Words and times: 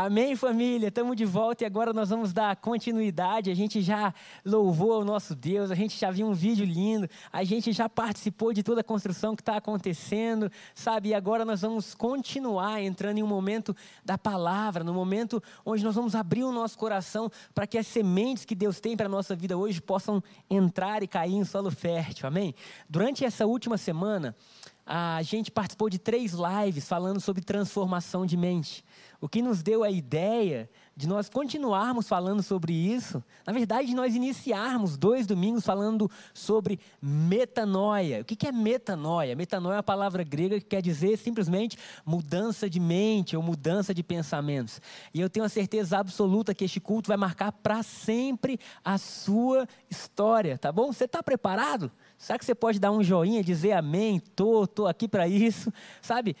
Amém, 0.00 0.36
família? 0.36 0.86
Estamos 0.86 1.16
de 1.16 1.24
volta 1.24 1.64
e 1.64 1.66
agora 1.66 1.92
nós 1.92 2.10
vamos 2.10 2.32
dar 2.32 2.54
continuidade. 2.54 3.50
A 3.50 3.54
gente 3.54 3.82
já 3.82 4.14
louvou 4.44 5.00
o 5.00 5.04
nosso 5.04 5.34
Deus, 5.34 5.72
a 5.72 5.74
gente 5.74 5.98
já 5.98 6.08
viu 6.08 6.28
um 6.28 6.34
vídeo 6.34 6.64
lindo, 6.64 7.10
a 7.32 7.42
gente 7.42 7.72
já 7.72 7.88
participou 7.88 8.52
de 8.52 8.62
toda 8.62 8.80
a 8.80 8.84
construção 8.84 9.34
que 9.34 9.42
está 9.42 9.56
acontecendo, 9.56 10.52
sabe? 10.72 11.08
E 11.08 11.14
agora 11.14 11.44
nós 11.44 11.62
vamos 11.62 11.94
continuar 11.94 12.80
entrando 12.80 13.18
em 13.18 13.24
um 13.24 13.26
momento 13.26 13.74
da 14.04 14.16
palavra, 14.16 14.84
no 14.84 14.94
momento 14.94 15.42
onde 15.66 15.82
nós 15.82 15.96
vamos 15.96 16.14
abrir 16.14 16.44
o 16.44 16.52
nosso 16.52 16.78
coração 16.78 17.28
para 17.52 17.66
que 17.66 17.76
as 17.76 17.88
sementes 17.88 18.44
que 18.44 18.54
Deus 18.54 18.78
tem 18.78 18.96
para 18.96 19.06
a 19.06 19.08
nossa 19.08 19.34
vida 19.34 19.58
hoje 19.58 19.82
possam 19.82 20.22
entrar 20.48 21.02
e 21.02 21.08
cair 21.08 21.34
em 21.34 21.44
solo 21.44 21.72
fértil. 21.72 22.28
Amém? 22.28 22.54
Durante 22.88 23.24
essa 23.24 23.46
última 23.46 23.76
semana, 23.76 24.36
a 24.86 25.20
gente 25.22 25.50
participou 25.50 25.90
de 25.90 25.98
três 25.98 26.32
lives 26.32 26.88
falando 26.88 27.20
sobre 27.20 27.42
transformação 27.42 28.24
de 28.24 28.36
mente. 28.36 28.84
O 29.20 29.28
que 29.28 29.42
nos 29.42 29.62
deu 29.62 29.82
a 29.82 29.90
ideia 29.90 30.70
de 30.98 31.08
nós 31.08 31.28
continuarmos 31.28 32.08
falando 32.08 32.42
sobre 32.42 32.72
isso, 32.72 33.22
na 33.44 33.52
verdade, 33.52 33.88
de 33.88 33.94
nós 33.94 34.14
iniciarmos 34.14 34.96
dois 34.96 35.26
domingos 35.26 35.64
falando 35.64 36.08
sobre 36.32 36.78
metanoia. 37.02 38.20
O 38.20 38.24
que 38.24 38.46
é 38.46 38.52
metanoia? 38.52 39.34
Metanoia 39.34 39.74
é 39.74 39.76
uma 39.76 39.82
palavra 39.82 40.22
grega 40.22 40.60
que 40.60 40.66
quer 40.66 40.82
dizer 40.82 41.16
simplesmente 41.16 41.76
mudança 42.04 42.70
de 42.70 42.78
mente 42.78 43.36
ou 43.36 43.42
mudança 43.42 43.92
de 43.92 44.04
pensamentos. 44.04 44.80
E 45.12 45.20
eu 45.20 45.28
tenho 45.30 45.46
a 45.46 45.48
certeza 45.48 45.98
absoluta 45.98 46.54
que 46.54 46.64
este 46.64 46.80
culto 46.80 47.08
vai 47.08 47.16
marcar 47.16 47.50
para 47.50 47.82
sempre 47.82 48.58
a 48.84 48.98
sua 48.98 49.68
história, 49.90 50.58
tá 50.58 50.70
bom? 50.70 50.92
Você 50.92 51.04
está 51.04 51.22
preparado? 51.22 51.90
Será 52.16 52.38
que 52.38 52.44
você 52.44 52.54
pode 52.54 52.80
dar 52.80 52.90
um 52.92 53.02
joinha, 53.02 53.42
dizer 53.42 53.72
amém? 53.72 54.18
Tô, 54.18 54.66
tô 54.66 54.86
aqui 54.86 55.06
para 55.06 55.26
isso, 55.28 55.72
sabe? 56.02 56.36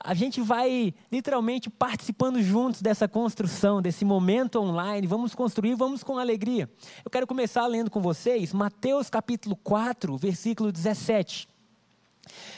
A 0.00 0.14
gente 0.14 0.40
vai 0.40 0.94
literalmente 1.10 1.68
participando 1.68 2.40
juntos 2.40 2.80
dessa 2.80 3.08
construção, 3.08 3.82
desse 3.82 4.04
momento 4.04 4.60
online. 4.60 5.06
Vamos 5.06 5.34
construir, 5.34 5.74
vamos 5.74 6.04
com 6.04 6.18
alegria. 6.18 6.70
Eu 7.04 7.10
quero 7.10 7.26
começar 7.26 7.66
lendo 7.66 7.90
com 7.90 8.00
vocês 8.00 8.52
Mateus 8.52 9.10
capítulo 9.10 9.56
4, 9.56 10.16
versículo 10.16 10.70
17. 10.70 11.48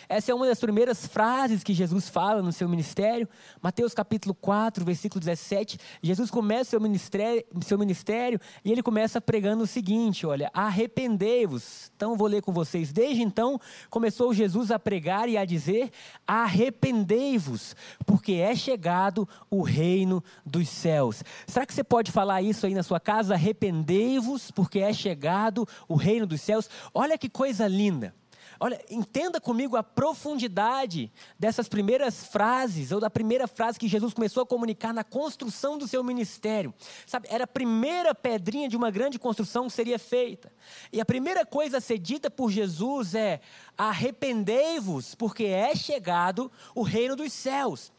Essa 0.09 0.33
é 0.33 0.35
uma 0.35 0.47
das 0.47 0.59
primeiras 0.59 1.07
frases 1.07 1.63
que 1.63 1.73
Jesus 1.73 2.09
fala 2.09 2.43
no 2.43 2.53
seu 2.53 2.69
ministério. 2.69 3.29
Mateus 3.63 3.95
capítulo 3.95 4.35
4, 4.35 4.85
versículo 4.85 5.21
17. 5.21 5.79
Jesus 6.03 6.31
começa 6.31 6.71
seu 6.71 6.81
ministério, 6.81 7.45
seu 7.63 7.79
ministério 7.79 8.41
e 8.65 8.73
ele 8.73 8.83
começa 8.83 9.21
pregando 9.21 9.65
o 9.65 9.67
seguinte: 9.67 10.27
olha, 10.27 10.51
arrependei-vos. 10.53 11.91
Então 11.97 12.17
vou 12.17 12.27
ler 12.27 12.43
com 12.43 12.53
vocês. 12.53 12.93
Desde 12.93 13.23
então 13.23 13.61
começou 13.89 14.35
Jesus 14.35 14.71
a 14.71 14.79
pregar 14.79 15.29
e 15.29 15.37
a 15.37 15.45
dizer: 15.45 15.91
arrependei-vos, 16.27 17.75
porque 18.07 18.35
é 18.35 18.55
chegado 18.55 19.29
o 19.51 19.63
reino 19.63 20.23
dos 20.45 20.69
céus. 20.69 21.23
Será 21.47 21.67
que 21.67 21.75
você 21.75 21.85
pode 21.85 22.11
falar 22.11 22.43
isso 22.43 22.67
aí 22.67 22.75
na 22.75 22.83
sua 22.83 23.01
casa? 23.01 23.35
Arrependei-vos, 23.35 24.51
porque 24.51 24.81
é 24.81 24.93
chegado 24.93 25.67
o 25.89 25.95
reino 25.95 26.27
dos 26.27 26.41
céus. 26.41 26.69
Olha 26.93 27.19
que 27.19 27.29
coisa 27.29 27.67
linda. 27.67 28.15
Olha, 28.63 28.79
entenda 28.91 29.41
comigo 29.41 29.75
a 29.75 29.83
profundidade 29.83 31.11
dessas 31.39 31.67
primeiras 31.67 32.27
frases, 32.27 32.93
ou 32.93 33.01
da 33.01 33.09
primeira 33.09 33.49
frase 33.49 33.79
que 33.79 33.89
Jesus 33.89 34.13
começou 34.13 34.43
a 34.43 34.47
comunicar 34.47 34.93
na 34.93 35.03
construção 35.03 35.79
do 35.79 35.89
seu 35.89 36.05
ministério. 36.05 36.75
Sabe, 37.07 37.27
era 37.31 37.45
a 37.45 37.47
primeira 37.47 38.15
pedrinha 38.15 38.69
de 38.69 38.77
uma 38.77 38.91
grande 38.91 39.19
construção 39.19 39.67
que 39.67 39.73
seria 39.73 39.99
feita. 39.99 40.53
E 40.93 41.01
a 41.01 41.07
primeira 41.07 41.47
coisa 41.47 41.79
a 41.79 41.81
ser 41.81 41.97
dita 41.97 42.31
por 42.31 42.51
Jesus 42.51 43.15
é: 43.15 43.41
arrependei-vos, 43.79 45.15
porque 45.15 45.45
é 45.45 45.75
chegado 45.75 46.53
o 46.75 46.83
reino 46.83 47.17
dos 47.17 47.33
céus. 47.33 47.91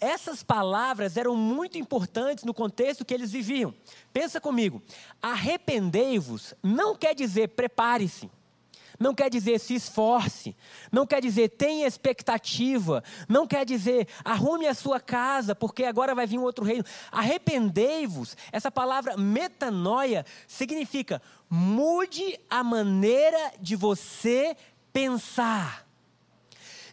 Essas 0.00 0.42
palavras 0.42 1.18
eram 1.18 1.36
muito 1.36 1.76
importantes 1.76 2.44
no 2.44 2.54
contexto 2.54 3.04
que 3.04 3.12
eles 3.12 3.30
viviam. 3.30 3.74
Pensa 4.10 4.40
comigo, 4.40 4.82
arrependei-vos 5.20 6.54
não 6.62 6.96
quer 6.96 7.14
dizer 7.14 7.48
prepare-se 7.48 8.30
não 8.98 9.14
quer 9.14 9.30
dizer 9.30 9.60
se 9.60 9.74
esforce, 9.74 10.56
não 10.90 11.06
quer 11.06 11.20
dizer 11.20 11.50
tenha 11.50 11.86
expectativa, 11.86 13.02
não 13.28 13.46
quer 13.46 13.64
dizer 13.64 14.08
arrume 14.24 14.66
a 14.66 14.74
sua 14.74 14.98
casa, 14.98 15.54
porque 15.54 15.84
agora 15.84 16.14
vai 16.14 16.26
vir 16.26 16.38
um 16.38 16.42
outro 16.42 16.64
reino. 16.64 16.84
Arrependei-vos, 17.12 18.36
essa 18.50 18.70
palavra 18.70 19.16
metanoia 19.16 20.26
significa 20.46 21.22
mude 21.48 22.38
a 22.50 22.64
maneira 22.64 23.52
de 23.60 23.76
você 23.76 24.56
pensar. 24.92 25.86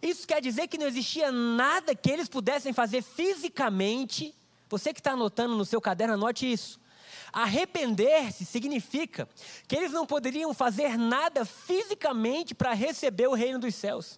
Isso 0.01 0.27
quer 0.27 0.41
dizer 0.41 0.67
que 0.67 0.77
não 0.77 0.85
existia 0.85 1.31
nada 1.31 1.95
que 1.95 2.11
eles 2.11 2.29
pudessem 2.29 2.71
fazer 2.71 3.01
fisicamente. 3.01 4.35
Você 4.69 4.93
que 4.93 4.99
está 4.99 5.11
anotando 5.11 5.55
no 5.55 5.65
seu 5.65 5.81
caderno, 5.81 6.13
anote 6.13 6.51
isso 6.51 6.79
Arrepender-se 7.35 8.45
significa 8.45 9.27
que 9.67 9.75
eles 9.75 9.91
não 9.91 10.05
poderiam 10.05 10.53
fazer 10.53 10.97
nada 10.97 11.43
fisicamente 11.43 12.55
para 12.55 12.71
receber 12.71 13.27
o 13.27 13.33
reino 13.33 13.59
dos 13.59 13.75
céus. 13.75 14.17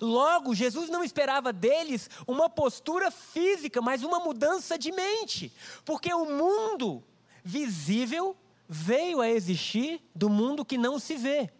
Logo, 0.00 0.54
Jesus 0.54 0.88
não 0.88 1.04
esperava 1.04 1.52
deles 1.52 2.08
uma 2.26 2.48
postura 2.48 3.10
física, 3.10 3.82
mas 3.82 4.02
uma 4.02 4.20
mudança 4.20 4.78
de 4.78 4.90
mente, 4.90 5.52
porque 5.84 6.14
o 6.14 6.24
mundo 6.24 7.04
visível 7.44 8.34
veio 8.66 9.20
a 9.20 9.28
existir 9.28 10.00
do 10.14 10.30
mundo 10.30 10.64
que 10.64 10.78
não 10.78 10.98
se 10.98 11.16
vê. 11.16 11.52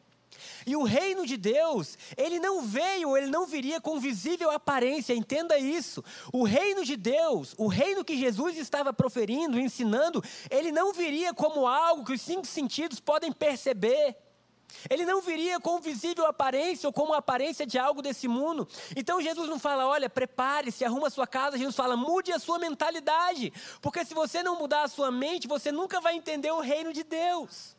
E 0.66 0.76
o 0.76 0.82
reino 0.82 1.26
de 1.26 1.36
Deus, 1.36 1.98
ele 2.16 2.38
não 2.38 2.62
veio, 2.62 3.16
ele 3.16 3.26
não 3.26 3.46
viria 3.46 3.80
com 3.80 3.98
visível 3.98 4.50
aparência, 4.50 5.14
entenda 5.14 5.58
isso. 5.58 6.04
O 6.32 6.44
reino 6.44 6.84
de 6.84 6.96
Deus, 6.96 7.54
o 7.58 7.66
reino 7.66 8.04
que 8.04 8.16
Jesus 8.16 8.56
estava 8.56 8.92
proferindo, 8.92 9.58
ensinando, 9.58 10.22
ele 10.50 10.72
não 10.72 10.92
viria 10.92 11.34
como 11.34 11.66
algo 11.66 12.04
que 12.04 12.12
os 12.12 12.20
cinco 12.20 12.46
sentidos 12.46 13.00
podem 13.00 13.32
perceber. 13.32 14.16
Ele 14.90 15.04
não 15.06 15.20
viria 15.20 15.60
com 15.60 15.80
visível 15.80 16.26
aparência 16.26 16.88
ou 16.88 16.92
com 16.92 17.12
a 17.12 17.18
aparência 17.18 17.66
de 17.66 17.78
algo 17.78 18.02
desse 18.02 18.28
mundo. 18.28 18.68
Então 18.96 19.20
Jesus 19.20 19.48
não 19.48 19.58
fala, 19.58 19.86
olha, 19.86 20.10
prepare-se, 20.10 20.84
arruma 20.84 21.06
a 21.06 21.10
sua 21.10 21.26
casa. 21.26 21.56
Jesus 21.56 21.76
fala, 21.76 21.96
mude 21.96 22.32
a 22.32 22.38
sua 22.38 22.58
mentalidade. 22.58 23.52
Porque 23.80 24.04
se 24.04 24.14
você 24.14 24.42
não 24.42 24.58
mudar 24.58 24.82
a 24.82 24.88
sua 24.88 25.10
mente, 25.10 25.48
você 25.48 25.70
nunca 25.72 26.00
vai 26.00 26.16
entender 26.16 26.50
o 26.50 26.60
reino 26.60 26.92
de 26.92 27.02
Deus. 27.02 27.76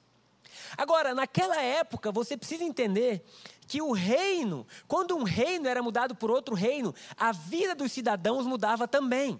Agora, 0.77 1.13
naquela 1.13 1.61
época, 1.61 2.11
você 2.11 2.35
precisa 2.37 2.63
entender 2.63 3.23
que 3.67 3.81
o 3.81 3.91
reino, 3.91 4.65
quando 4.87 5.15
um 5.15 5.23
reino 5.23 5.67
era 5.67 5.81
mudado 5.81 6.15
por 6.15 6.29
outro 6.29 6.55
reino, 6.55 6.93
a 7.17 7.31
vida 7.31 7.73
dos 7.75 7.91
cidadãos 7.91 8.45
mudava 8.45 8.87
também. 8.87 9.39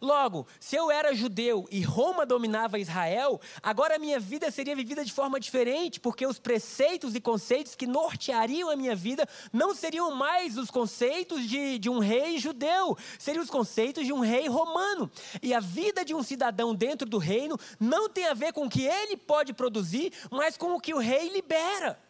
Logo, 0.00 0.46
se 0.60 0.76
eu 0.76 0.90
era 0.90 1.14
judeu 1.14 1.66
e 1.70 1.82
Roma 1.82 2.24
dominava 2.24 2.78
Israel, 2.78 3.40
agora 3.62 3.96
a 3.96 3.98
minha 3.98 4.20
vida 4.20 4.50
seria 4.50 4.76
vivida 4.76 5.04
de 5.04 5.12
forma 5.12 5.40
diferente, 5.40 6.00
porque 6.00 6.26
os 6.26 6.38
preceitos 6.38 7.14
e 7.14 7.20
conceitos 7.20 7.74
que 7.74 7.86
norteariam 7.86 8.70
a 8.70 8.76
minha 8.76 8.94
vida 8.94 9.28
não 9.52 9.74
seriam 9.74 10.14
mais 10.14 10.56
os 10.56 10.70
conceitos 10.70 11.48
de, 11.48 11.78
de 11.78 11.88
um 11.88 11.98
rei 11.98 12.38
judeu, 12.38 12.96
seriam 13.18 13.42
os 13.42 13.50
conceitos 13.50 14.04
de 14.04 14.12
um 14.12 14.20
rei 14.20 14.48
romano. 14.48 15.10
E 15.42 15.54
a 15.54 15.60
vida 15.60 16.04
de 16.04 16.14
um 16.14 16.22
cidadão 16.22 16.74
dentro 16.74 17.08
do 17.08 17.18
reino 17.18 17.58
não 17.78 18.08
tem 18.08 18.26
a 18.26 18.34
ver 18.34 18.52
com 18.52 18.66
o 18.66 18.70
que 18.70 18.82
ele 18.82 19.16
pode 19.16 19.52
produzir, 19.52 20.12
mas 20.30 20.56
com 20.56 20.74
o 20.74 20.80
que 20.80 20.94
o 20.94 20.98
rei 20.98 21.28
libera. 21.28 22.07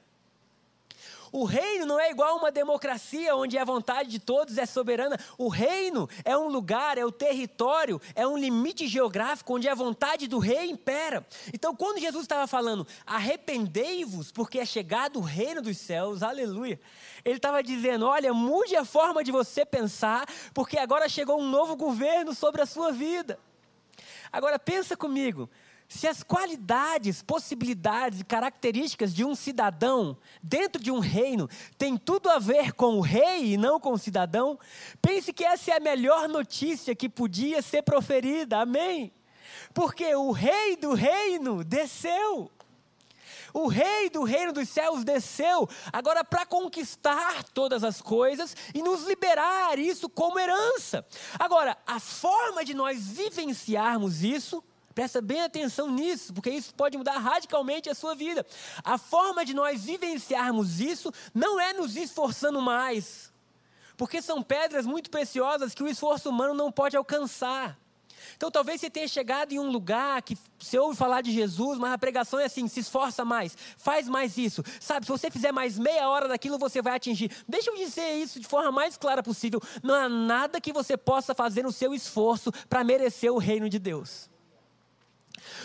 O 1.33 1.45
reino 1.45 1.87
não 1.87 2.01
é 2.01 2.11
igual 2.11 2.31
a 2.31 2.37
uma 2.37 2.51
democracia 2.51 3.35
onde 3.37 3.59
a 3.59 3.65
vontade 3.65 4.09
de 4.09 4.19
todos 4.19 4.59
é 4.59 4.67
soberana. 4.67 5.19
O 5.37 5.49
reino 5.49 6.09
é 6.25 6.37
um 6.37 6.49
lugar, 6.49 6.99
é 6.99 7.05
o 7.05 7.13
território, 7.13 8.01
é 8.15 8.27
um 8.27 8.37
limite 8.37 8.87
geográfico 8.87 9.55
onde 9.55 9.69
a 9.69 9.75
vontade 9.75 10.27
do 10.27 10.39
rei 10.39 10.71
impera. 10.71 11.27
Então, 11.53 11.75
quando 11.75 12.01
Jesus 12.01 12.25
estava 12.25 12.47
falando, 12.47 12.87
arrependei-vos, 13.07 14.33
porque 14.33 14.59
é 14.59 14.65
chegado 14.65 15.19
o 15.19 15.23
reino 15.23 15.61
dos 15.61 15.77
céus, 15.79 16.23
aleluia. 16.23 16.81
Ele 17.25 17.37
estava 17.37 17.63
dizendo: 17.63 18.07
olha, 18.07 18.33
mude 18.33 18.77
a 18.77 18.85
forma 18.85 19.23
de 19.23 19.31
você 19.31 19.65
pensar, 19.65 20.27
porque 20.55 20.79
agora 20.79 21.09
chegou 21.09 21.41
um 21.41 21.49
novo 21.49 21.77
governo 21.77 22.35
sobre 22.35 22.63
a 22.63 22.67
sua 22.67 22.91
vida. 22.91 23.39
Agora, 24.33 24.59
pensa 24.59 24.97
comigo. 24.97 25.49
Se 25.89 26.07
as 26.07 26.23
qualidades, 26.23 27.23
possibilidades 27.23 28.21
e 28.21 28.25
características 28.25 29.15
de 29.15 29.25
um 29.25 29.35
cidadão 29.35 30.19
dentro 30.43 30.83
de 30.83 30.91
um 30.91 30.99
reino 30.99 31.49
têm 31.79 31.97
tudo 31.97 32.29
a 32.29 32.39
ver 32.39 32.75
com 32.75 32.99
o 32.99 33.01
rei 33.01 33.55
e 33.55 33.57
não 33.57 33.81
com 33.81 33.93
o 33.93 33.99
cidadão, 33.99 34.59
pense 35.01 35.33
que 35.33 35.43
essa 35.43 35.71
é 35.71 35.77
a 35.79 35.81
melhor 35.81 36.29
notícia 36.29 36.95
que 36.95 37.09
podia 37.09 37.63
ser 37.63 37.83
proferida. 37.83 38.59
Amém? 38.59 39.11
Porque 39.73 40.15
o 40.15 40.31
rei 40.31 40.77
do 40.77 40.93
reino 40.93 41.65
desceu. 41.65 42.51
O 43.55 43.67
rei 43.67 44.11
do 44.11 44.25
reino 44.25 44.53
dos 44.53 44.69
céus 44.69 45.05
desceu 45.05 45.67
agora 45.91 46.23
para 46.23 46.45
conquistar 46.45 47.45
todas 47.45 47.83
as 47.83 48.03
coisas 48.03 48.55
e 48.75 48.83
nos 48.83 49.05
liberar 49.05 49.79
isso 49.79 50.07
como 50.07 50.39
herança. 50.39 51.03
Agora, 51.39 51.79
a 51.87 51.99
forma 51.99 52.63
de 52.63 52.75
nós 52.75 53.07
vivenciarmos 53.09 54.23
isso 54.23 54.63
Presta 54.99 55.21
bem 55.21 55.43
atenção 55.43 55.93
nisso, 55.93 56.35
porque 56.35 56.51
isso 56.51 56.75
pode 56.75 56.99
mudar 56.99 57.19
radicalmente 57.19 57.89
a 57.89 57.95
sua 57.95 58.17
vida. 58.17 58.45
A 58.83 58.99
forma 58.99 59.45
de 59.45 59.55
nós 59.55 59.85
vivenciarmos 59.85 60.81
isso 60.81 61.13
não 61.33 61.61
é 61.61 61.73
nos 61.73 61.95
esforçando 61.95 62.61
mais, 62.61 63.33
porque 63.97 64.21
são 64.21 64.43
pedras 64.43 64.85
muito 64.85 65.09
preciosas 65.09 65.73
que 65.73 65.85
o 65.85 65.87
esforço 65.87 66.29
humano 66.29 66.53
não 66.53 66.73
pode 66.73 66.97
alcançar. 66.97 67.79
Então 68.37 68.51
talvez 68.51 68.81
você 68.81 68.91
tenha 68.91 69.07
chegado 69.07 69.53
em 69.53 69.61
um 69.61 69.71
lugar 69.71 70.21
que 70.21 70.37
você 70.59 70.77
ouve 70.81 70.97
falar 70.97 71.21
de 71.21 71.31
Jesus, 71.31 71.79
mas 71.79 71.93
a 71.93 71.99
pregação 71.99 72.41
é 72.41 72.47
assim: 72.47 72.67
se 72.67 72.81
esforça 72.81 73.25
mais, 73.25 73.57
faz 73.77 74.09
mais 74.09 74.37
isso. 74.37 74.65
Sabe, 74.81 75.07
se 75.07 75.13
você 75.13 75.31
fizer 75.31 75.53
mais 75.53 75.79
meia 75.79 76.09
hora 76.09 76.27
daquilo, 76.27 76.59
você 76.59 76.83
vai 76.83 76.97
atingir. 76.97 77.31
Deixa 77.47 77.71
eu 77.71 77.77
dizer 77.77 78.15
isso 78.15 78.41
de 78.41 78.49
forma 78.49 78.73
mais 78.73 78.97
clara 78.97 79.23
possível: 79.23 79.63
não 79.81 79.95
há 79.95 80.09
nada 80.09 80.61
que 80.61 80.73
você 80.73 80.97
possa 80.97 81.37
fazer 81.37 81.63
no 81.63 81.71
seu 81.71 81.95
esforço 81.95 82.51
para 82.69 82.83
merecer 82.83 83.33
o 83.33 83.39
reino 83.39 83.69
de 83.69 83.79
Deus. 83.79 84.29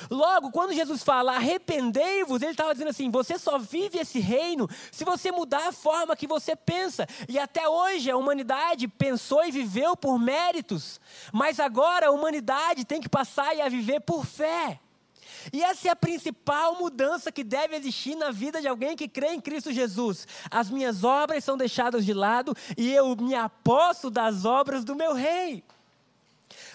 Logo, 0.10 0.52
quando 0.52 0.74
Jesus 0.74 1.04
fala 1.04 1.36
arrependei-vos, 1.36 2.42
ele 2.42 2.52
estava 2.52 2.74
dizendo 2.74 2.90
assim: 2.90 3.10
você 3.10 3.38
só 3.38 3.58
vive 3.58 4.00
esse 4.00 4.20
reino 4.20 4.70
se 4.92 5.04
você 5.04 5.32
mudar 5.32 5.70
a 5.70 5.72
forma 5.72 6.16
que 6.16 6.28
você 6.28 6.56
pensa. 6.56 7.08
E 7.28 7.40
até 7.40 7.68
hoje 7.68 8.10
a 8.10 8.18
humanidade 8.18 8.88
pensou 8.88 9.46
e 9.46 9.52
viveu 9.52 9.96
por 9.96 10.20
méritos, 10.20 11.00
mas 11.32 11.60
agora 11.60 12.08
a 12.08 12.12
humanidade 12.12 12.86
tem 12.86 13.02
que 13.02 13.10
passar 13.10 13.60
a 13.60 13.70
viver 13.70 14.02
por 14.02 14.26
fé. 14.26 14.80
E 15.52 15.62
essa 15.64 15.90
é 15.90 15.92
a 15.92 15.96
principal 15.96 16.76
mudança 16.76 17.32
que 17.32 17.44
deve 17.44 17.76
existir 17.76 18.16
na 18.16 18.32
vida 18.32 18.62
de 18.62 18.68
alguém 18.68 18.96
que 18.96 19.10
crê 19.10 19.34
em 19.34 19.42
Cristo 19.42 19.74
Jesus. 19.74 20.28
As 20.50 20.70
minhas 20.70 21.04
obras 21.04 21.44
são 21.44 21.58
deixadas 21.58 22.06
de 22.06 22.14
lado 22.14 22.56
e 22.78 22.94
eu 22.94 23.16
me 23.16 23.36
aposto 23.36 24.10
das 24.10 24.46
obras 24.46 24.84
do 24.84 24.96
meu 24.96 25.14
rei. 25.14 25.64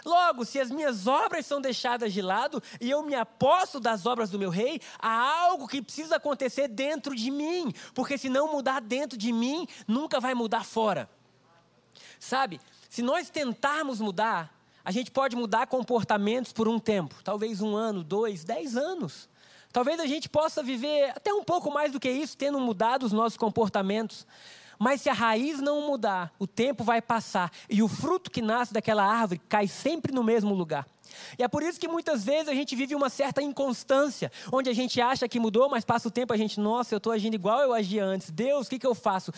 Logo, 0.08 0.42
se 0.46 0.58
as 0.58 0.70
minhas 0.70 1.06
obras 1.06 1.44
são 1.44 1.60
deixadas 1.60 2.14
de 2.14 2.22
lado 2.22 2.62
e 2.80 2.88
eu 2.88 3.02
me 3.02 3.14
aposto 3.14 3.78
das 3.78 4.06
obras 4.06 4.30
do 4.30 4.38
meu 4.38 4.48
rei, 4.48 4.80
há 4.98 5.42
algo 5.42 5.68
que 5.68 5.82
precisa 5.82 6.16
acontecer 6.16 6.66
dentro 6.66 7.14
de 7.14 7.30
mim, 7.30 7.74
porque 7.92 8.16
se 8.16 8.30
não 8.30 8.50
mudar 8.50 8.80
dentro 8.80 9.18
de 9.18 9.30
mim, 9.30 9.68
nunca 9.86 10.18
vai 10.18 10.32
mudar 10.32 10.64
fora. 10.64 11.10
Sabe, 12.18 12.58
se 12.88 13.02
nós 13.02 13.28
tentarmos 13.28 14.00
mudar, 14.00 14.50
a 14.82 14.90
gente 14.90 15.10
pode 15.10 15.36
mudar 15.36 15.66
comportamentos 15.66 16.54
por 16.54 16.66
um 16.68 16.78
tempo, 16.78 17.14
talvez 17.22 17.60
um 17.60 17.76
ano, 17.76 18.02
dois, 18.02 18.44
dez 18.44 18.78
anos. 18.78 19.28
Talvez 19.70 20.00
a 20.00 20.06
gente 20.06 20.26
possa 20.26 20.62
viver 20.62 21.10
até 21.10 21.34
um 21.34 21.44
pouco 21.44 21.70
mais 21.70 21.92
do 21.92 22.00
que 22.00 22.10
isso, 22.10 22.34
tendo 22.34 22.58
mudado 22.58 23.04
os 23.04 23.12
nossos 23.12 23.36
comportamentos. 23.36 24.26
Mas 24.78 25.00
se 25.00 25.08
a 25.08 25.12
raiz 25.12 25.60
não 25.60 25.86
mudar, 25.86 26.32
o 26.38 26.46
tempo 26.46 26.84
vai 26.84 27.02
passar 27.02 27.50
e 27.68 27.82
o 27.82 27.88
fruto 27.88 28.30
que 28.30 28.40
nasce 28.40 28.72
daquela 28.72 29.04
árvore 29.04 29.40
cai 29.48 29.66
sempre 29.66 30.12
no 30.12 30.22
mesmo 30.22 30.54
lugar. 30.54 30.86
E 31.38 31.42
é 31.42 31.48
por 31.48 31.62
isso 31.62 31.80
que 31.80 31.88
muitas 31.88 32.24
vezes 32.24 32.48
a 32.48 32.54
gente 32.54 32.76
vive 32.76 32.94
uma 32.94 33.08
certa 33.08 33.42
inconstância, 33.42 34.30
onde 34.52 34.68
a 34.68 34.72
gente 34.72 35.00
acha 35.00 35.28
que 35.28 35.40
mudou, 35.40 35.68
mas 35.68 35.84
passa 35.84 36.08
o 36.08 36.10
tempo 36.10 36.32
a 36.32 36.36
gente, 36.36 36.60
nossa, 36.60 36.94
eu 36.94 36.98
estou 36.98 37.12
agindo 37.12 37.34
igual 37.34 37.60
eu 37.60 37.72
agia 37.72 38.04
antes. 38.04 38.30
Deus, 38.30 38.66
o 38.66 38.70
que, 38.70 38.78
que 38.78 38.86
eu 38.86 38.94
faço? 38.94 39.32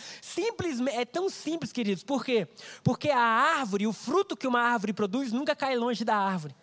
É 0.93 1.05
tão 1.05 1.29
simples, 1.29 1.71
queridos. 1.71 2.03
Por 2.03 2.23
quê? 2.23 2.47
Porque 2.83 3.09
a 3.09 3.19
árvore, 3.19 3.87
o 3.87 3.93
fruto 3.93 4.35
que 4.35 4.47
uma 4.47 4.61
árvore 4.61 4.93
produz, 4.93 5.31
nunca 5.31 5.55
cai 5.55 5.75
longe 5.75 6.03
da 6.03 6.15
árvore. 6.15 6.55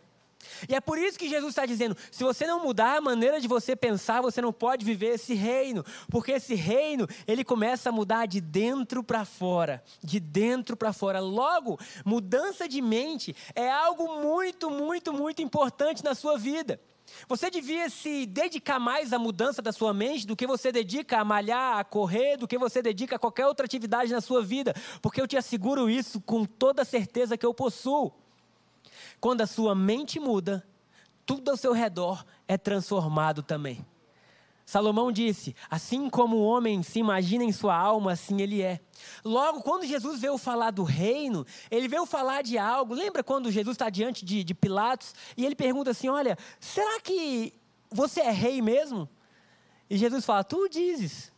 E 0.68 0.74
é 0.74 0.80
por 0.80 0.98
isso 0.98 1.18
que 1.18 1.28
Jesus 1.28 1.50
está 1.50 1.66
dizendo: 1.66 1.96
se 2.10 2.24
você 2.24 2.46
não 2.46 2.62
mudar 2.62 2.96
a 2.96 3.00
maneira 3.00 3.40
de 3.40 3.48
você 3.48 3.74
pensar, 3.74 4.20
você 4.20 4.40
não 4.40 4.52
pode 4.52 4.84
viver 4.84 5.14
esse 5.14 5.34
reino, 5.34 5.84
porque 6.10 6.32
esse 6.32 6.54
reino 6.54 7.06
ele 7.26 7.44
começa 7.44 7.88
a 7.88 7.92
mudar 7.92 8.26
de 8.26 8.40
dentro 8.40 9.02
para 9.02 9.24
fora, 9.24 9.82
de 10.02 10.20
dentro 10.20 10.76
para 10.76 10.92
fora. 10.92 11.20
Logo, 11.20 11.78
mudança 12.04 12.68
de 12.68 12.80
mente 12.80 13.34
é 13.54 13.70
algo 13.70 14.20
muito, 14.22 14.70
muito, 14.70 15.12
muito 15.12 15.42
importante 15.42 16.04
na 16.04 16.14
sua 16.14 16.38
vida. 16.38 16.80
Você 17.26 17.50
devia 17.50 17.88
se 17.88 18.26
dedicar 18.26 18.78
mais 18.78 19.14
à 19.14 19.18
mudança 19.18 19.62
da 19.62 19.72
sua 19.72 19.94
mente 19.94 20.26
do 20.26 20.36
que 20.36 20.46
você 20.46 20.70
dedica 20.70 21.18
a 21.18 21.24
malhar, 21.24 21.78
a 21.78 21.84
correr, 21.84 22.36
do 22.36 22.46
que 22.46 22.58
você 22.58 22.82
dedica 22.82 23.16
a 23.16 23.18
qualquer 23.18 23.46
outra 23.46 23.64
atividade 23.64 24.12
na 24.12 24.20
sua 24.20 24.42
vida, 24.42 24.74
porque 25.00 25.20
eu 25.20 25.26
te 25.26 25.36
asseguro 25.36 25.88
isso 25.88 26.20
com 26.20 26.44
toda 26.44 26.84
certeza 26.84 27.36
que 27.36 27.46
eu 27.46 27.54
possuo. 27.54 28.12
Quando 29.20 29.40
a 29.40 29.46
sua 29.46 29.74
mente 29.74 30.20
muda, 30.20 30.66
tudo 31.26 31.50
ao 31.50 31.56
seu 31.56 31.72
redor 31.72 32.24
é 32.46 32.56
transformado 32.56 33.42
também. 33.42 33.84
Salomão 34.68 35.10
disse: 35.10 35.56
Assim 35.70 36.10
como 36.10 36.36
o 36.36 36.44
homem 36.44 36.82
se 36.82 36.98
imagina 36.98 37.42
em 37.42 37.52
sua 37.52 37.74
alma, 37.74 38.12
assim 38.12 38.42
ele 38.42 38.60
é. 38.60 38.78
Logo, 39.24 39.62
quando 39.62 39.86
Jesus 39.86 40.20
veio 40.20 40.36
falar 40.36 40.72
do 40.72 40.82
reino, 40.82 41.46
ele 41.70 41.88
veio 41.88 42.04
falar 42.04 42.42
de 42.42 42.58
algo. 42.58 42.92
Lembra 42.92 43.24
quando 43.24 43.50
Jesus 43.50 43.74
está 43.74 43.88
diante 43.88 44.26
de, 44.26 44.44
de 44.44 44.54
Pilatos 44.54 45.14
e 45.38 45.46
ele 45.46 45.54
pergunta 45.54 45.92
assim: 45.92 46.10
Olha, 46.10 46.36
será 46.60 47.00
que 47.00 47.54
você 47.90 48.20
é 48.20 48.30
rei 48.30 48.60
mesmo? 48.60 49.08
E 49.88 49.96
Jesus 49.96 50.24
fala: 50.24 50.44
Tu 50.44 50.68
dizes, 50.68 51.32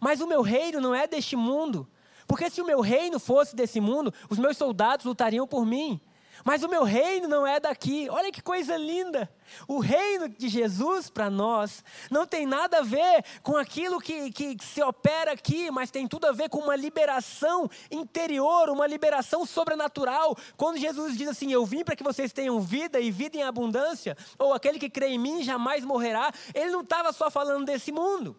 mas 0.00 0.20
o 0.20 0.26
meu 0.28 0.40
reino 0.40 0.80
não 0.80 0.94
é 0.94 1.08
deste 1.08 1.34
mundo. 1.34 1.88
Porque 2.26 2.48
se 2.48 2.62
o 2.62 2.64
meu 2.64 2.80
reino 2.80 3.18
fosse 3.18 3.56
desse 3.56 3.80
mundo, 3.80 4.14
os 4.28 4.38
meus 4.38 4.56
soldados 4.56 5.04
lutariam 5.04 5.44
por 5.44 5.66
mim. 5.66 6.00
Mas 6.44 6.62
o 6.62 6.68
meu 6.68 6.84
reino 6.84 7.28
não 7.28 7.46
é 7.46 7.60
daqui. 7.60 8.08
Olha 8.10 8.32
que 8.32 8.42
coisa 8.42 8.76
linda. 8.76 9.30
O 9.66 9.78
reino 9.80 10.28
de 10.28 10.48
Jesus 10.48 11.10
para 11.10 11.28
nós 11.28 11.84
não 12.10 12.26
tem 12.26 12.46
nada 12.46 12.78
a 12.78 12.82
ver 12.82 13.24
com 13.42 13.56
aquilo 13.56 14.00
que, 14.00 14.30
que 14.30 14.56
se 14.60 14.82
opera 14.82 15.32
aqui, 15.32 15.70
mas 15.70 15.90
tem 15.90 16.06
tudo 16.06 16.26
a 16.26 16.32
ver 16.32 16.48
com 16.48 16.58
uma 16.58 16.76
liberação 16.76 17.68
interior, 17.90 18.70
uma 18.70 18.86
liberação 18.86 19.44
sobrenatural. 19.44 20.36
Quando 20.56 20.78
Jesus 20.78 21.16
diz 21.16 21.28
assim: 21.28 21.52
Eu 21.52 21.66
vim 21.66 21.84
para 21.84 21.96
que 21.96 22.04
vocês 22.04 22.32
tenham 22.32 22.60
vida 22.60 23.00
e 23.00 23.10
vida 23.10 23.36
em 23.36 23.42
abundância, 23.42 24.16
ou 24.38 24.54
aquele 24.54 24.78
que 24.78 24.90
crê 24.90 25.08
em 25.08 25.18
mim 25.18 25.42
jamais 25.42 25.84
morrerá, 25.84 26.32
ele 26.54 26.70
não 26.70 26.82
estava 26.82 27.12
só 27.12 27.30
falando 27.30 27.66
desse 27.66 27.92
mundo. 27.92 28.36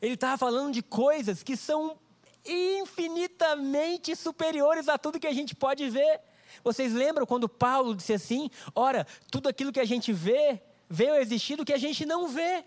Ele 0.00 0.14
estava 0.14 0.36
falando 0.36 0.72
de 0.72 0.82
coisas 0.82 1.42
que 1.42 1.56
são 1.56 1.98
infinitamente 2.44 4.14
superiores 4.14 4.88
a 4.88 4.96
tudo 4.96 5.18
que 5.18 5.26
a 5.26 5.32
gente 5.32 5.54
pode 5.54 5.88
ver. 5.90 6.20
Vocês 6.62 6.92
lembram 6.92 7.26
quando 7.26 7.48
Paulo 7.48 7.94
disse 7.94 8.12
assim: 8.12 8.50
Ora, 8.74 9.06
tudo 9.30 9.48
aquilo 9.48 9.72
que 9.72 9.80
a 9.80 9.84
gente 9.84 10.12
vê 10.12 10.60
veio 10.88 11.14
a 11.14 11.20
existir 11.20 11.56
do 11.56 11.64
que 11.64 11.72
a 11.72 11.78
gente 11.78 12.04
não 12.06 12.28
vê. 12.28 12.64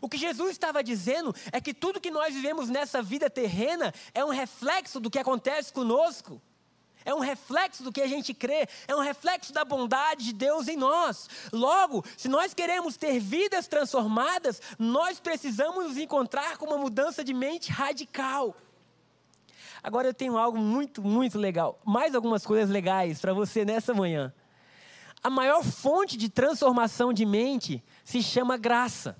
O 0.00 0.08
que 0.08 0.16
Jesus 0.16 0.52
estava 0.52 0.82
dizendo 0.82 1.34
é 1.52 1.60
que 1.60 1.74
tudo 1.74 2.00
que 2.00 2.10
nós 2.10 2.34
vivemos 2.34 2.68
nessa 2.68 3.02
vida 3.02 3.28
terrena 3.28 3.92
é 4.12 4.24
um 4.24 4.30
reflexo 4.30 5.00
do 5.00 5.10
que 5.10 5.18
acontece 5.18 5.72
conosco. 5.72 6.40
É 7.04 7.14
um 7.14 7.18
reflexo 7.18 7.82
do 7.82 7.92
que 7.92 8.00
a 8.00 8.06
gente 8.06 8.32
crê, 8.32 8.66
é 8.88 8.96
um 8.96 9.00
reflexo 9.00 9.52
da 9.52 9.62
bondade 9.62 10.24
de 10.24 10.32
Deus 10.32 10.68
em 10.68 10.76
nós. 10.76 11.28
Logo, 11.52 12.02
se 12.16 12.28
nós 12.28 12.54
queremos 12.54 12.96
ter 12.96 13.18
vidas 13.18 13.68
transformadas, 13.68 14.60
nós 14.78 15.20
precisamos 15.20 15.84
nos 15.84 15.98
encontrar 15.98 16.56
com 16.56 16.64
uma 16.64 16.78
mudança 16.78 17.22
de 17.22 17.34
mente 17.34 17.70
radical. 17.70 18.56
Agora 19.84 20.08
eu 20.08 20.14
tenho 20.14 20.38
algo 20.38 20.56
muito, 20.56 21.02
muito 21.02 21.38
legal. 21.38 21.78
Mais 21.84 22.14
algumas 22.14 22.46
coisas 22.46 22.70
legais 22.70 23.20
para 23.20 23.34
você 23.34 23.66
nessa 23.66 23.92
manhã. 23.92 24.32
A 25.22 25.28
maior 25.28 25.62
fonte 25.62 26.16
de 26.16 26.30
transformação 26.30 27.12
de 27.12 27.26
mente 27.26 27.84
se 28.02 28.22
chama 28.22 28.56
graça. 28.56 29.14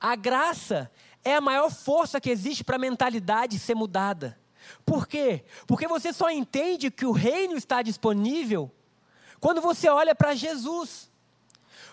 A 0.00 0.16
graça 0.16 0.90
é 1.22 1.36
a 1.36 1.40
maior 1.40 1.70
força 1.70 2.20
que 2.20 2.28
existe 2.28 2.64
para 2.64 2.74
a 2.74 2.80
mentalidade 2.80 3.56
ser 3.56 3.76
mudada. 3.76 4.36
Por 4.84 5.06
quê? 5.06 5.44
Porque 5.64 5.86
você 5.86 6.12
só 6.12 6.28
entende 6.28 6.90
que 6.90 7.06
o 7.06 7.12
reino 7.12 7.56
está 7.56 7.82
disponível 7.82 8.68
quando 9.38 9.60
você 9.60 9.88
olha 9.88 10.12
para 10.12 10.34
Jesus. 10.34 11.08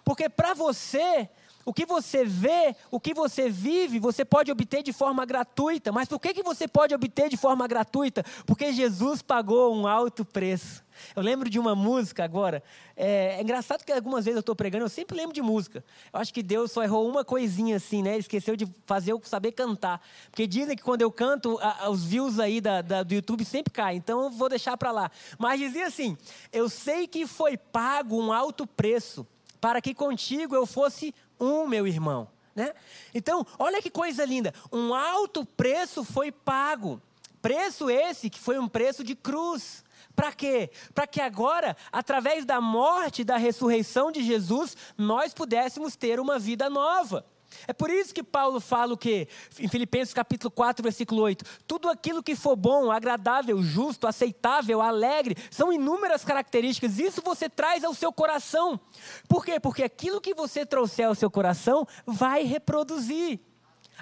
Porque 0.03 0.27
para 0.27 0.56
você, 0.56 1.29
o 1.67 1.74
que 1.74 1.86
você 1.86 2.24
vê, 2.24 2.74
o 2.89 2.97
que 2.97 3.13
você 3.13 3.50
vive, 3.50 4.00
você 4.00 4.24
pode 4.24 4.50
obter 4.50 4.81
de 4.81 4.93
forma 4.93 5.25
gratuita. 5.25 5.91
Mas 5.91 6.07
por 6.07 6.17
que, 6.17 6.33
que 6.33 6.41
você 6.41 6.65
pode 6.65 6.95
obter 6.95 7.27
de 7.27 7.36
forma 7.36 7.67
gratuita? 7.67 8.24
Porque 8.45 8.71
Jesus 8.71 9.21
pagou 9.21 9.75
um 9.75 9.86
alto 9.86 10.24
preço. 10.24 10.81
Eu 11.13 11.21
lembro 11.21 11.50
de 11.50 11.59
uma 11.59 11.75
música 11.75 12.24
agora. 12.24 12.63
É, 12.95 13.36
é 13.36 13.41
engraçado 13.41 13.83
que 13.83 13.91
algumas 13.91 14.24
vezes 14.24 14.38
eu 14.38 14.39
estou 14.39 14.55
pregando, 14.55 14.86
eu 14.86 14.89
sempre 14.89 15.17
lembro 15.17 15.33
de 15.33 15.41
música. 15.41 15.83
Eu 16.13 16.21
acho 16.21 16.33
que 16.33 16.41
Deus 16.41 16.71
só 16.71 16.83
errou 16.83 17.05
uma 17.05 17.25
coisinha 17.25 17.75
assim, 17.75 18.01
né? 18.01 18.12
Ele 18.12 18.19
esqueceu 18.19 18.55
de 18.55 18.65
fazer 18.86 19.12
eu 19.12 19.21
saber 19.25 19.51
cantar. 19.51 20.01
Porque 20.31 20.47
dizem 20.47 20.74
que 20.74 20.81
quando 20.81 21.01
eu 21.01 21.12
canto, 21.12 21.59
a, 21.62 21.89
os 21.89 22.05
views 22.05 22.39
aí 22.39 22.62
da, 22.62 22.81
da, 22.81 23.03
do 23.03 23.13
YouTube 23.13 23.43
sempre 23.43 23.74
caem. 23.74 23.97
Então 23.97 24.24
eu 24.24 24.29
vou 24.29 24.47
deixar 24.47 24.77
para 24.77 24.91
lá. 24.91 25.12
Mas 25.38 25.59
dizia 25.59 25.88
assim: 25.88 26.17
Eu 26.53 26.69
sei 26.69 27.07
que 27.07 27.27
foi 27.27 27.57
pago 27.57 28.17
um 28.17 28.31
alto 28.31 28.65
preço 28.65 29.27
para 29.59 29.81
que 29.81 29.93
contigo 29.93 30.55
eu 30.55 30.65
fosse 30.65 31.13
um, 31.39 31.67
meu 31.67 31.88
irmão. 31.88 32.27
Né? 32.56 32.74
Então, 33.13 33.46
olha 33.60 33.82
que 33.82 33.89
coisa 33.89 34.25
linda. 34.25 34.53
Um 34.72 34.94
alto 34.94 35.46
preço 35.46 36.03
foi 36.03 36.32
pago. 36.32 37.01
Preço 37.41 37.89
esse 37.89 38.29
que 38.29 38.39
foi 38.39 38.58
um 38.58 38.67
preço 38.67 39.03
de 39.03 39.15
cruz. 39.15 39.84
Para 40.15 40.32
quê? 40.32 40.72
Para 40.96 41.06
que 41.06 41.22
agora, 41.22 41.77
através 41.91 42.44
da 42.44 42.60
morte 42.60 43.22
e 43.22 43.25
da 43.25 43.38
ressurreição 43.38 44.12
de 44.12 44.24
Jesus, 44.24 44.75
nós 44.98 45.34
pudéssemos 45.34 45.96
ter 45.96 46.20
uma 46.20 46.39
vida 46.39 46.70
nova. 46.70 47.24
É 47.66 47.74
por 47.74 47.90
isso 47.90 48.14
que 48.14 48.22
Paulo 48.22 48.60
fala 48.60 48.94
o 48.94 48.98
quê? 48.98 49.28
Em 49.60 49.68
Filipenses 49.68 50.14
capítulo 50.14 50.52
4, 50.52 50.84
versículo 50.84 51.22
8. 51.22 51.46
Tudo 51.66 51.90
aquilo 51.90 52.22
que 52.22 52.36
for 52.36 52.56
bom, 52.56 52.92
agradável, 52.92 53.62
justo, 53.64 54.06
aceitável, 54.06 54.82
alegre, 54.82 55.36
são 55.50 55.72
inúmeras 55.72 56.24
características. 56.24 57.00
Isso 57.00 57.22
você 57.24 57.50
traz 57.50 57.84
ao 57.84 57.94
seu 57.94 58.12
coração. 58.12 58.80
Por 59.28 59.46
quê? 59.46 59.60
Porque 59.60 59.84
aquilo 59.84 60.22
que 60.22 60.34
você 60.34 60.66
trouxer 60.66 61.08
ao 61.08 61.16
seu 61.16 61.32
coração 61.32 61.88
vai 62.06 62.44
reproduzir. 62.44 63.40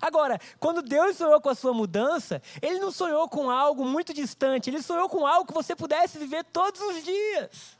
Agora, 0.01 0.39
quando 0.59 0.81
Deus 0.81 1.17
sonhou 1.17 1.39
com 1.39 1.49
a 1.49 1.55
sua 1.55 1.73
mudança, 1.73 2.41
Ele 2.61 2.79
não 2.79 2.91
sonhou 2.91 3.29
com 3.29 3.49
algo 3.49 3.85
muito 3.85 4.13
distante, 4.13 4.69
Ele 4.69 4.81
sonhou 4.81 5.07
com 5.07 5.25
algo 5.25 5.47
que 5.47 5.53
você 5.53 5.75
pudesse 5.75 6.17
viver 6.17 6.43
todos 6.45 6.81
os 6.81 7.03
dias. 7.03 7.77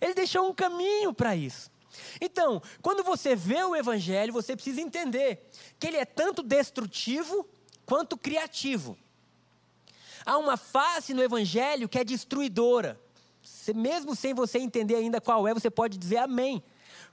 Ele 0.00 0.14
deixou 0.14 0.48
um 0.48 0.54
caminho 0.54 1.14
para 1.14 1.36
isso. 1.36 1.70
Então, 2.20 2.62
quando 2.82 3.02
você 3.02 3.34
vê 3.34 3.62
o 3.62 3.76
Evangelho, 3.76 4.32
você 4.32 4.54
precisa 4.54 4.80
entender 4.80 5.48
que 5.78 5.86
ele 5.86 5.96
é 5.96 6.04
tanto 6.04 6.42
destrutivo 6.42 7.48
quanto 7.84 8.16
criativo. 8.16 8.96
Há 10.24 10.38
uma 10.38 10.56
face 10.56 11.14
no 11.14 11.22
Evangelho 11.22 11.88
que 11.88 11.98
é 11.98 12.04
destruidora. 12.04 13.00
Mesmo 13.74 14.14
sem 14.16 14.34
você 14.34 14.58
entender 14.58 14.96
ainda 14.96 15.20
qual 15.20 15.46
é, 15.46 15.54
você 15.54 15.70
pode 15.70 15.96
dizer 15.98 16.18
amém 16.18 16.62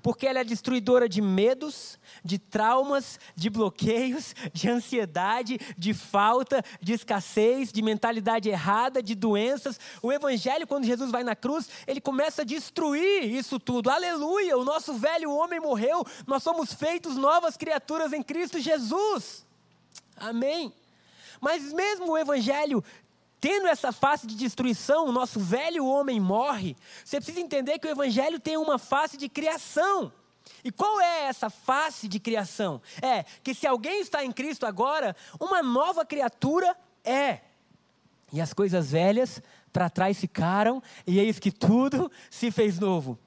porque 0.03 0.27
ela 0.27 0.39
é 0.39 0.43
destruidora 0.43 1.07
de 1.07 1.21
medos, 1.21 1.97
de 2.23 2.37
traumas, 2.37 3.17
de 3.35 3.49
bloqueios, 3.49 4.35
de 4.53 4.69
ansiedade, 4.69 5.57
de 5.77 5.93
falta, 5.93 6.61
de 6.81 6.91
escassez, 6.91 7.71
de 7.71 7.81
mentalidade 7.81 8.49
errada, 8.49 9.01
de 9.01 9.15
doenças. 9.15 9.79
O 10.01 10.11
Evangelho, 10.11 10.67
quando 10.67 10.85
Jesus 10.85 11.09
vai 11.09 11.23
na 11.23 11.35
cruz, 11.35 11.69
ele 11.87 12.01
começa 12.01 12.41
a 12.41 12.45
destruir 12.45 13.23
isso 13.23 13.57
tudo. 13.57 13.89
Aleluia! 13.89 14.57
O 14.57 14.65
nosso 14.65 14.93
velho 14.93 15.31
homem 15.31 15.61
morreu, 15.61 16.05
nós 16.27 16.43
somos 16.43 16.73
feitos 16.73 17.15
novas 17.15 17.55
criaturas 17.55 18.11
em 18.11 18.21
Cristo 18.21 18.59
Jesus. 18.59 19.45
Amém. 20.17 20.73
Mas 21.39 21.73
mesmo 21.73 22.11
o 22.11 22.17
Evangelho 22.17 22.83
tendo 23.43 23.67
essa 23.67 23.91
face 23.91 24.25
de 24.25 24.35
destruição, 24.35 25.05
o 25.05 25.11
nosso 25.11 25.37
velho 25.37 25.85
homem 25.85 26.17
morre, 26.17 26.77
você 27.03 27.17
precisa 27.17 27.41
entender 27.41 27.77
que 27.77 27.85
o 27.85 27.91
Evangelho 27.91 28.39
tem 28.39 28.55
uma 28.55 28.79
face 28.79 29.17
de 29.17 29.27
criação. 29.27 30.13
E 30.63 30.71
qual 30.71 31.01
é 31.01 31.23
essa 31.25 31.49
face 31.49 32.07
de 32.07 32.21
criação? 32.21 32.81
É 33.01 33.23
que 33.43 33.53
se 33.53 33.67
alguém 33.67 33.99
está 33.99 34.23
em 34.23 34.31
Cristo 34.31 34.65
agora, 34.65 35.13
uma 35.41 35.61
nova 35.61 36.05
criatura 36.05 36.73
é. 37.03 37.41
E 38.31 38.39
as 38.39 38.53
coisas 38.53 38.91
velhas 38.91 39.41
para 39.73 39.89
trás 39.89 40.17
ficaram, 40.17 40.81
e 41.05 41.19
eis 41.19 41.37
que 41.37 41.51
tudo 41.51 42.09
se 42.31 42.49
fez 42.49 42.79
novo. 42.79 43.19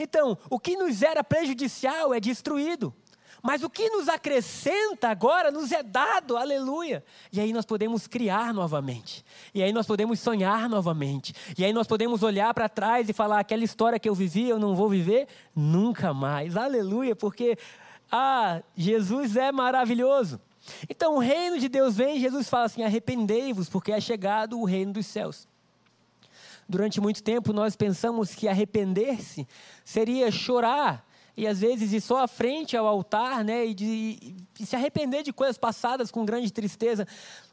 Então, 0.00 0.36
o 0.50 0.58
que 0.58 0.76
nos 0.76 1.00
era 1.00 1.22
prejudicial 1.22 2.12
é 2.12 2.18
destruído. 2.18 2.92
Mas 3.42 3.62
o 3.62 3.70
que 3.70 3.88
nos 3.88 4.08
acrescenta 4.08 5.08
agora 5.08 5.50
nos 5.50 5.72
é 5.72 5.82
dado, 5.82 6.36
aleluia. 6.36 7.04
E 7.32 7.40
aí 7.40 7.52
nós 7.52 7.64
podemos 7.64 8.06
criar 8.06 8.52
novamente. 8.52 9.24
E 9.54 9.62
aí 9.62 9.72
nós 9.72 9.86
podemos 9.86 10.20
sonhar 10.20 10.68
novamente. 10.68 11.34
E 11.56 11.64
aí 11.64 11.72
nós 11.72 11.86
podemos 11.86 12.22
olhar 12.22 12.52
para 12.52 12.68
trás 12.68 13.08
e 13.08 13.12
falar: 13.12 13.40
aquela 13.40 13.64
história 13.64 13.98
que 13.98 14.08
eu 14.08 14.14
vivi, 14.14 14.48
eu 14.48 14.58
não 14.58 14.74
vou 14.74 14.88
viver 14.88 15.26
nunca 15.54 16.12
mais. 16.12 16.56
Aleluia, 16.56 17.16
porque, 17.16 17.56
ah, 18.10 18.62
Jesus 18.76 19.36
é 19.36 19.50
maravilhoso. 19.50 20.40
Então 20.88 21.16
o 21.16 21.18
reino 21.18 21.58
de 21.58 21.68
Deus 21.68 21.96
vem, 21.96 22.20
Jesus 22.20 22.48
fala 22.48 22.66
assim: 22.66 22.82
arrependei-vos, 22.82 23.68
porque 23.68 23.92
é 23.92 24.00
chegado 24.00 24.58
o 24.60 24.64
reino 24.64 24.92
dos 24.92 25.06
céus. 25.06 25.48
Durante 26.68 27.00
muito 27.00 27.22
tempo 27.22 27.52
nós 27.52 27.74
pensamos 27.74 28.34
que 28.34 28.46
arrepender-se 28.46 29.48
seria 29.84 30.30
chorar 30.30 31.04
e 31.36 31.46
às 31.46 31.60
vezes 31.60 31.92
ir 31.92 32.00
só 32.00 32.22
à 32.24 32.28
frente 32.28 32.76
ao 32.76 32.86
altar, 32.86 33.44
né, 33.44 33.66
e, 33.66 33.74
de, 33.74 34.36
e 34.58 34.66
se 34.66 34.76
arrepender 34.76 35.22
de 35.22 35.32
coisas 35.32 35.56
passadas 35.56 36.10
com 36.10 36.24
grande 36.24 36.52
tristeza. 36.52 37.06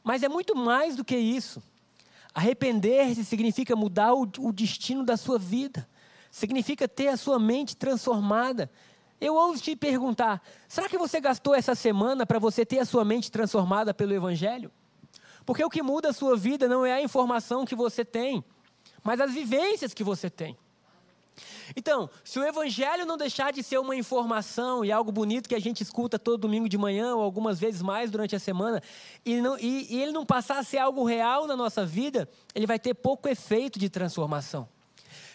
Mas 0.03 0.23
é 0.23 0.29
muito 0.29 0.55
mais 0.55 0.95
do 0.95 1.03
que 1.03 1.15
isso. 1.15 1.61
Arrepender-se 2.33 3.23
significa 3.25 3.75
mudar 3.75 4.13
o, 4.13 4.29
o 4.39 4.51
destino 4.51 5.03
da 5.03 5.17
sua 5.17 5.39
vida, 5.39 5.87
significa 6.29 6.87
ter 6.87 7.07
a 7.07 7.17
sua 7.17 7.39
mente 7.39 7.75
transformada. 7.75 8.69
Eu 9.19 9.35
ouso 9.35 9.61
te 9.61 9.75
perguntar: 9.75 10.41
será 10.67 10.87
que 10.87 10.97
você 10.97 11.19
gastou 11.19 11.55
essa 11.55 11.73
semana 11.73 12.25
para 12.25 12.37
você 12.37 12.65
ter 12.65 12.79
a 12.79 12.85
sua 12.85 13.03
mente 13.03 13.31
transformada 13.31 13.93
pelo 13.93 14.13
Evangelho? 14.13 14.71
Porque 15.45 15.63
o 15.63 15.69
que 15.69 15.81
muda 15.81 16.09
a 16.09 16.13
sua 16.13 16.35
vida 16.35 16.67
não 16.67 16.85
é 16.85 16.93
a 16.93 17.01
informação 17.01 17.65
que 17.65 17.73
você 17.73 18.03
tem, 18.03 18.43
mas 19.01 19.21
as 19.21 19.33
vivências 19.33 19.93
que 19.93 20.03
você 20.03 20.29
tem. 20.29 20.57
Então, 21.75 22.09
se 22.23 22.39
o 22.39 22.43
evangelho 22.43 23.05
não 23.05 23.17
deixar 23.17 23.51
de 23.51 23.61
ser 23.61 23.77
uma 23.77 23.95
informação 23.95 24.85
e 24.85 24.91
algo 24.91 25.11
bonito 25.11 25.49
que 25.49 25.55
a 25.55 25.59
gente 25.59 25.81
escuta 25.81 26.17
todo 26.17 26.41
domingo 26.41 26.69
de 26.69 26.77
manhã 26.77 27.15
ou 27.15 27.21
algumas 27.21 27.59
vezes 27.59 27.81
mais 27.81 28.09
durante 28.09 28.35
a 28.35 28.39
semana, 28.39 28.81
e, 29.25 29.41
não, 29.41 29.57
e, 29.59 29.93
e 29.93 30.01
ele 30.01 30.11
não 30.11 30.25
passar 30.25 30.59
a 30.59 30.63
ser 30.63 30.77
algo 30.77 31.03
real 31.03 31.47
na 31.47 31.55
nossa 31.55 31.85
vida, 31.85 32.29
ele 32.55 32.65
vai 32.65 32.79
ter 32.79 32.93
pouco 32.93 33.27
efeito 33.27 33.77
de 33.77 33.89
transformação. 33.89 34.67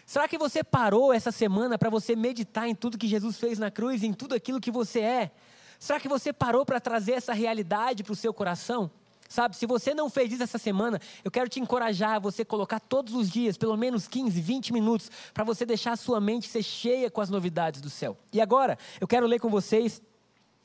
Será 0.07 0.27
que 0.27 0.39
você 0.39 0.65
parou 0.65 1.13
essa 1.13 1.31
semana 1.31 1.79
para 1.79 1.89
você 1.89 2.17
meditar 2.17 2.69
em 2.69 2.75
tudo 2.75 2.99
que 2.99 3.07
Jesus 3.07 3.39
fez 3.39 3.59
na 3.59 3.71
cruz, 3.71 4.03
em 4.03 4.13
tudo 4.13 4.35
aquilo 4.35 4.61
que 4.61 4.71
você 4.71 5.01
é? 5.01 5.31
Será 5.79 5.99
que 5.99 6.09
você 6.09 6.33
parou 6.33 6.65
para 6.65 6.81
trazer 6.81 7.13
essa 7.13 7.33
realidade 7.33 8.03
para 8.03 8.13
o 8.13 8.17
seu 8.17 8.33
coração? 8.33 8.91
Sabe, 9.33 9.57
se 9.57 9.65
você 9.65 9.95
não 9.95 10.11
fez 10.11 10.31
isso 10.31 10.43
essa 10.43 10.59
semana, 10.59 11.01
eu 11.25 11.31
quero 11.31 11.49
te 11.49 11.59
encorajar 11.59 12.17
a 12.17 12.19
você 12.19 12.45
colocar 12.45 12.79
todos 12.79 13.15
os 13.15 13.31
dias, 13.31 13.57
pelo 13.57 13.79
menos 13.79 14.07
15, 14.07 14.39
20 14.39 14.75
minutos, 14.75 15.11
para 15.33 15.43
você 15.43 15.65
deixar 15.65 15.93
a 15.93 15.97
sua 15.97 16.21
mente 16.21 16.51
ser 16.51 16.63
cheia 16.63 17.11
com 17.11 17.19
as 17.19 17.31
novidades 17.31 17.81
do 17.81 17.89
céu. 17.89 18.15
E 18.31 18.43
agora, 18.43 18.79
eu 19.01 19.09
quero 19.09 19.27
ler 19.27 19.41
com 19.41 19.49
vocês 19.49 20.03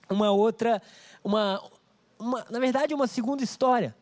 uma 0.10 0.32
outra, 0.32 0.82
uma, 1.24 1.64
uma, 2.20 2.46
na 2.50 2.60
verdade, 2.60 2.94
uma 2.94 3.08
segunda 3.08 3.42
história, 3.42 3.96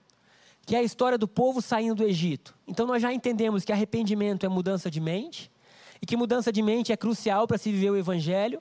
que 0.66 0.76
é 0.76 0.80
a 0.80 0.84
história 0.84 1.16
do 1.16 1.28
povo 1.28 1.62
saindo 1.62 1.94
do 1.94 2.04
Egito. 2.04 2.56
Então 2.68 2.88
nós 2.88 3.04
já 3.04 3.14
entendemos 3.14 3.64
que 3.64 3.72
arrependimento 3.72 4.48
é 4.48 4.50
mudança 4.50 4.90
de 4.90 5.00
mente, 5.00 5.52
e 6.02 6.08
que 6.08 6.18
mudança 6.18 6.52
de 6.52 6.64
mente 6.64 6.92
é 6.92 6.98
crucial 6.98 7.48
para 7.48 7.60
se 7.60 7.72
viver 7.72 7.92
o 7.92 7.98
evangelho 7.98 8.60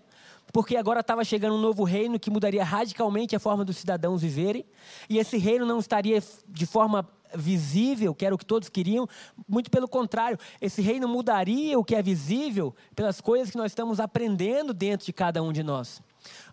porque 0.55 0.77
agora 0.77 1.01
estava 1.01 1.25
chegando 1.25 1.57
um 1.57 1.61
novo 1.61 1.83
reino 1.83 2.17
que 2.17 2.31
mudaria 2.31 2.63
radicalmente 2.63 3.35
a 3.35 3.41
forma 3.41 3.65
dos 3.65 3.77
cidadãos 3.77 4.23
viverem, 4.23 4.65
e 5.11 5.19
esse 5.19 5.37
reino 5.37 5.67
não 5.67 5.81
estaria 5.81 6.23
de 6.47 6.65
forma 6.65 7.11
visível, 7.35 8.15
que 8.15 8.25
era 8.25 8.33
o 8.33 8.39
que 8.39 8.47
todos 8.47 8.69
queriam, 8.69 9.09
muito 9.49 9.69
pelo 9.69 9.89
contrário, 9.89 10.39
esse 10.61 10.81
reino 10.81 11.09
mudaria 11.09 11.77
o 11.77 11.85
que 11.85 11.97
é 11.97 12.01
visível 12.01 12.73
pelas 12.95 13.21
coisas 13.21 13.51
que 13.51 13.57
nós 13.57 13.73
estamos 13.73 13.99
aprendendo 13.99 14.73
dentro 14.73 15.05
de 15.05 15.13
cada 15.13 15.43
um 15.43 15.53
de 15.53 15.65
nós. 15.65 16.01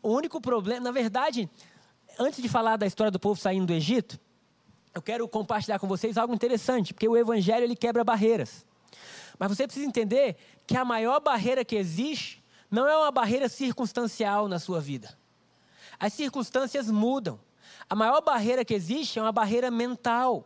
O 0.01 0.09
único 0.09 0.41
problema, 0.41 0.81
na 0.81 0.91
verdade, 0.91 1.47
antes 2.17 2.41
de 2.41 2.49
falar 2.49 2.77
da 2.77 2.87
história 2.87 3.11
do 3.11 3.19
povo 3.19 3.39
saindo 3.39 3.67
do 3.67 3.73
Egito, 3.73 4.19
eu 4.95 5.01
quero 5.03 5.27
compartilhar 5.27 5.77
com 5.77 5.87
vocês 5.87 6.17
algo 6.17 6.33
interessante, 6.33 6.91
porque 6.91 7.07
o 7.07 7.15
evangelho 7.15 7.65
ele 7.65 7.75
quebra 7.75 8.03
barreiras. 8.03 8.65
Mas 9.37 9.55
você 9.55 9.67
precisa 9.67 9.85
entender 9.85 10.37
que 10.65 10.75
a 10.75 10.83
maior 10.83 11.19
barreira 11.19 11.63
que 11.63 11.75
existe 11.75 12.40
não 12.71 12.87
é 12.87 12.97
uma 12.97 13.11
barreira 13.11 13.49
circunstancial 13.49 14.47
na 14.47 14.57
sua 14.57 14.79
vida. 14.79 15.15
As 15.99 16.13
circunstâncias 16.13 16.89
mudam. 16.89 17.37
A 17.89 17.93
maior 17.93 18.21
barreira 18.21 18.63
que 18.63 18.73
existe 18.73 19.19
é 19.19 19.21
uma 19.21 19.33
barreira 19.33 19.69
mental. 19.69 20.45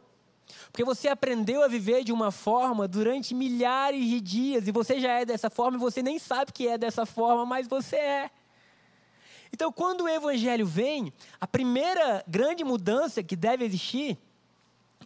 Porque 0.71 0.83
você 0.83 1.07
aprendeu 1.07 1.63
a 1.63 1.67
viver 1.67 2.03
de 2.03 2.11
uma 2.11 2.31
forma 2.31 2.87
durante 2.87 3.33
milhares 3.33 4.05
de 4.05 4.19
dias 4.19 4.67
e 4.67 4.71
você 4.71 4.99
já 4.99 5.19
é 5.19 5.25
dessa 5.25 5.49
forma 5.49 5.77
e 5.77 5.79
você 5.79 6.01
nem 6.01 6.17
sabe 6.19 6.51
que 6.51 6.67
é 6.67 6.77
dessa 6.77 7.05
forma, 7.05 7.45
mas 7.45 7.67
você 7.67 7.95
é. 7.95 8.31
Então, 9.53 9.71
quando 9.71 10.01
o 10.01 10.09
evangelho 10.09 10.65
vem, 10.65 11.13
a 11.39 11.47
primeira 11.47 12.23
grande 12.27 12.63
mudança 12.63 13.23
que 13.23 13.35
deve 13.35 13.63
existir 13.63 14.17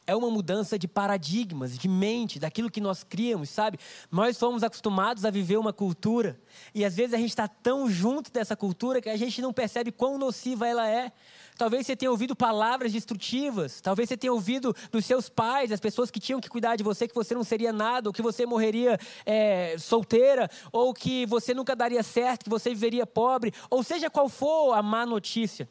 é 0.10 0.16
uma 0.16 0.32
mudança 0.32 0.78
de 0.80 0.88
paradigmas, 0.88 1.78
de 1.78 1.88
mente, 1.88 2.40
daquilo 2.40 2.72
que 2.72 2.82
nós 2.82 3.04
criamos, 3.04 3.50
sabe? 3.50 3.78
Nós 4.12 4.40
fomos 4.40 4.64
acostumados 4.64 5.24
a 5.24 5.30
viver 5.30 5.58
uma 5.58 5.72
cultura 5.72 6.40
e 6.74 6.84
às 6.84 6.96
vezes 6.96 7.14
a 7.14 7.18
gente 7.18 7.30
está 7.30 7.48
tão 7.48 7.88
junto 7.88 8.32
dessa 8.32 8.56
cultura 8.56 9.02
que 9.02 9.10
a 9.10 9.16
gente 9.16 9.40
não 9.40 9.54
percebe 9.54 9.92
quão 9.92 10.18
nociva 10.18 10.68
ela 10.68 10.90
é. 10.90 11.12
Talvez 11.56 11.86
você 11.86 11.96
tenha 11.96 12.10
ouvido 12.10 12.36
palavras 12.36 12.92
destrutivas, 12.92 13.82
talvez 13.82 14.10
você 14.10 14.18
tenha 14.18 14.34
ouvido 14.34 14.76
dos 14.92 15.06
seus 15.06 15.30
pais, 15.30 15.72
as 15.72 15.80
pessoas 15.80 16.10
que 16.10 16.20
tinham 16.20 16.42
que 16.42 16.50
cuidar 16.50 16.76
de 16.76 16.84
você, 16.84 17.08
que 17.08 17.14
você 17.14 17.36
não 17.36 17.44
seria 17.44 17.72
nada, 17.72 18.10
ou 18.10 18.14
que 18.14 18.22
você 18.22 18.46
morreria 18.46 18.98
é, 19.26 19.76
solteira, 19.78 20.50
ou 20.72 20.92
que 20.92 21.26
você 21.28 21.54
nunca 21.54 21.76
daria 21.76 22.02
certo, 22.02 22.46
que 22.46 22.50
você 22.50 22.72
viveria 22.72 23.06
pobre, 23.06 23.54
ou 23.70 23.84
seja 23.84 24.10
qual 24.10 24.28
for 24.28 24.74
a 24.74 24.82
má 24.82 25.06
notícia. 25.06 25.70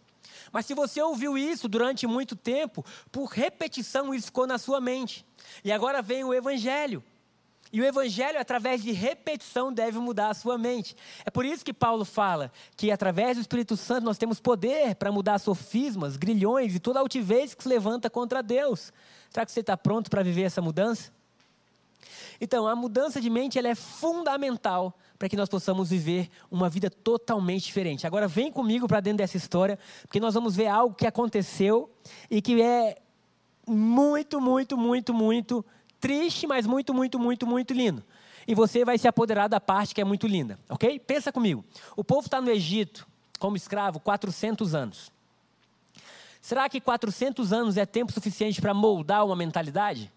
Mas 0.52 0.66
se 0.66 0.74
você 0.74 1.00
ouviu 1.00 1.36
isso 1.36 1.68
durante 1.68 2.06
muito 2.06 2.34
tempo, 2.36 2.84
por 3.10 3.26
repetição 3.26 4.14
isso 4.14 4.26
ficou 4.26 4.46
na 4.46 4.58
sua 4.58 4.80
mente. 4.80 5.24
E 5.64 5.72
agora 5.72 6.02
vem 6.02 6.24
o 6.24 6.34
Evangelho. 6.34 7.02
E 7.70 7.80
o 7.82 7.84
Evangelho, 7.84 8.40
através 8.40 8.82
de 8.82 8.92
repetição, 8.92 9.72
deve 9.72 9.98
mudar 9.98 10.30
a 10.30 10.34
sua 10.34 10.56
mente. 10.56 10.96
É 11.24 11.30
por 11.30 11.44
isso 11.44 11.64
que 11.64 11.74
Paulo 11.74 12.04
fala 12.04 12.50
que, 12.76 12.90
através 12.90 13.36
do 13.36 13.42
Espírito 13.42 13.76
Santo, 13.76 14.04
nós 14.04 14.16
temos 14.16 14.40
poder 14.40 14.94
para 14.94 15.12
mudar 15.12 15.38
sofismas, 15.38 16.16
grilhões 16.16 16.74
e 16.74 16.80
toda 16.80 16.98
altivez 16.98 17.54
que 17.54 17.62
se 17.62 17.68
levanta 17.68 18.08
contra 18.08 18.42
Deus. 18.42 18.92
Será 19.28 19.44
que 19.44 19.52
você 19.52 19.60
está 19.60 19.76
pronto 19.76 20.08
para 20.08 20.22
viver 20.22 20.44
essa 20.44 20.62
mudança? 20.62 21.12
Então, 22.40 22.66
a 22.66 22.74
mudança 22.74 23.20
de 23.20 23.28
mente 23.28 23.58
ela 23.58 23.68
é 23.68 23.74
fundamental 23.74 24.96
para 25.18 25.28
que 25.28 25.36
nós 25.36 25.48
possamos 25.48 25.90
viver 25.90 26.30
uma 26.50 26.68
vida 26.68 26.88
totalmente 26.88 27.64
diferente. 27.64 28.06
Agora, 28.06 28.28
vem 28.28 28.52
comigo 28.52 28.86
para 28.86 29.00
dentro 29.00 29.18
dessa 29.18 29.36
história, 29.36 29.78
porque 30.02 30.20
nós 30.20 30.34
vamos 30.34 30.54
ver 30.54 30.68
algo 30.68 30.94
que 30.94 31.06
aconteceu 31.06 31.90
e 32.30 32.40
que 32.40 32.62
é 32.62 32.98
muito, 33.66 34.40
muito, 34.40 34.76
muito, 34.76 35.12
muito 35.12 35.64
triste, 36.00 36.46
mas 36.46 36.66
muito, 36.66 36.94
muito, 36.94 37.18
muito, 37.18 37.46
muito 37.46 37.74
lindo. 37.74 38.04
E 38.46 38.54
você 38.54 38.84
vai 38.84 38.96
se 38.96 39.08
apoderar 39.08 39.48
da 39.48 39.60
parte 39.60 39.94
que 39.94 40.00
é 40.00 40.04
muito 40.04 40.26
linda, 40.26 40.58
ok? 40.68 40.98
Pensa 41.00 41.32
comigo. 41.32 41.64
O 41.96 42.04
povo 42.04 42.26
está 42.26 42.40
no 42.40 42.50
Egito 42.50 43.06
como 43.38 43.56
escravo 43.56 44.00
400 44.00 44.74
anos. 44.74 45.12
Será 46.40 46.68
que 46.68 46.80
400 46.80 47.52
anos 47.52 47.76
é 47.76 47.84
tempo 47.84 48.12
suficiente 48.12 48.60
para 48.60 48.72
moldar 48.72 49.26
uma 49.26 49.36
mentalidade? 49.36 50.10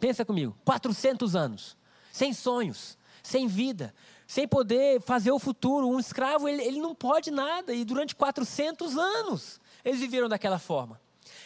Pensa 0.00 0.24
comigo, 0.24 0.56
400 0.64 1.36
anos, 1.36 1.76
sem 2.10 2.32
sonhos, 2.32 2.98
sem 3.22 3.46
vida, 3.46 3.94
sem 4.26 4.46
poder 4.46 5.00
fazer 5.00 5.30
o 5.30 5.38
futuro. 5.38 5.88
Um 5.88 6.00
escravo, 6.00 6.48
ele, 6.48 6.62
ele 6.62 6.80
não 6.80 6.94
pode 6.94 7.30
nada. 7.30 7.72
E 7.72 7.84
durante 7.84 8.14
400 8.14 8.96
anos, 8.96 9.60
eles 9.84 10.00
viveram 10.00 10.28
daquela 10.28 10.58
forma. 10.58 11.00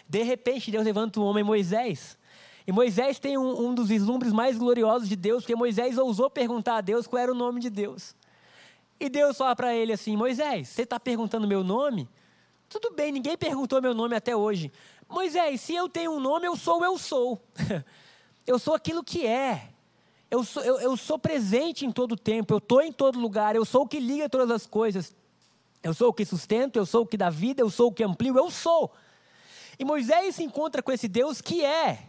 De 0.09 0.23
repente, 0.23 0.71
Deus 0.71 0.85
levanta 0.85 1.21
um 1.21 1.25
homem, 1.25 1.45
Moisés. 1.45 2.19
E 2.67 2.73
Moisés 2.73 3.19
tem 3.19 3.37
um, 3.37 3.69
um 3.69 3.75
dos 3.75 3.89
vislumbres 3.89 4.33
mais 4.33 4.57
gloriosos 4.57 5.09
de 5.09 5.17
Deus, 5.17 5.43
porque 5.43 5.55
Moisés 5.55 5.99
ousou 5.99 6.31
perguntar 6.31 6.77
a 6.77 6.81
Deus 6.81 7.07
qual 7.07 7.23
era 7.23 7.33
o 7.33 7.35
nome 7.35 7.61
de 7.61 7.71
Deus. 7.71 8.15
E 8.99 9.09
Deus 9.09 9.37
fala 9.37 9.57
para 9.57 9.75
ele 9.75 9.93
assim: 9.93 10.17
Moisés, 10.17 10.69
você 10.69 10.83
está 10.83 11.01
perguntando 11.01 11.47
meu 11.47 11.65
nome? 11.65 12.09
Tudo 12.69 12.93
bem, 12.93 13.11
ninguém 13.11 13.37
perguntou 13.37 13.83
meu 13.83 13.95
nome 13.95 14.15
até 14.15 14.37
hoje. 14.37 14.71
Moisés, 15.09 15.61
se 15.61 15.75
eu 15.75 15.89
tenho 15.89 16.13
um 16.13 16.21
nome, 16.21 16.47
eu 16.47 16.57
sou, 16.57 16.85
eu 16.85 16.97
sou. 16.97 17.43
eu 18.47 18.59
sou 18.59 18.75
aquilo 18.75 19.03
que 19.03 19.27
é. 19.27 19.71
Eu 20.31 20.45
sou, 20.45 20.63
eu, 20.63 20.81
eu 20.81 20.97
sou 20.97 21.19
presente 21.19 21.85
em 21.85 21.91
todo 21.91 22.17
tempo, 22.17 22.55
eu 22.55 22.59
estou 22.59 22.81
em 22.81 22.93
todo 22.93 23.19
lugar, 23.19 23.57
eu 23.57 23.65
sou 23.65 23.83
o 23.83 23.89
que 23.89 23.99
liga 23.99 24.29
todas 24.29 24.51
as 24.51 24.67
coisas. 24.67 25.15
Eu 25.83 25.95
sou 25.95 26.09
o 26.11 26.13
que 26.13 26.25
sustento, 26.25 26.77
eu 26.77 26.87
sou 26.87 27.03
o 27.03 27.07
que 27.07 27.17
dá 27.17 27.31
vida, 27.31 27.63
eu 27.63 27.71
sou 27.71 27.89
o 27.89 27.93
que 27.93 28.05
amplio, 28.05 28.37
eu 28.37 28.51
sou. 28.51 28.93
E 29.79 29.85
Moisés 29.85 30.37
se 30.37 30.45
encontra 30.45 30.83
com 30.83 30.93
esse 30.93 31.09
Deus 31.09 31.41
que 31.41 31.65
é. 31.65 32.07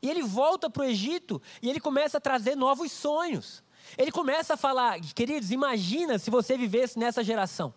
E 0.00 0.08
ele 0.08 0.22
volta 0.22 0.70
para 0.70 0.82
o 0.82 0.86
Egito 0.86 1.42
e 1.60 1.68
ele 1.68 1.80
começa 1.80 2.18
a 2.18 2.20
trazer 2.20 2.56
novos 2.56 2.90
sonhos. 2.92 3.62
Ele 3.98 4.12
começa 4.12 4.54
a 4.54 4.56
falar, 4.56 5.00
queridos, 5.00 5.50
imagina 5.50 6.18
se 6.18 6.30
você 6.30 6.56
vivesse 6.56 6.98
nessa 6.98 7.24
geração. 7.24 7.74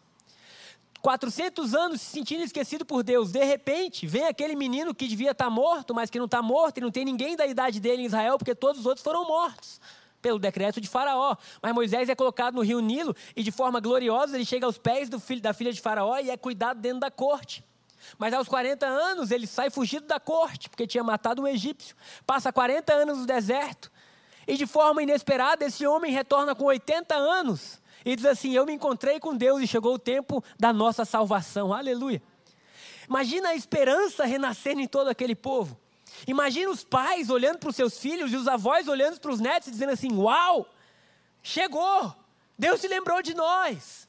400 1.04 1.76
anos 1.76 2.00
se 2.00 2.12
sentindo 2.12 2.44
esquecido 2.44 2.86
por 2.86 3.04
Deus. 3.04 3.34
De 3.34 3.44
repente, 3.44 4.08
vem 4.08 4.26
aquele 4.26 4.56
menino 4.56 4.96
que 4.96 5.06
devia 5.06 5.32
estar 5.32 5.50
morto, 5.50 5.94
mas 5.94 6.10
que 6.10 6.18
não 6.18 6.26
está 6.26 6.42
morto, 6.42 6.78
e 6.78 6.82
não 6.82 6.90
tem 6.90 7.04
ninguém 7.04 7.36
da 7.36 7.46
idade 7.46 7.82
dele 7.82 8.04
em 8.04 8.06
Israel, 8.06 8.38
porque 8.38 8.56
todos 8.56 8.80
os 8.80 8.86
outros 8.86 9.04
foram 9.04 9.28
mortos 9.28 9.82
pelo 10.22 10.40
decreto 10.40 10.80
de 10.80 10.88
Faraó. 10.88 11.36
Mas 11.62 11.74
Moisés 11.74 12.08
é 12.08 12.16
colocado 12.16 12.56
no 12.56 12.62
rio 12.62 12.80
Nilo 12.80 13.14
e, 13.36 13.44
de 13.44 13.52
forma 13.52 13.82
gloriosa, 13.82 14.38
ele 14.38 14.46
chega 14.46 14.66
aos 14.66 14.78
pés 14.78 15.10
filho, 15.22 15.42
da 15.42 15.54
filha 15.54 15.74
de 15.74 15.82
Faraó 15.82 16.18
e 16.20 16.30
é 16.30 16.38
cuidado 16.38 16.80
dentro 16.80 17.02
da 17.02 17.12
corte. 17.12 17.66
Mas 18.18 18.34
aos 18.34 18.48
40 18.48 18.86
anos 18.86 19.30
ele 19.30 19.46
sai 19.46 19.70
fugido 19.70 20.08
da 20.08 20.22
corte, 20.22 20.70
porque 20.70 20.88
tinha 20.88 21.04
matado 21.04 21.42
um 21.42 21.48
egípcio. 21.48 21.98
Passa 22.26 22.54
40 22.54 22.94
anos 22.94 23.18
no 23.18 23.26
deserto. 23.26 23.92
E 24.48 24.56
de 24.56 24.66
forma 24.66 25.04
inesperada, 25.04 25.66
esse 25.66 25.86
homem 25.86 26.14
retorna 26.14 26.56
com 26.56 26.64
80 26.64 27.14
anos 27.14 27.83
e 28.06 28.16
diz 28.16 28.26
assim: 28.26 28.54
Eu 28.54 28.66
me 28.66 28.74
encontrei 28.74 29.20
com 29.20 29.36
Deus 29.36 29.62
e 29.62 29.68
chegou 29.68 29.96
o 29.96 30.00
tempo 30.00 30.44
da 30.60 30.74
nossa 30.74 31.06
salvação. 31.06 31.74
Aleluia. 31.74 32.22
Imagina 33.08 33.50
a 33.50 33.56
esperança 33.56 34.26
renascendo 34.26 34.82
em 34.82 34.88
todo 34.88 35.10
aquele 35.10 35.36
povo. 35.36 35.80
Imagina 36.28 36.72
os 36.72 36.84
pais 36.84 37.30
olhando 37.30 37.60
para 37.60 37.70
os 37.70 37.76
seus 37.76 37.98
filhos 37.98 38.32
e 38.32 38.36
os 38.36 38.48
avós 38.48 38.88
olhando 38.88 39.20
para 39.20 39.32
os 39.32 39.40
netos 39.40 39.68
e 39.68 39.72
dizendo 39.72 39.92
assim: 39.92 40.12
Uau, 40.14 40.68
chegou, 41.42 42.16
Deus 42.58 42.82
se 42.82 42.88
lembrou 42.88 43.22
de 43.22 43.34
nós. 43.34 44.08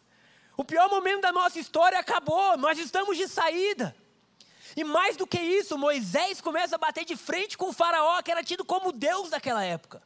O 0.56 0.64
pior 0.64 0.88
momento 0.88 1.22
da 1.22 1.32
nossa 1.32 1.58
história 1.58 1.98
acabou, 1.98 2.56
nós 2.56 2.78
estamos 2.78 3.16
de 3.16 3.26
saída. 3.26 3.94
E 4.76 4.84
mais 4.84 5.16
do 5.16 5.26
que 5.26 5.38
isso, 5.38 5.78
Moisés 5.78 6.40
começa 6.40 6.76
a 6.76 6.78
bater 6.78 7.04
de 7.04 7.16
frente 7.16 7.56
com 7.56 7.68
o 7.68 7.72
Faraó, 7.72 8.20
que 8.22 8.30
era 8.30 8.42
tido 8.42 8.64
como 8.64 8.92
Deus 8.92 9.30
daquela 9.30 9.64
época 9.64 10.02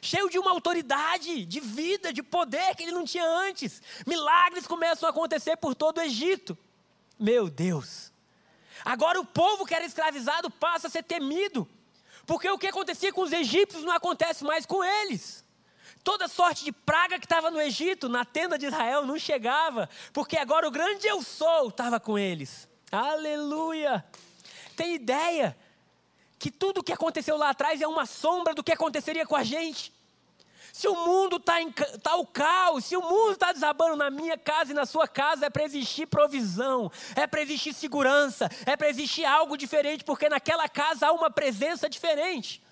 cheio 0.00 0.28
de 0.30 0.38
uma 0.38 0.50
autoridade, 0.50 1.44
de 1.44 1.60
vida, 1.60 2.12
de 2.12 2.22
poder 2.22 2.74
que 2.76 2.82
ele 2.82 2.92
não 2.92 3.04
tinha 3.04 3.24
antes. 3.24 3.82
Milagres 4.06 4.66
começam 4.66 5.06
a 5.06 5.10
acontecer 5.10 5.56
por 5.56 5.74
todo 5.74 5.98
o 5.98 6.02
Egito. 6.02 6.56
Meu 7.18 7.48
Deus. 7.48 8.12
Agora 8.84 9.20
o 9.20 9.24
povo 9.24 9.66
que 9.66 9.74
era 9.74 9.84
escravizado 9.84 10.50
passa 10.50 10.86
a 10.86 10.90
ser 10.90 11.02
temido, 11.02 11.68
porque 12.26 12.48
o 12.48 12.58
que 12.58 12.68
acontecia 12.68 13.12
com 13.12 13.22
os 13.22 13.32
egípcios 13.32 13.84
não 13.84 13.92
acontece 13.92 14.44
mais 14.44 14.64
com 14.64 14.84
eles. 14.84 15.44
Toda 16.04 16.28
sorte 16.28 16.64
de 16.64 16.72
praga 16.72 17.18
que 17.18 17.26
estava 17.26 17.50
no 17.50 17.60
Egito, 17.60 18.08
na 18.08 18.24
tenda 18.24 18.56
de 18.56 18.66
Israel, 18.66 19.04
não 19.04 19.18
chegava, 19.18 19.90
porque 20.12 20.38
agora 20.38 20.66
o 20.66 20.70
grande 20.70 21.06
eu 21.06 21.22
sou 21.22 21.68
estava 21.68 21.98
com 21.98 22.18
eles. 22.18 22.68
Aleluia! 22.90 24.04
Tem 24.76 24.94
ideia 24.94 25.56
que 26.38 26.50
tudo 26.50 26.78
o 26.78 26.82
que 26.84 26.92
aconteceu 26.92 27.36
lá 27.36 27.50
atrás 27.50 27.80
é 27.80 27.86
uma 27.86 28.06
sombra 28.06 28.54
do 28.54 28.62
que 28.62 28.72
aconteceria 28.72 29.26
com 29.26 29.34
a 29.34 29.42
gente. 29.42 29.92
Se 30.72 30.86
o 30.86 30.94
mundo 30.94 31.36
está 31.38 31.54
tá 32.02 32.14
o 32.16 32.26
caos, 32.26 32.84
se 32.84 32.96
o 32.96 33.02
mundo 33.02 33.32
está 33.32 33.52
desabando 33.52 33.96
na 33.96 34.10
minha 34.10 34.38
casa 34.38 34.70
e 34.70 34.74
na 34.74 34.86
sua 34.86 35.08
casa, 35.08 35.46
é 35.46 35.50
para 35.50 35.64
existir 35.64 36.06
provisão, 36.06 36.92
é 37.16 37.26
para 37.26 37.42
existir 37.42 37.74
segurança, 37.74 38.48
é 38.64 38.76
para 38.76 38.88
existir 38.88 39.24
algo 39.24 39.56
diferente, 39.56 40.04
porque 40.04 40.28
naquela 40.28 40.68
casa 40.68 41.08
há 41.08 41.12
uma 41.12 41.30
presença 41.30 41.88
diferente. 41.88 42.62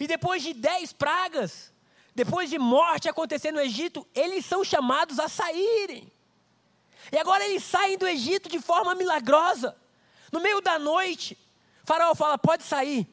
E 0.00 0.06
depois 0.06 0.42
de 0.42 0.54
dez 0.54 0.92
pragas, 0.92 1.72
depois 2.14 2.48
de 2.48 2.58
morte 2.58 3.08
acontecer 3.08 3.52
no 3.52 3.60
Egito, 3.60 4.06
eles 4.14 4.46
são 4.46 4.64
chamados 4.64 5.18
a 5.18 5.28
saírem. 5.28 6.10
E 7.12 7.18
agora 7.18 7.44
eles 7.44 7.62
saem 7.62 7.98
do 7.98 8.06
Egito 8.06 8.48
de 8.48 8.58
forma 8.58 8.94
milagrosa. 8.94 9.76
No 10.32 10.40
meio 10.40 10.60
da 10.60 10.78
noite, 10.78 11.38
Faraó 11.86 12.14
fala: 12.16 12.36
pode 12.36 12.64
sair. 12.64 13.08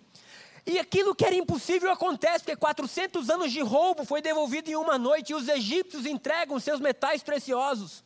E 0.66 0.80
aquilo 0.80 1.14
que 1.14 1.24
era 1.24 1.36
impossível 1.36 1.92
acontece, 1.92 2.40
porque 2.40 2.56
400 2.56 3.30
anos 3.30 3.52
de 3.52 3.62
roubo 3.62 4.04
foi 4.04 4.22
devolvido 4.22 4.70
em 4.70 4.76
uma 4.76 4.98
noite 4.98 5.32
e 5.32 5.36
os 5.36 5.48
egípcios 5.48 6.06
entregam 6.06 6.60
seus 6.60 6.80
metais 6.80 7.22
preciosos. 7.22 8.04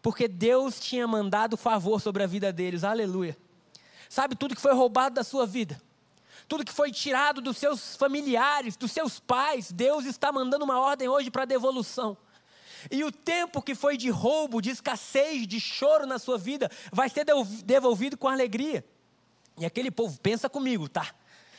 Porque 0.00 0.26
Deus 0.26 0.80
tinha 0.80 1.06
mandado 1.06 1.56
favor 1.56 2.00
sobre 2.00 2.22
a 2.22 2.26
vida 2.26 2.52
deles, 2.52 2.84
aleluia. 2.84 3.36
Sabe 4.08 4.34
tudo 4.34 4.54
que 4.54 4.60
foi 4.60 4.72
roubado 4.72 5.16
da 5.16 5.24
sua 5.24 5.46
vida? 5.46 5.80
Tudo 6.48 6.64
que 6.64 6.72
foi 6.72 6.90
tirado 6.90 7.40
dos 7.40 7.56
seus 7.56 7.96
familiares, 7.96 8.76
dos 8.76 8.92
seus 8.92 9.20
pais, 9.20 9.70
Deus 9.70 10.04
está 10.06 10.32
mandando 10.32 10.64
uma 10.64 10.80
ordem 10.80 11.08
hoje 11.08 11.30
para 11.30 11.44
devolução. 11.44 12.16
E 12.90 13.04
o 13.04 13.12
tempo 13.12 13.60
que 13.60 13.74
foi 13.74 13.96
de 13.96 14.08
roubo, 14.08 14.60
de 14.60 14.70
escassez, 14.70 15.46
de 15.46 15.60
choro 15.60 16.06
na 16.06 16.18
sua 16.18 16.38
vida, 16.38 16.70
vai 16.92 17.08
ser 17.08 17.24
devolvido 17.64 18.16
com 18.16 18.28
alegria. 18.28 18.84
E 19.58 19.66
aquele 19.66 19.90
povo, 19.90 20.18
pensa 20.20 20.48
comigo, 20.48 20.88
tá? 20.88 21.14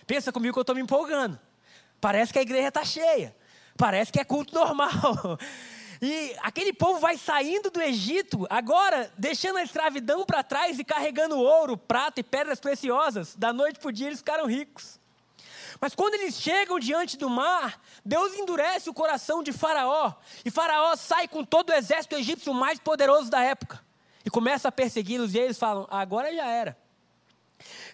Pensa 0.06 0.32
comigo 0.32 0.54
que 0.54 0.60
eu 0.60 0.62
estou 0.62 0.76
me 0.76 0.82
empolgando. 0.82 1.40
Parece 2.02 2.34
que 2.34 2.40
a 2.40 2.42
igreja 2.42 2.68
está 2.68 2.84
cheia. 2.84 3.36
Parece 3.78 4.12
que 4.12 4.20
é 4.20 4.24
culto 4.24 4.54
normal. 4.56 5.40
E 6.02 6.36
aquele 6.42 6.74
povo 6.74 7.00
vai 7.00 7.18
saindo 7.18 7.70
do 7.70 7.82
Egito, 7.82 8.46
agora 8.50 9.10
deixando 9.18 9.58
a 9.58 9.64
escravidão 9.64 10.26
para 10.26 10.44
trás 10.44 10.78
e 10.78 10.84
carregando 10.84 11.40
ouro, 11.40 11.78
prata 11.78 12.20
e 12.20 12.24
pedras 12.24 12.60
preciosas. 12.60 13.36
Da 13.36 13.54
noite 13.54 13.80
para 13.80 13.88
o 13.88 13.92
dia 13.92 14.08
eles 14.08 14.20
ficaram 14.20 14.46
ricos. 14.46 15.00
Mas 15.80 15.96
quando 15.96 16.16
eles 16.16 16.36
chegam 16.36 16.80
diante 16.80 17.18
do 17.18 17.30
mar, 17.30 17.82
Deus 18.04 18.34
endurece 18.34 18.90
o 18.90 18.94
coração 18.94 19.42
de 19.42 19.52
Faraó. 19.54 20.14
E 20.44 20.52
Faraó 20.52 20.96
sai 20.96 21.28
com 21.28 21.44
todo 21.44 21.70
o 21.70 21.74
exército 21.74 22.16
egípcio 22.16 22.54
mais 22.54 22.80
poderoso 22.80 23.30
da 23.30 23.42
época. 23.42 23.82
E 24.26 24.30
começa 24.30 24.68
a 24.68 24.72
persegui-los. 24.72 25.34
E 25.34 25.40
eles 25.40 25.58
falam: 25.58 25.88
agora 25.90 26.34
já 26.34 26.48
era. 26.48 26.78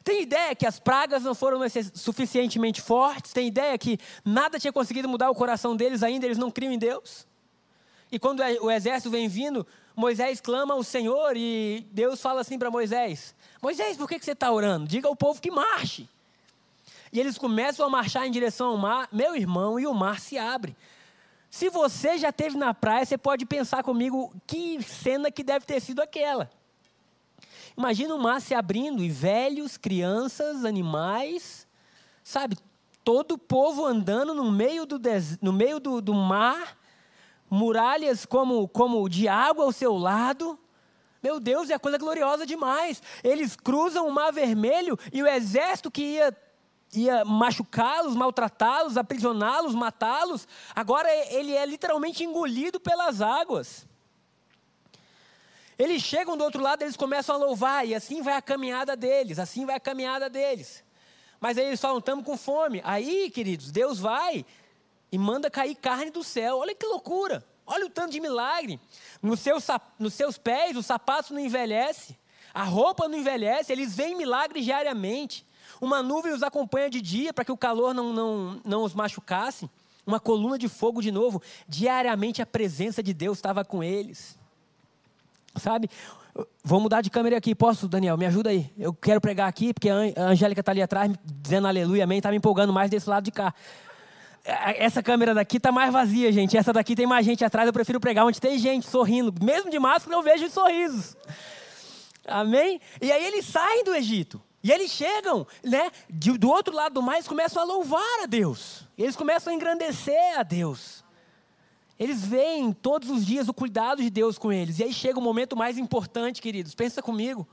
Tem 0.10 0.24
ideia 0.24 0.56
que 0.56 0.65
as 0.65 0.80
pragas 0.80 1.22
não 1.22 1.36
foram 1.36 1.60
suficientemente 1.93 2.82
fortes? 2.82 3.32
Tem 3.32 3.45
ideia 3.45 3.78
que 3.78 4.00
nada 4.26 4.58
tinha 4.58 4.74
conseguido 4.74 5.08
mudar 5.08 5.30
o 5.30 5.36
coração 5.36 5.76
deles 5.76 6.02
ainda, 6.02 6.26
eles 6.26 6.39
não 6.39 6.50
criam 6.50 6.74
em 6.74 6.80
Deus? 6.80 7.28
E 8.12 8.17
quando 8.17 8.39
o 8.39 8.72
exército 8.72 9.12
vem 9.12 9.28
vindo, 9.28 9.67
Moisés 9.95 10.41
clama 10.41 10.74
ao 10.74 10.84
Senhor 10.84 11.38
e 11.38 11.86
Deus 11.91 12.19
fala 12.19 12.41
assim 12.41 12.58
para 12.58 12.72
Moisés: 12.72 13.36
Moisés, 13.62 13.98
por 13.98 14.10
que, 14.10 14.17
que 14.17 14.26
você 14.26 14.32
está 14.32 14.52
orando? 14.52 14.88
Diga 14.88 15.08
ao 15.08 15.15
povo 15.15 15.39
que 15.39 15.52
marche. 15.52 16.10
E 17.13 17.19
eles 17.19 17.38
começam 17.38 17.86
a 17.86 17.89
marchar 17.89 18.26
em 18.26 18.32
direção 18.32 18.69
ao 18.69 18.78
mar, 18.78 19.08
meu 19.12 19.36
irmão, 19.36 19.80
e 19.80 19.86
o 19.86 19.93
mar 19.93 20.19
se 20.19 20.39
abre. 20.39 20.76
Se 21.52 21.69
você 21.69 22.17
já 22.17 22.30
esteve 22.30 22.58
na 22.58 22.74
praia, 22.74 23.06
você 23.06 23.15
pode 23.15 23.45
pensar 23.45 23.84
comigo 23.84 24.34
que 24.48 24.82
cena 24.82 25.30
que 25.30 25.43
deve 25.43 25.67
ter 25.67 25.80
sido 25.80 26.02
aquela. 26.02 26.50
Imagina 27.78 28.13
o 28.13 28.21
mar 28.21 28.41
se 28.41 28.54
abrindo 28.54 29.04
e 29.04 29.10
velhos, 29.10 29.78
crianças, 29.78 30.65
animais, 30.65 31.67
sabe? 32.23 32.58
Todo 33.04 33.34
o 33.34 33.38
povo 33.38 33.86
andando 33.86 34.34
no 34.34 34.52
meio 34.52 34.86
do, 34.86 34.99
no 35.41 35.54
meio 35.54 35.80
do, 35.80 36.02
do 36.02 36.13
mar, 36.13 36.78
muralhas 37.49 38.25
como, 38.25 38.67
como 38.67 39.08
de 39.10 39.28
água 39.28 39.65
ao 39.65 39.71
seu 39.71 39.97
lado. 39.97 40.60
Meu 41.21 41.39
Deus, 41.39 41.69
é 41.69 41.78
coisa 41.78 41.97
gloriosa 41.97 42.45
demais. 42.45 43.02
Eles 43.23 43.56
cruzam 43.56 44.08
o 44.08 44.12
Mar 44.12 44.32
Vermelho 44.32 44.97
e 45.12 45.21
o 45.21 45.28
exército 45.28 45.91
que 45.91 46.02
ia, 46.02 46.38
ia 46.93 47.25
machucá-los, 47.25 48.15
maltratá-los, 48.15 48.95
aprisioná-los, 48.95 49.75
matá-los, 49.75 50.47
agora 50.73 51.10
ele 51.34 51.54
é 51.54 51.65
literalmente 51.65 52.23
engolido 52.23 52.80
pelas 52.80 53.21
águas. 53.21 53.88
Eles 55.80 56.02
chegam 56.02 56.36
do 56.36 56.44
outro 56.44 56.62
lado, 56.62 56.82
eles 56.82 56.98
começam 56.98 57.34
a 57.34 57.38
louvar, 57.38 57.88
e 57.88 57.96
assim 57.96 58.22
vai 58.22 58.36
a 58.36 58.42
caminhada 58.42 58.98
deles, 58.98 59.39
assim 59.39 59.65
vai 59.65 59.78
a 59.78 59.80
caminhada 59.80 60.30
deles. 60.30 60.84
Mas 61.39 61.58
aí 61.58 61.68
eles 61.68 61.80
falam, 61.80 62.00
estamos 62.00 62.26
com 62.26 62.36
fome. 62.36 62.82
Aí, 62.84 63.32
queridos, 63.32 63.72
Deus 63.72 63.98
vai 63.98 64.46
e 65.10 65.18
manda 65.18 65.50
cair 65.50 65.74
carne 65.76 66.12
do 66.12 66.22
céu. 66.22 66.58
Olha 66.58 66.76
que 66.76 66.86
loucura, 66.86 67.46
olha 67.65 67.86
o 67.86 67.89
tanto 67.89 68.12
de 68.12 68.20
milagre. 68.20 68.78
Nos 69.22 69.39
seus, 69.39 69.65
nos 69.98 70.13
seus 70.13 70.38
pés, 70.38 70.76
os 70.76 70.86
sapatos 70.86 71.32
não 71.32 71.39
envelhecem, 71.39 72.18
a 72.54 72.63
roupa 72.63 73.08
não 73.08 73.18
envelhece, 73.18 73.72
eles 73.72 73.96
veem 73.96 74.18
milagres 74.18 74.65
diariamente. 74.65 75.48
Uma 75.80 76.04
nuvem 76.04 76.34
os 76.34 76.44
acompanha 76.44 76.89
de 76.89 77.00
dia 77.00 77.32
para 77.32 77.46
que 77.46 77.54
o 77.54 77.58
calor 77.58 77.94
não, 77.94 78.12
não, 78.12 78.62
não 78.65 78.84
os 78.84 78.94
machucasse. 78.94 79.70
uma 80.06 80.20
coluna 80.20 80.58
de 80.58 80.68
fogo 80.68 81.02
de 81.02 81.10
novo. 81.10 81.42
Diariamente 81.70 82.42
a 82.42 82.46
presença 82.46 83.02
de 83.02 83.13
Deus 83.13 83.38
estava 83.38 83.63
com 83.63 83.82
eles. 83.82 84.38
Sabe? 85.60 85.89
Vou 86.63 86.80
mudar 86.80 87.02
de 87.02 87.10
câmera 87.10 87.38
aqui, 87.38 87.54
posso, 87.54 87.88
Daniel? 87.88 88.17
Me 88.17 88.26
ajuda 88.26 88.50
aí. 88.50 88.72
Eu 88.78 88.93
quero 88.93 89.19
pregar 89.19 89.48
aqui, 89.48 89.74
porque 89.74 89.89
a 89.89 90.24
Angélica 90.24 90.62
está 90.62 90.72
ali 90.72 90.82
atrás, 90.82 91.12
dizendo 91.24 91.67
aleluia, 91.67 92.04
amém, 92.04 92.19
está 92.19 92.30
me 92.32 92.38
empolgando 92.38 92.72
mais 92.72 92.89
desse 92.89 93.10
lado 93.10 93.24
de 93.24 93.32
cá. 93.32 93.54
É, 94.45 94.84
essa 94.84 95.04
câmera 95.04 95.34
daqui 95.34 95.58
está 95.58 95.72
mais 95.72 95.91
vazia, 95.91 96.32
gente. 96.32 96.58
Essa 96.58 96.72
daqui 96.72 96.95
tem 96.95 97.06
mais 97.06 97.26
gente 97.26 97.43
atrás, 97.43 97.67
eu 97.67 97.74
prefiro 97.74 98.00
pregar 98.00 98.26
onde 98.26 98.39
tem 98.39 98.58
gente 98.58 98.88
sorrindo. 98.88 99.34
Mesmo 99.43 99.69
de 99.69 99.80
máscara, 99.80 100.15
eu 100.15 100.24
vejo 100.24 100.50
sorrisos. 100.50 101.15
Amém? 102.28 102.80
E 103.02 103.12
aí 103.12 103.26
eles 103.26 103.45
saem 103.45 103.84
do 103.84 103.93
Egito. 103.95 104.41
E 104.63 104.72
eles 104.72 104.91
chegam, 104.91 105.48
né, 105.63 105.89
do 106.10 106.50
outro 106.50 106.76
lado 106.76 106.93
do 106.93 107.02
mar, 107.02 107.13
eles 107.15 107.28
começam 107.28 107.62
a 107.62 107.65
louvar 107.65 108.24
a 108.24 108.26
Deus. 108.26 108.84
Eles 108.98 109.15
começam 109.15 109.54
a 109.54 109.56
engrandecer 109.56 110.38
a 110.38 110.43
Deus. 110.43 111.04
Eles 111.99 112.25
veem 112.25 112.71
todos 112.71 113.09
os 113.09 113.25
dias 113.25 113.49
o 113.49 113.53
cuidado 113.53 114.01
de 114.01 114.09
Deus 114.09 114.38
com 114.38 114.53
eles. 114.53 114.79
E 114.79 114.83
aí 114.85 114.93
chega 114.93 115.19
o 115.19 115.21
momento 115.21 115.55
mais 115.55 115.77
importante, 115.77 116.41
queridos. 116.41 116.73
Pensa 116.73 117.01
comigo. 117.01 117.45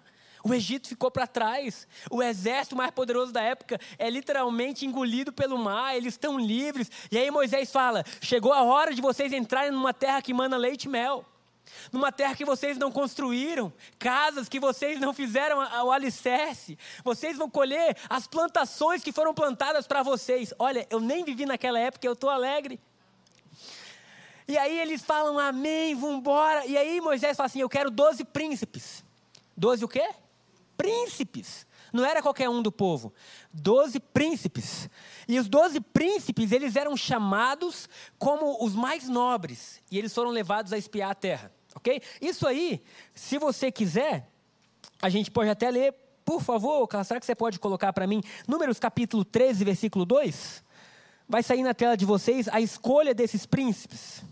O 0.44 0.54
Egito 0.54 0.87
ficou 0.87 1.11
para 1.11 1.26
trás. 1.26 1.88
O 2.09 2.22
exército 2.22 2.76
mais 2.76 2.92
poderoso 2.92 3.32
da 3.32 3.42
época 3.42 3.80
é 3.98 4.09
literalmente 4.09 4.87
engolido 4.87 5.32
pelo 5.32 5.59
mar. 5.59 5.96
Eles 5.96 6.14
estão 6.14 6.38
livres. 6.38 6.88
E 7.11 7.18
aí 7.18 7.28
Moisés 7.28 7.72
fala: 7.72 8.04
Chegou 8.20 8.52
a 8.52 8.62
hora 8.62 8.94
de 8.94 9.02
vocês 9.02 9.32
entrarem 9.32 9.72
numa 9.72 9.92
terra 9.92 10.22
que 10.22 10.32
mana 10.32 10.56
leite 10.56 10.85
e 10.85 10.88
mel. 10.88 11.24
Numa 11.90 12.12
terra 12.12 12.37
que 12.37 12.44
vocês 12.44 12.78
não 12.78 12.92
construíram, 12.92 13.72
casas 13.98 14.48
que 14.48 14.61
vocês 14.61 15.00
não 15.00 15.12
fizeram 15.12 15.59
o 15.59 15.90
alicerce, 15.90 16.78
vocês 17.02 17.37
vão 17.37 17.50
colher 17.50 17.96
as 18.09 18.28
plantações 18.28 19.02
que 19.02 19.11
foram 19.11 19.35
plantadas 19.35 19.85
para 19.85 20.04
vocês. 20.04 20.54
Olha, 20.61 20.87
eu 20.88 21.00
nem 21.00 21.24
vivi 21.24 21.44
naquela 21.44 21.80
época, 21.80 22.06
eu 22.06 22.12
estou 22.12 22.30
alegre. 22.30 22.80
E 24.48 24.56
aí 24.56 24.78
eles 24.78 25.02
falam 25.02 25.38
amém, 25.38 25.94
vão 25.94 26.14
embora. 26.14 26.64
E 26.66 26.76
aí 26.76 27.00
Moisés 27.00 27.37
fala 27.37 27.46
assim: 27.46 27.61
Eu 27.61 27.68
quero 27.68 27.90
doze 27.90 28.24
príncipes. 28.24 29.04
Doze 29.56 29.85
o 29.85 29.88
quê? 29.88 30.09
Príncipes. 30.76 31.66
Não 31.92 32.04
era 32.04 32.22
qualquer 32.22 32.48
um 32.48 32.62
do 32.62 32.70
povo. 32.70 33.12
Doze 33.52 33.98
príncipes. 33.98 34.88
E 35.26 35.38
os 35.38 35.48
doze 35.48 35.80
príncipes, 35.80 36.52
eles 36.52 36.76
eram 36.76 36.96
chamados 36.96 37.88
como 38.18 38.62
os 38.64 38.74
mais 38.74 39.09
nobres. 39.09 39.80
E 39.90 39.98
eles 39.98 40.12
foram 40.12 40.30
levados 40.30 40.72
a 40.72 40.78
espiar 40.78 41.11
a 41.11 41.14
terra. 41.14 41.52
Ok? 41.74 42.00
Isso 42.20 42.46
aí, 42.46 42.82
se 43.14 43.38
você 43.38 43.72
quiser, 43.72 44.28
a 45.00 45.09
gente 45.09 45.30
pode 45.30 45.50
até 45.50 45.70
ler, 45.70 45.94
por 46.24 46.42
favor, 46.42 46.88
será 47.04 47.20
que 47.20 47.26
você 47.26 47.35
pode 47.35 47.59
colocar 47.59 47.92
para 47.92 48.06
mim? 48.06 48.22
Números 48.46 48.78
capítulo 48.78 49.24
13, 49.24 49.64
versículo 49.64 50.04
2. 50.04 50.64
Vai 51.28 51.42
sair 51.42 51.62
na 51.62 51.74
tela 51.74 51.96
de 51.96 52.04
vocês 52.04 52.48
a 52.48 52.61
escolha 52.61 53.14
desses 53.14 53.46
príncipes. 53.46 54.22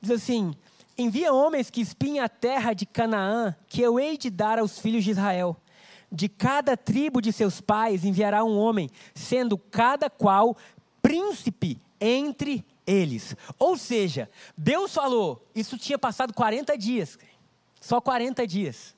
Diz 0.00 0.10
assim: 0.10 0.54
Envia 0.96 1.32
homens 1.32 1.70
que 1.70 1.80
espiem 1.80 2.20
a 2.20 2.28
terra 2.28 2.72
de 2.72 2.84
Canaã, 2.84 3.54
que 3.68 3.80
eu 3.80 4.00
hei 4.00 4.16
de 4.16 4.30
dar 4.30 4.58
aos 4.58 4.78
filhos 4.78 5.04
de 5.04 5.12
Israel. 5.12 5.56
De 6.10 6.28
cada 6.28 6.76
tribo 6.76 7.20
de 7.20 7.32
seus 7.32 7.60
pais 7.60 8.04
enviará 8.04 8.42
um 8.42 8.58
homem, 8.58 8.90
sendo 9.14 9.58
cada 9.58 10.08
qual 10.08 10.56
príncipe 11.02 11.78
entre 12.00 12.64
eles. 12.86 13.36
Ou 13.58 13.76
seja, 13.76 14.28
Deus 14.56 14.92
falou, 14.92 15.46
isso 15.54 15.76
tinha 15.76 15.98
passado 15.98 16.32
40 16.32 16.76
dias, 16.78 17.18
só 17.80 18.00
40 18.00 18.46
dias. 18.46 18.96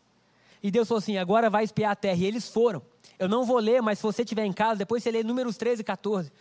E 0.63 0.71
Deus 0.71 0.87
falou 0.89 1.01
assim: 1.01 1.19
agora 1.19 1.51
vai 1.51 1.65
espiar 1.65 1.93
a 1.93 1.97
terra. 1.97 2.17
E 2.17 2.25
eles 2.25 2.49
foram. 2.49 2.83
Eu 3.19 3.29
não 3.29 3.45
vou 3.45 3.59
ler, 3.59 3.83
mas 3.83 3.99
se 3.99 4.03
você 4.03 4.23
estiver 4.23 4.45
em 4.45 4.53
casa, 4.53 4.77
depois 4.77 5.03
você 5.03 5.11
lê 5.11 5.23
números 5.23 5.57
13 5.57 5.83
e 5.83 5.85
14 5.85 6.33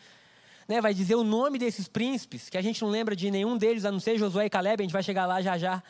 né, 0.69 0.79
vai 0.79 0.93
dizer 0.93 1.15
o 1.15 1.23
nome 1.23 1.57
desses 1.57 1.87
príncipes, 1.87 2.47
que 2.47 2.55
a 2.55 2.61
gente 2.61 2.79
não 2.83 2.91
lembra 2.91 3.15
de 3.15 3.31
nenhum 3.31 3.57
deles, 3.57 3.85
a 3.85 3.91
não 3.91 3.99
ser 3.99 4.19
Josué 4.19 4.45
e 4.45 4.49
Caleb, 4.51 4.83
a 4.83 4.85
gente 4.85 4.93
vai 4.93 5.01
chegar 5.01 5.25
lá 5.25 5.41
já 5.41 5.57
já. 5.57 5.81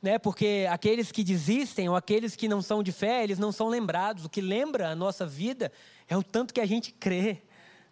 Né, 0.00 0.18
porque 0.18 0.66
aqueles 0.70 1.12
que 1.12 1.22
desistem 1.22 1.86
ou 1.86 1.94
aqueles 1.94 2.34
que 2.34 2.48
não 2.48 2.62
são 2.62 2.82
de 2.82 2.92
fé, 2.92 3.22
eles 3.22 3.38
não 3.38 3.52
são 3.52 3.68
lembrados. 3.68 4.24
O 4.24 4.30
que 4.30 4.40
lembra 4.40 4.88
a 4.88 4.96
nossa 4.96 5.26
vida 5.26 5.70
é 6.08 6.16
o 6.16 6.22
tanto 6.22 6.54
que 6.54 6.60
a 6.62 6.64
gente 6.64 6.90
crê. 6.92 7.42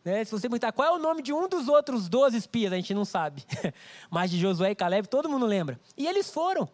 Né? 0.02 0.24
Se 0.24 0.30
você 0.30 0.48
perguntar 0.48 0.72
qual 0.72 0.88
é 0.88 0.90
o 0.92 0.98
nome 0.98 1.20
de 1.20 1.34
um 1.34 1.46
dos 1.46 1.68
outros 1.68 2.08
12 2.08 2.38
espias, 2.38 2.72
a 2.72 2.76
gente 2.76 2.94
não 2.94 3.04
sabe. 3.04 3.44
Mas 4.10 4.30
de 4.30 4.38
Josué 4.38 4.70
e 4.70 4.74
Caleb, 4.74 5.06
todo 5.06 5.28
mundo 5.28 5.44
lembra. 5.44 5.78
E 5.94 6.06
eles 6.06 6.30
foram. 6.30 6.66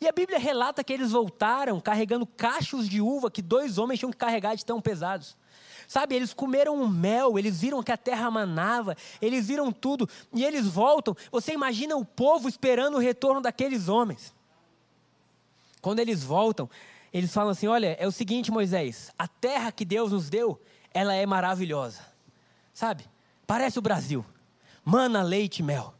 E 0.00 0.08
a 0.08 0.12
Bíblia 0.12 0.40
relata 0.40 0.82
que 0.82 0.92
eles 0.92 1.12
voltaram 1.12 1.80
carregando 1.80 2.26
cachos 2.26 2.88
de 2.88 3.00
uva 3.00 3.30
que 3.30 3.40
dois 3.40 3.78
homens 3.78 4.00
tinham 4.00 4.10
que 4.10 4.18
carregar 4.18 4.56
de 4.56 4.64
tão 4.64 4.80
pesados. 4.80 5.36
Sabe, 5.86 6.14
eles 6.14 6.32
comeram 6.32 6.80
o 6.80 6.88
mel, 6.88 7.38
eles 7.38 7.60
viram 7.60 7.82
que 7.82 7.92
a 7.92 7.96
terra 7.96 8.30
manava, 8.30 8.96
eles 9.20 9.46
viram 9.46 9.70
tudo, 9.70 10.08
e 10.32 10.44
eles 10.44 10.66
voltam. 10.66 11.16
Você 11.30 11.52
imagina 11.52 11.96
o 11.96 12.04
povo 12.04 12.48
esperando 12.48 12.94
o 12.94 13.00
retorno 13.00 13.40
daqueles 13.40 13.88
homens. 13.88 14.34
Quando 15.80 15.98
eles 15.98 16.24
voltam, 16.24 16.68
eles 17.12 17.32
falam 17.32 17.50
assim: 17.50 17.66
Olha, 17.66 17.96
é 18.00 18.06
o 18.06 18.12
seguinte, 18.12 18.50
Moisés, 18.50 19.10
a 19.18 19.28
terra 19.28 19.70
que 19.70 19.84
Deus 19.84 20.12
nos 20.12 20.30
deu, 20.30 20.60
ela 20.92 21.14
é 21.14 21.26
maravilhosa. 21.26 22.00
Sabe, 22.72 23.04
parece 23.46 23.78
o 23.78 23.82
Brasil, 23.82 24.24
mana, 24.84 25.22
leite 25.22 25.58
e 25.58 25.62
mel. 25.62 25.94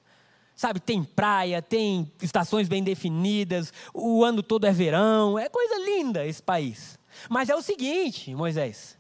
Sabe, 0.57 0.79
tem 0.79 1.03
praia, 1.03 1.61
tem 1.61 2.11
estações 2.23 2.69
bem 2.69 2.83
definidas, 2.83 3.73
o 3.93 4.25
ano 4.25 4.43
todo 4.43 4.67
é 4.67 4.73
verão, 4.73 5.39
é 5.39 5.49
coisa 5.49 5.77
linda 5.85 6.25
esse 6.25 6.43
país. 6.43 6.99
Mas 7.29 7.49
é 7.49 7.57
o 7.57 7.63
seguinte, 7.63 8.35
Moisés, 8.35 8.97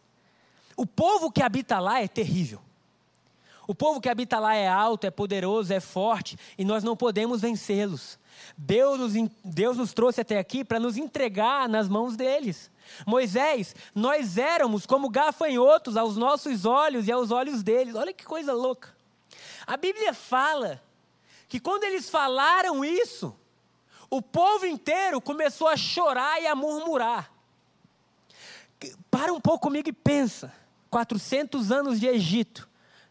o 0.76 0.86
povo 0.86 1.30
que 1.30 1.42
habita 1.42 1.78
lá 1.78 2.00
é 2.02 2.08
terrível. 2.08 2.60
O 3.66 3.74
povo 3.74 4.00
que 4.00 4.08
habita 4.08 4.38
lá 4.38 4.54
é 4.54 4.68
alto, 4.68 5.06
é 5.06 5.10
poderoso, 5.10 5.72
é 5.72 5.80
forte 5.80 6.38
e 6.58 6.64
nós 6.64 6.84
não 6.84 6.96
podemos 6.96 7.40
vencê-los. 7.40 8.18
Deus 8.56 8.98
nos, 8.98 9.30
Deus 9.42 9.76
nos 9.76 9.94
trouxe 9.94 10.20
até 10.20 10.38
aqui 10.38 10.64
para 10.64 10.78
nos 10.78 10.96
entregar 10.96 11.68
nas 11.68 11.88
mãos 11.88 12.14
deles. 12.14 12.70
Moisés, 13.06 13.74
nós 13.94 14.36
éramos 14.36 14.84
como 14.84 15.08
gafanhotos 15.08 15.96
aos 15.96 16.16
nossos 16.16 16.66
olhos 16.66 17.08
e 17.08 17.12
aos 17.12 17.30
olhos 17.30 17.62
deles. 17.62 17.94
Olha 17.94 18.12
que 18.12 18.24
coisa 18.24 18.52
louca. 18.52 18.94
A 19.66 19.78
Bíblia 19.78 20.12
fala 20.12 20.82
que 21.48 21.58
quando 21.58 21.84
eles 21.84 22.10
falaram 22.10 22.84
isso, 22.84 23.34
o 24.10 24.20
povo 24.20 24.66
inteiro 24.66 25.20
começou 25.20 25.68
a 25.68 25.76
chorar 25.76 26.40
e 26.42 26.46
a 26.46 26.54
murmurar. 26.54 27.32
Para 29.10 29.32
um 29.32 29.40
pouco 29.40 29.60
comigo 29.60 29.88
e 29.88 29.92
pensa. 29.92 30.52
400 30.94 31.72
anos 31.72 31.98
de 31.98 32.06
Egito 32.06 32.68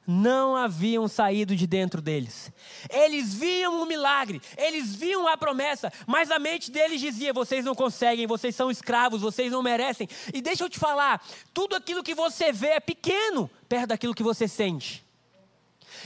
não 0.07 0.55
haviam 0.55 1.05
saído 1.05 1.53
de 1.53 1.67
dentro 1.67 2.01
deles. 2.01 2.49
Eles 2.89 3.33
viam 3.33 3.81
o 3.81 3.85
milagre, 3.85 4.41
eles 4.57 4.95
viam 4.95 5.27
a 5.27 5.35
promessa, 5.35 5.91
mas 6.07 6.31
a 6.31 6.39
mente 6.39 6.71
deles 6.71 7.01
dizia: 7.01 7.33
vocês 7.33 7.65
não 7.65 7.75
conseguem, 7.75 8.25
vocês 8.25 8.55
são 8.55 8.71
escravos, 8.71 9.19
vocês 9.19 9.51
não 9.51 9.61
merecem. 9.61 10.07
E 10.33 10.41
deixa 10.41 10.63
eu 10.63 10.69
te 10.69 10.79
falar: 10.79 11.21
tudo 11.53 11.75
aquilo 11.75 12.01
que 12.01 12.15
você 12.15 12.53
vê 12.53 12.67
é 12.67 12.79
pequeno 12.79 13.51
perto 13.67 13.87
daquilo 13.87 14.15
que 14.15 14.23
você 14.23 14.47
sente. 14.47 15.05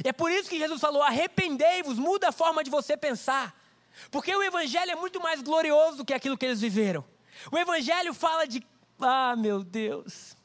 E 0.03 0.09
é 0.09 0.13
por 0.13 0.31
isso 0.31 0.49
que 0.49 0.57
Jesus 0.57 0.81
falou: 0.81 1.03
arrependei-vos, 1.03 1.99
muda 1.99 2.29
a 2.29 2.31
forma 2.31 2.63
de 2.63 2.71
você 2.71 2.97
pensar. 2.97 3.55
Porque 4.09 4.35
o 4.35 4.41
Evangelho 4.41 4.93
é 4.93 4.95
muito 4.95 5.21
mais 5.21 5.43
glorioso 5.43 5.97
do 5.97 6.05
que 6.05 6.13
aquilo 6.15 6.39
que 6.39 6.45
eles 6.47 6.59
viveram. 6.59 7.05
O 7.51 7.57
Evangelho 7.57 8.15
fala 8.15 8.47
de. 8.47 8.65
Ah, 8.99 9.35
meu 9.37 9.63
Deus 9.63 10.36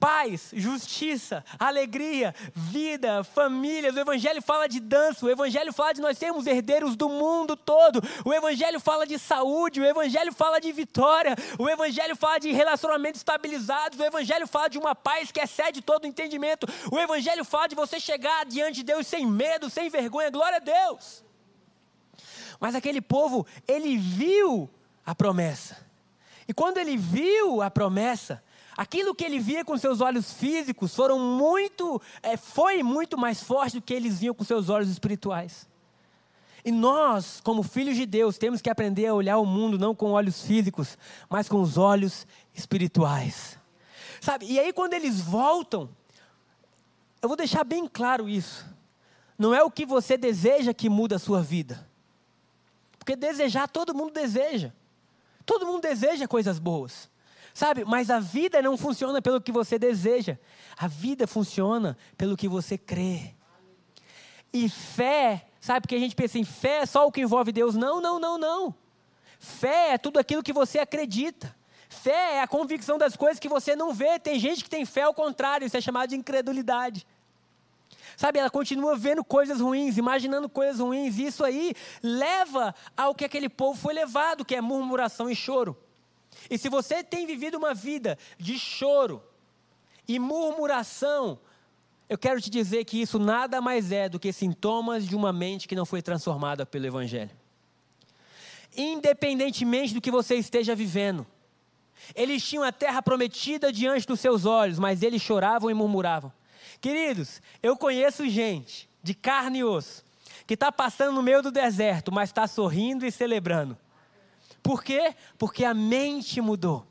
paz, 0.00 0.50
justiça, 0.54 1.44
alegria, 1.58 2.34
vida, 2.54 3.22
famílias. 3.22 3.94
O 3.94 4.00
Evangelho 4.00 4.40
fala 4.40 4.66
de 4.66 4.80
dança, 4.80 5.26
o 5.26 5.30
Evangelho 5.30 5.72
fala 5.74 5.92
de 5.92 6.00
nós 6.00 6.16
sermos 6.16 6.46
herdeiros 6.46 6.96
do 6.96 7.10
mundo 7.10 7.54
todo. 7.54 8.02
O 8.24 8.32
Evangelho 8.32 8.80
fala 8.80 9.06
de 9.06 9.18
saúde, 9.18 9.80
o 9.80 9.84
Evangelho 9.84 10.32
fala 10.32 10.58
de 10.58 10.72
vitória, 10.72 11.36
o 11.58 11.68
Evangelho 11.68 12.16
fala 12.16 12.40
de 12.40 12.50
relacionamentos 12.50 13.20
estabilizados, 13.20 14.00
o 14.00 14.04
Evangelho 14.04 14.46
fala 14.46 14.68
de 14.68 14.78
uma 14.78 14.94
paz 14.94 15.30
que 15.30 15.40
excede 15.40 15.82
todo 15.82 16.06
entendimento. 16.06 16.66
O 16.90 16.98
Evangelho 16.98 17.44
fala 17.44 17.68
de 17.68 17.74
você 17.74 18.00
chegar 18.00 18.46
diante 18.46 18.76
de 18.76 18.84
Deus 18.84 19.06
sem 19.06 19.26
medo, 19.26 19.68
sem 19.68 19.90
vergonha. 19.90 20.30
Glória 20.30 20.56
a 20.56 20.60
Deus. 20.60 21.22
Mas 22.58 22.74
aquele 22.74 23.02
povo, 23.02 23.46
ele 23.68 23.98
viu 23.98 24.68
a 25.04 25.14
promessa. 25.14 25.76
E 26.48 26.54
quando 26.54 26.78
ele 26.78 26.96
viu 26.96 27.62
a 27.62 27.70
promessa, 27.70 28.42
Aquilo 28.80 29.14
que 29.14 29.22
ele 29.22 29.38
via 29.38 29.62
com 29.62 29.76
seus 29.76 30.00
olhos 30.00 30.32
físicos 30.32 30.96
foram 30.96 31.18
muito, 31.18 32.00
é, 32.22 32.38
foi 32.38 32.82
muito 32.82 33.18
mais 33.18 33.42
forte 33.42 33.76
do 33.76 33.82
que 33.82 33.92
eles 33.92 34.18
viam 34.18 34.34
com 34.34 34.42
seus 34.42 34.70
olhos 34.70 34.88
espirituais. 34.88 35.68
E 36.64 36.72
nós, 36.72 37.42
como 37.44 37.62
filhos 37.62 37.94
de 37.94 38.06
Deus, 38.06 38.38
temos 38.38 38.62
que 38.62 38.70
aprender 38.70 39.08
a 39.08 39.12
olhar 39.12 39.36
o 39.36 39.44
mundo 39.44 39.78
não 39.78 39.94
com 39.94 40.12
olhos 40.12 40.40
físicos, 40.46 40.96
mas 41.28 41.46
com 41.46 41.60
os 41.60 41.76
olhos 41.76 42.26
espirituais. 42.54 43.58
Sabe? 44.18 44.46
E 44.46 44.58
aí 44.58 44.72
quando 44.72 44.94
eles 44.94 45.20
voltam, 45.20 45.86
eu 47.20 47.28
vou 47.28 47.36
deixar 47.36 47.64
bem 47.64 47.86
claro 47.86 48.30
isso. 48.30 48.64
Não 49.38 49.54
é 49.54 49.62
o 49.62 49.70
que 49.70 49.84
você 49.84 50.16
deseja 50.16 50.72
que 50.72 50.88
muda 50.88 51.16
a 51.16 51.18
sua 51.18 51.42
vida. 51.42 51.86
Porque 52.98 53.14
desejar 53.14 53.68
todo 53.68 53.94
mundo 53.94 54.14
deseja. 54.14 54.72
Todo 55.44 55.66
mundo 55.66 55.82
deseja 55.82 56.26
coisas 56.26 56.58
boas. 56.58 57.09
Sabe, 57.52 57.84
mas 57.84 58.10
a 58.10 58.20
vida 58.20 58.62
não 58.62 58.76
funciona 58.76 59.20
pelo 59.20 59.40
que 59.40 59.52
você 59.52 59.78
deseja. 59.78 60.38
A 60.76 60.86
vida 60.86 61.26
funciona 61.26 61.96
pelo 62.16 62.36
que 62.36 62.48
você 62.48 62.78
crê. 62.78 63.34
E 64.52 64.68
fé, 64.68 65.46
sabe, 65.60 65.82
porque 65.82 65.94
a 65.94 65.98
gente 65.98 66.16
pensa 66.16 66.38
em 66.38 66.44
fé 66.44 66.78
é 66.78 66.86
só 66.86 67.06
o 67.06 67.12
que 67.12 67.20
envolve 67.20 67.52
Deus. 67.52 67.74
Não, 67.74 68.00
não, 68.00 68.18
não, 68.18 68.38
não. 68.38 68.74
Fé 69.38 69.94
é 69.94 69.98
tudo 69.98 70.18
aquilo 70.18 70.42
que 70.42 70.52
você 70.52 70.78
acredita. 70.78 71.54
Fé 71.88 72.36
é 72.36 72.42
a 72.42 72.48
convicção 72.48 72.96
das 72.96 73.16
coisas 73.16 73.40
que 73.40 73.48
você 73.48 73.74
não 73.74 73.92
vê. 73.92 74.18
Tem 74.18 74.38
gente 74.38 74.62
que 74.62 74.70
tem 74.70 74.84
fé 74.84 75.02
ao 75.02 75.14
contrário, 75.14 75.66
isso 75.66 75.76
é 75.76 75.80
chamado 75.80 76.10
de 76.10 76.16
incredulidade. 76.16 77.06
Sabe, 78.16 78.38
ela 78.38 78.50
continua 78.50 78.96
vendo 78.96 79.24
coisas 79.24 79.60
ruins, 79.60 79.96
imaginando 79.96 80.48
coisas 80.48 80.78
ruins, 80.78 81.18
e 81.18 81.24
isso 81.24 81.42
aí 81.42 81.74
leva 82.02 82.74
ao 82.96 83.14
que 83.14 83.24
aquele 83.24 83.48
povo 83.48 83.80
foi 83.80 83.94
levado, 83.94 84.44
que 84.44 84.54
é 84.54 84.60
murmuração 84.60 85.30
e 85.30 85.34
choro. 85.34 85.76
E 86.48 86.58
se 86.58 86.68
você 86.68 87.02
tem 87.02 87.26
vivido 87.26 87.56
uma 87.56 87.74
vida 87.74 88.18
de 88.38 88.58
choro 88.58 89.22
e 90.06 90.18
murmuração, 90.18 91.38
eu 92.08 92.18
quero 92.18 92.40
te 92.40 92.50
dizer 92.50 92.84
que 92.84 93.00
isso 93.00 93.18
nada 93.18 93.60
mais 93.60 93.92
é 93.92 94.08
do 94.08 94.18
que 94.18 94.32
sintomas 94.32 95.06
de 95.06 95.14
uma 95.14 95.32
mente 95.32 95.68
que 95.68 95.76
não 95.76 95.86
foi 95.86 96.02
transformada 96.02 96.66
pelo 96.66 96.86
Evangelho. 96.86 97.30
Independentemente 98.76 99.94
do 99.94 100.00
que 100.00 100.10
você 100.10 100.36
esteja 100.36 100.74
vivendo, 100.74 101.26
eles 102.14 102.42
tinham 102.42 102.64
a 102.64 102.72
terra 102.72 103.02
prometida 103.02 103.72
diante 103.72 104.06
dos 104.06 104.20
seus 104.20 104.44
olhos, 104.44 104.78
mas 104.78 105.02
eles 105.02 105.22
choravam 105.22 105.70
e 105.70 105.74
murmuravam. 105.74 106.32
Queridos, 106.80 107.42
eu 107.62 107.76
conheço 107.76 108.28
gente 108.28 108.88
de 109.02 109.14
carne 109.14 109.58
e 109.58 109.64
osso 109.64 110.04
que 110.46 110.54
está 110.54 110.72
passando 110.72 111.14
no 111.14 111.22
meio 111.22 111.42
do 111.42 111.52
deserto, 111.52 112.10
mas 112.10 112.30
está 112.30 112.44
sorrindo 112.46 113.06
e 113.06 113.12
celebrando. 113.12 113.78
Por 114.62 114.82
quê? 114.82 115.14
Porque 115.38 115.64
a 115.64 115.74
mente 115.74 116.40
mudou. 116.40 116.86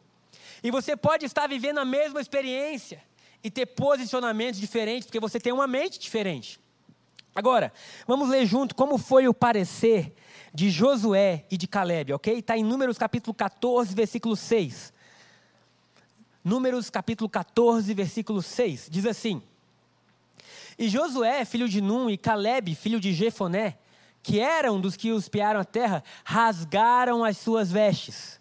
E 0.64 0.72
você 0.72 0.96
pode 0.98 1.26
estar 1.26 1.48
vivendo 1.48 1.80
a 1.80 1.86
mesma 1.86 2.20
experiência 2.20 3.02
e 3.44 3.50
ter 3.50 3.66
posicionamentos 3.68 4.60
diferentes, 4.60 5.06
porque 5.06 5.20
você 5.20 5.40
tem 5.40 5.54
uma 5.54 5.68
mente 5.68 6.00
diferente. 6.00 6.60
Agora, 7.34 7.72
vamos 8.06 8.30
ler 8.30 8.46
junto 8.46 8.76
como 8.76 8.98
foi 8.98 9.28
o 9.28 9.34
parecer 9.34 10.14
de 10.54 10.70
Josué 10.70 11.46
e 11.50 11.58
de 11.58 11.68
Caleb, 11.68 12.14
ok? 12.14 12.40
Está 12.40 12.58
em 12.58 12.64
Números 12.64 12.98
capítulo 12.98 13.34
14, 13.34 13.94
versículo 13.96 14.36
6. 14.36 14.92
Números 16.44 16.90
capítulo 16.90 17.30
14, 17.30 17.94
versículo 17.94 18.42
6. 18.42 18.88
Diz 18.90 19.06
assim: 19.06 19.42
e 20.80 20.88
Josué, 20.88 21.44
filho 21.44 21.68
de 21.68 21.82
Num, 21.82 22.10
e 22.10 22.18
Caleb, 22.18 22.74
filho 22.74 23.02
de 23.02 23.12
Jefoné, 23.12 23.78
que 24.22 24.40
eram 24.40 24.80
dos 24.80 24.96
que 24.96 25.10
espiaram 25.10 25.60
a 25.60 25.66
terra, 25.66 26.04
rasgaram 26.24 27.24
as 27.24 27.38
suas 27.38 27.72
vestes. 27.72 28.40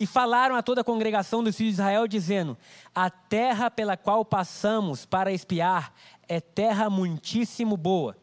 E 0.00 0.06
falaram 0.06 0.54
a 0.54 0.62
toda 0.62 0.82
a 0.82 0.84
congregação 0.84 1.42
dos 1.42 1.56
filhos 1.56 1.74
de 1.74 1.80
Israel, 1.80 2.06
dizendo: 2.06 2.56
A 2.94 3.10
terra 3.10 3.70
pela 3.70 3.96
qual 3.96 4.24
passamos 4.24 5.04
para 5.04 5.32
espiar 5.32 5.92
é 6.28 6.40
terra 6.40 6.88
muitíssimo 6.88 7.76
boa. 7.76 8.16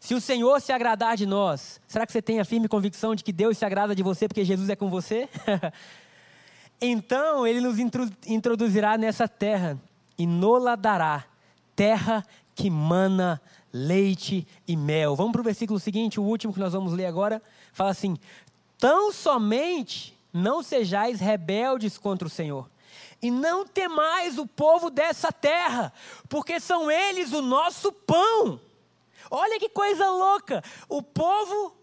Se 0.00 0.14
o 0.14 0.20
Senhor 0.20 0.60
se 0.60 0.72
agradar 0.72 1.16
de 1.16 1.26
nós, 1.26 1.80
será 1.86 2.04
que 2.04 2.12
você 2.12 2.22
tem 2.22 2.40
a 2.40 2.44
firme 2.44 2.66
convicção 2.66 3.14
de 3.14 3.22
que 3.22 3.32
Deus 3.32 3.58
se 3.58 3.64
agrada 3.64 3.94
de 3.94 4.02
você 4.02 4.26
porque 4.26 4.44
Jesus 4.44 4.68
é 4.68 4.74
com 4.74 4.90
você? 4.90 5.28
então 6.80 7.46
ele 7.46 7.60
nos 7.60 7.78
introduzirá 8.26 8.98
nessa 8.98 9.28
terra 9.28 9.78
e 10.18 10.26
nola 10.26 10.76
dará 10.76 11.24
terra 11.76 12.24
que 12.54 12.68
mana 12.68 13.40
leite 13.72 14.46
e 14.66 14.76
mel. 14.76 15.16
Vamos 15.16 15.32
para 15.32 15.40
o 15.40 15.44
versículo 15.44 15.80
seguinte, 15.80 16.20
o 16.20 16.24
último 16.24 16.52
que 16.52 16.60
nós 16.60 16.72
vamos 16.72 16.92
ler 16.92 17.06
agora. 17.06 17.42
Fala 17.72 17.90
assim: 17.90 18.16
Tão 18.78 19.12
somente 19.12 20.18
não 20.32 20.62
sejais 20.62 21.20
rebeldes 21.20 21.96
contra 21.96 22.26
o 22.26 22.30
Senhor, 22.30 22.68
e 23.20 23.30
não 23.30 23.66
temais 23.66 24.38
o 24.38 24.46
povo 24.46 24.90
dessa 24.90 25.32
terra, 25.32 25.92
porque 26.28 26.60
são 26.60 26.90
eles 26.90 27.32
o 27.32 27.40
nosso 27.40 27.92
pão. 27.92 28.60
Olha 29.30 29.58
que 29.58 29.68
coisa 29.68 30.10
louca! 30.10 30.62
O 30.88 31.02
povo, 31.02 31.74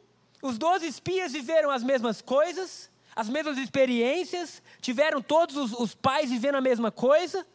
os 0.42 0.58
doze 0.58 0.86
espias 0.86 1.32
viveram 1.32 1.72
as 1.72 1.84
mesmas 1.84 2.22
coisas, 2.22 2.90
as 3.16 3.28
mesmas 3.28 3.58
experiências, 3.58 4.62
tiveram 4.82 5.22
todos 5.22 5.56
os, 5.56 5.74
os 5.74 5.96
pais 5.96 6.30
vivendo 6.30 6.56
a 6.56 6.62
mesma 6.62 6.92
coisa 6.92 7.46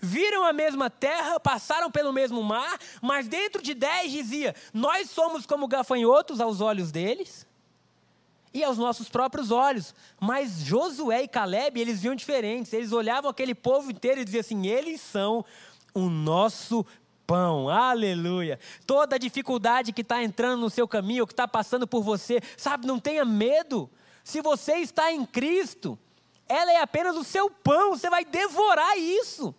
viram 0.00 0.44
a 0.44 0.52
mesma 0.52 0.88
terra, 0.88 1.38
passaram 1.38 1.90
pelo 1.90 2.12
mesmo 2.12 2.42
mar, 2.42 2.78
mas 3.02 3.28
dentro 3.28 3.62
de 3.62 3.74
dez 3.74 4.10
dizia: 4.10 4.54
Nós 4.72 5.10
somos 5.10 5.46
como 5.46 5.68
gafanhotos 5.68 6.40
aos 6.40 6.60
olhos 6.60 6.90
deles 6.90 7.46
e 8.52 8.64
aos 8.64 8.78
nossos 8.78 9.08
próprios 9.08 9.50
olhos. 9.50 9.94
Mas 10.18 10.60
Josué 10.60 11.22
e 11.22 11.28
Caleb, 11.28 11.80
eles 11.80 12.00
viam 12.00 12.14
diferentes. 12.14 12.72
Eles 12.72 12.92
olhavam 12.92 13.30
aquele 13.30 13.54
povo 13.54 13.90
inteiro 13.90 14.20
e 14.20 14.24
diziam 14.24 14.40
assim: 14.40 14.66
Eles 14.66 15.00
são 15.00 15.44
o 15.94 16.08
nosso 16.08 16.84
pão, 17.26 17.68
aleluia. 17.68 18.58
Toda 18.86 19.18
dificuldade 19.18 19.92
que 19.92 20.00
está 20.00 20.22
entrando 20.22 20.60
no 20.60 20.70
seu 20.70 20.88
caminho, 20.88 21.26
que 21.26 21.32
está 21.32 21.46
passando 21.46 21.86
por 21.86 22.02
você, 22.02 22.40
sabe, 22.56 22.86
não 22.86 22.98
tenha 22.98 23.24
medo. 23.24 23.88
Se 24.24 24.40
você 24.40 24.78
está 24.78 25.12
em 25.12 25.24
Cristo, 25.24 25.98
ela 26.48 26.72
é 26.72 26.80
apenas 26.80 27.16
o 27.16 27.22
seu 27.22 27.48
pão, 27.48 27.90
você 27.90 28.10
vai 28.10 28.24
devorar 28.24 28.98
isso. 28.98 29.54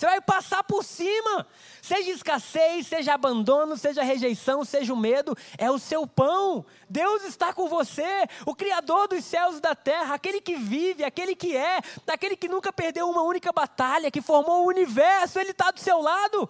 Você 0.00 0.06
vai 0.06 0.20
passar 0.22 0.64
por 0.64 0.82
cima. 0.82 1.46
Seja 1.82 2.10
escassez, 2.10 2.86
seja 2.86 3.12
abandono, 3.12 3.76
seja 3.76 4.02
rejeição, 4.02 4.64
seja 4.64 4.94
o 4.94 4.96
medo, 4.96 5.36
é 5.58 5.70
o 5.70 5.78
seu 5.78 6.06
pão. 6.06 6.64
Deus 6.88 7.22
está 7.24 7.52
com 7.52 7.68
você, 7.68 8.26
o 8.46 8.54
Criador 8.54 9.08
dos 9.08 9.22
céus 9.22 9.58
e 9.58 9.60
da 9.60 9.74
terra, 9.74 10.14
aquele 10.14 10.40
que 10.40 10.56
vive, 10.56 11.04
aquele 11.04 11.36
que 11.36 11.54
é, 11.54 11.80
aquele 12.06 12.34
que 12.34 12.48
nunca 12.48 12.72
perdeu 12.72 13.10
uma 13.10 13.20
única 13.20 13.52
batalha, 13.52 14.10
que 14.10 14.22
formou 14.22 14.64
o 14.64 14.68
universo, 14.68 15.38
Ele 15.38 15.50
está 15.50 15.70
do 15.70 15.80
seu 15.80 16.00
lado. 16.00 16.48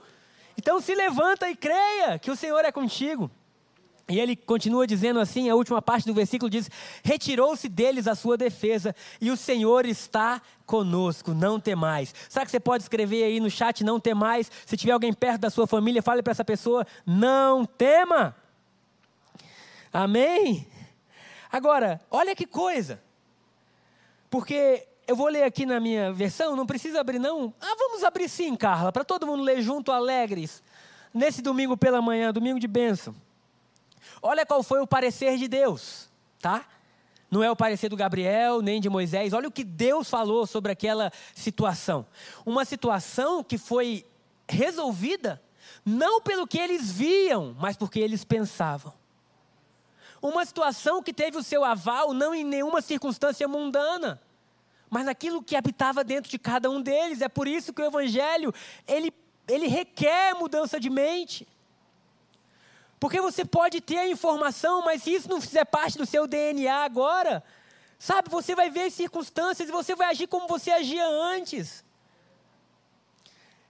Então 0.56 0.80
se 0.80 0.94
levanta 0.94 1.50
e 1.50 1.56
creia 1.56 2.20
que 2.20 2.30
o 2.30 2.36
Senhor 2.36 2.64
é 2.64 2.70
contigo. 2.70 3.28
E 4.10 4.18
ele 4.18 4.34
continua 4.34 4.88
dizendo 4.88 5.20
assim, 5.20 5.48
a 5.48 5.54
última 5.54 5.80
parte 5.80 6.04
do 6.04 6.12
versículo 6.12 6.50
diz: 6.50 6.68
Retirou-se 7.04 7.68
deles 7.68 8.08
a 8.08 8.16
sua 8.16 8.36
defesa, 8.36 8.94
e 9.20 9.30
o 9.30 9.36
Senhor 9.36 9.86
está 9.86 10.42
conosco, 10.66 11.32
não 11.32 11.60
temais. 11.60 12.12
Sabe 12.28 12.46
que 12.46 12.50
você 12.50 12.58
pode 12.58 12.82
escrever 12.82 13.22
aí 13.22 13.38
no 13.38 13.48
chat, 13.48 13.84
não 13.84 14.00
temais? 14.00 14.50
Se 14.66 14.76
tiver 14.76 14.92
alguém 14.92 15.12
perto 15.12 15.42
da 15.42 15.50
sua 15.50 15.64
família, 15.64 16.02
fale 16.02 16.24
para 16.24 16.32
essa 16.32 16.44
pessoa: 16.44 16.84
Não 17.06 17.64
tema. 17.64 18.34
Amém? 19.92 20.66
Agora, 21.52 22.00
olha 22.10 22.34
que 22.34 22.46
coisa. 22.46 23.00
Porque 24.28 24.88
eu 25.06 25.14
vou 25.14 25.28
ler 25.28 25.44
aqui 25.44 25.64
na 25.64 25.78
minha 25.78 26.12
versão, 26.12 26.56
não 26.56 26.66
precisa 26.66 27.00
abrir 27.00 27.20
não. 27.20 27.54
Ah, 27.60 27.74
vamos 27.78 28.02
abrir 28.02 28.28
sim, 28.28 28.56
Carla, 28.56 28.90
para 28.90 29.04
todo 29.04 29.26
mundo 29.26 29.44
ler 29.44 29.62
junto, 29.62 29.92
alegres. 29.92 30.62
Nesse 31.14 31.40
domingo 31.42 31.76
pela 31.76 32.02
manhã, 32.02 32.32
domingo 32.32 32.58
de 32.58 32.66
bênção. 32.66 33.14
Olha 34.22 34.44
qual 34.44 34.62
foi 34.62 34.80
o 34.80 34.86
parecer 34.86 35.38
de 35.38 35.48
Deus, 35.48 36.08
tá? 36.40 36.64
Não 37.30 37.42
é 37.42 37.50
o 37.50 37.56
parecer 37.56 37.88
do 37.88 37.96
Gabriel, 37.96 38.60
nem 38.60 38.80
de 38.80 38.88
Moisés. 38.88 39.32
Olha 39.32 39.48
o 39.48 39.52
que 39.52 39.62
Deus 39.62 40.10
falou 40.10 40.46
sobre 40.46 40.72
aquela 40.72 41.12
situação. 41.34 42.04
Uma 42.44 42.64
situação 42.64 43.44
que 43.44 43.56
foi 43.56 44.04
resolvida 44.48 45.40
não 45.84 46.20
pelo 46.20 46.46
que 46.46 46.58
eles 46.58 46.90
viam, 46.90 47.56
mas 47.58 47.76
porque 47.76 48.00
eles 48.00 48.24
pensavam. 48.24 48.92
Uma 50.20 50.44
situação 50.44 51.02
que 51.02 51.12
teve 51.12 51.38
o 51.38 51.42
seu 51.42 51.64
aval 51.64 52.12
não 52.12 52.34
em 52.34 52.44
nenhuma 52.44 52.82
circunstância 52.82 53.46
mundana, 53.48 54.20
mas 54.90 55.06
naquilo 55.06 55.42
que 55.42 55.56
habitava 55.56 56.04
dentro 56.04 56.30
de 56.30 56.38
cada 56.38 56.68
um 56.68 56.82
deles. 56.82 57.22
É 57.22 57.28
por 57.28 57.46
isso 57.46 57.72
que 57.72 57.80
o 57.80 57.86
evangelho, 57.86 58.52
ele, 58.86 59.12
ele 59.48 59.68
requer 59.68 60.34
mudança 60.34 60.78
de 60.78 60.90
mente. 60.90 61.46
Porque 63.00 63.18
você 63.18 63.46
pode 63.46 63.80
ter 63.80 63.96
a 63.96 64.08
informação, 64.08 64.82
mas 64.82 65.02
se 65.02 65.14
isso 65.14 65.28
não 65.28 65.40
fizer 65.40 65.64
parte 65.64 65.96
do 65.96 66.04
seu 66.04 66.26
DNA 66.26 66.84
agora, 66.84 67.42
sabe, 67.98 68.28
você 68.28 68.54
vai 68.54 68.68
ver 68.68 68.82
as 68.82 68.94
circunstâncias 68.94 69.70
e 69.70 69.72
você 69.72 69.96
vai 69.96 70.10
agir 70.10 70.26
como 70.26 70.46
você 70.46 70.70
agia 70.70 71.06
antes. 71.06 71.82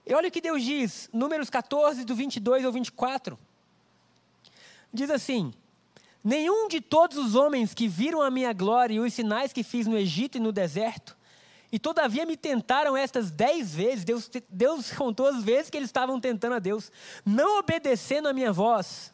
E 0.05 0.13
olha 0.13 0.27
o 0.27 0.31
que 0.31 0.41
Deus 0.41 0.61
diz, 0.61 1.09
Números 1.13 1.49
14, 1.49 2.03
do 2.03 2.13
22 2.13 2.65
ao 2.65 2.73
24. 2.73 3.39
Diz 4.93 5.09
assim: 5.09 5.53
Nenhum 6.21 6.67
de 6.67 6.81
todos 6.81 7.17
os 7.17 7.33
homens 7.33 7.73
que 7.73 7.87
viram 7.87 8.21
a 8.21 8.29
minha 8.29 8.51
glória 8.51 8.95
e 8.95 8.99
os 8.99 9.13
sinais 9.13 9.53
que 9.53 9.63
fiz 9.63 9.87
no 9.87 9.97
Egito 9.97 10.37
e 10.37 10.41
no 10.41 10.51
deserto, 10.51 11.15
e 11.71 11.79
todavia 11.79 12.25
me 12.25 12.35
tentaram 12.35 12.97
estas 12.97 13.31
dez 13.31 13.73
vezes, 13.73 14.03
Deus, 14.03 14.29
Deus 14.49 14.91
contou 14.91 15.27
as 15.27 15.41
vezes 15.41 15.69
que 15.69 15.77
eles 15.77 15.87
estavam 15.87 16.19
tentando 16.19 16.55
a 16.55 16.59
Deus, 16.59 16.91
não 17.25 17.59
obedecendo 17.59 18.27
a 18.27 18.33
minha 18.33 18.51
voz, 18.51 19.13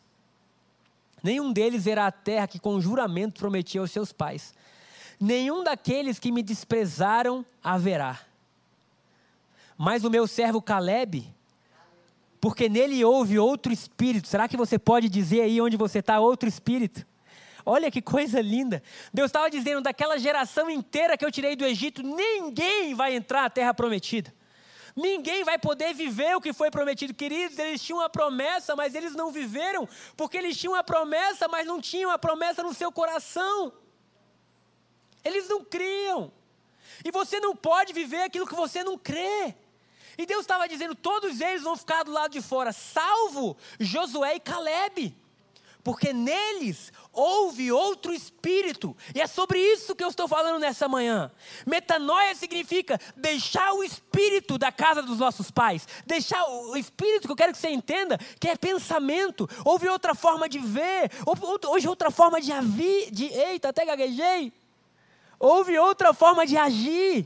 Nenhum 1.24 1.52
deles 1.52 1.84
verá 1.84 2.08
a 2.08 2.12
terra 2.12 2.48
que 2.48 2.60
com 2.60 2.80
juramento 2.80 3.40
prometi 3.40 3.78
aos 3.78 3.92
seus 3.92 4.12
pais. 4.12 4.54
Nenhum 5.20 5.64
daqueles 5.64 6.20
que 6.20 6.32
me 6.32 6.44
desprezaram 6.44 7.46
haverá. 7.64 8.20
Mas 9.78 10.04
o 10.04 10.10
meu 10.10 10.28
servo 10.28 10.62
Caleb, 10.62 11.28
porque 12.40 12.70
nele 12.70 13.04
houve 13.04 13.38
outro 13.40 13.72
espírito. 13.74 14.28
Será 14.28 14.48
que 14.48 14.58
você 14.58 14.78
pode 14.78 15.10
dizer 15.10 15.42
aí 15.42 15.60
onde 15.60 15.76
você 15.76 16.00
está, 16.00 16.20
outro 16.20 16.48
espírito? 16.48 17.06
Olha 17.66 17.92
que 17.92 18.02
coisa 18.02 18.40
linda. 18.40 18.82
Deus 19.14 19.28
estava 19.28 19.50
dizendo: 19.50 19.82
daquela 19.82 20.18
geração 20.18 20.70
inteira 20.70 21.18
que 21.18 21.26
eu 21.26 21.32
tirei 21.32 21.56
do 21.56 21.66
Egito, 21.66 22.02
ninguém 22.02 22.96
vai 22.96 23.16
entrar 23.16 23.42
na 23.42 23.50
terra 23.50 23.74
prometida. 23.74 24.34
Ninguém 24.98 25.44
vai 25.44 25.60
poder 25.60 25.94
viver 25.94 26.36
o 26.36 26.42
que 26.42 26.52
foi 26.52 26.72
prometido. 26.72 27.14
Queridos, 27.14 27.58
eles 27.60 27.82
tinham 27.82 28.00
uma 28.00 28.10
promessa, 28.10 28.76
mas 28.76 28.96
eles 28.96 29.14
não 29.14 29.32
viveram, 29.32 29.88
porque 30.18 30.38
eles 30.38 30.58
tinham 30.58 30.74
a 30.74 30.84
promessa, 30.84 31.48
mas 31.48 31.68
não 31.68 31.80
tinham 31.80 32.10
a 32.10 32.18
promessa 32.18 32.64
no 32.64 32.74
seu 32.74 32.92
coração. 32.92 33.72
Eles 35.24 35.48
não 35.48 35.64
criam. 35.64 36.32
E 37.06 37.12
você 37.12 37.40
não 37.40 37.56
pode 37.56 37.94
viver 37.94 38.24
aquilo 38.24 38.48
que 38.48 38.56
você 38.56 38.84
não 38.84 38.98
crê. 38.98 39.56
E 40.18 40.26
Deus 40.26 40.42
estava 40.42 40.68
dizendo: 40.68 40.96
todos 40.96 41.40
eles 41.40 41.62
vão 41.62 41.78
ficar 41.78 42.04
do 42.04 42.12
lado 42.12 42.32
de 42.32 42.42
fora, 42.42 42.74
salvo 42.74 43.56
Josué 43.80 44.36
e 44.36 44.40
Caleb 44.40 45.16
porque 45.88 46.12
neles 46.12 46.92
houve 47.14 47.72
outro 47.72 48.14
espírito. 48.14 48.94
E 49.16 49.22
é 49.22 49.26
sobre 49.26 49.58
isso 49.58 49.96
que 49.96 50.04
eu 50.04 50.10
estou 50.10 50.28
falando 50.28 50.60
nessa 50.60 50.86
manhã. 50.86 51.32
Metanoia 51.66 52.36
significa 52.36 53.00
deixar 53.16 53.72
o 53.72 53.82
espírito 53.82 54.58
da 54.58 54.70
casa 54.70 55.02
dos 55.02 55.20
nossos 55.20 55.50
pais, 55.50 55.88
deixar 56.06 56.44
o 56.46 56.76
espírito 56.76 57.26
que 57.26 57.32
eu 57.32 57.38
quero 57.38 57.54
que 57.54 57.58
você 57.58 57.70
entenda, 57.70 58.18
que 58.38 58.50
é 58.50 58.58
pensamento. 58.58 59.50
Houve 59.64 59.88
outra 59.88 60.14
forma 60.14 60.50
de 60.50 60.60
ver, 60.60 61.10
hoje 61.70 61.88
outra 61.88 62.12
forma 62.12 62.42
de 62.42 62.52
agir, 62.52 63.10
de 63.10 63.28
eita, 63.28 63.70
até 63.70 63.86
gaguejei. 63.86 64.52
Houve 65.40 65.80
outra 65.80 66.14
forma 66.14 66.46
de 66.46 66.58
agir. 66.58 67.26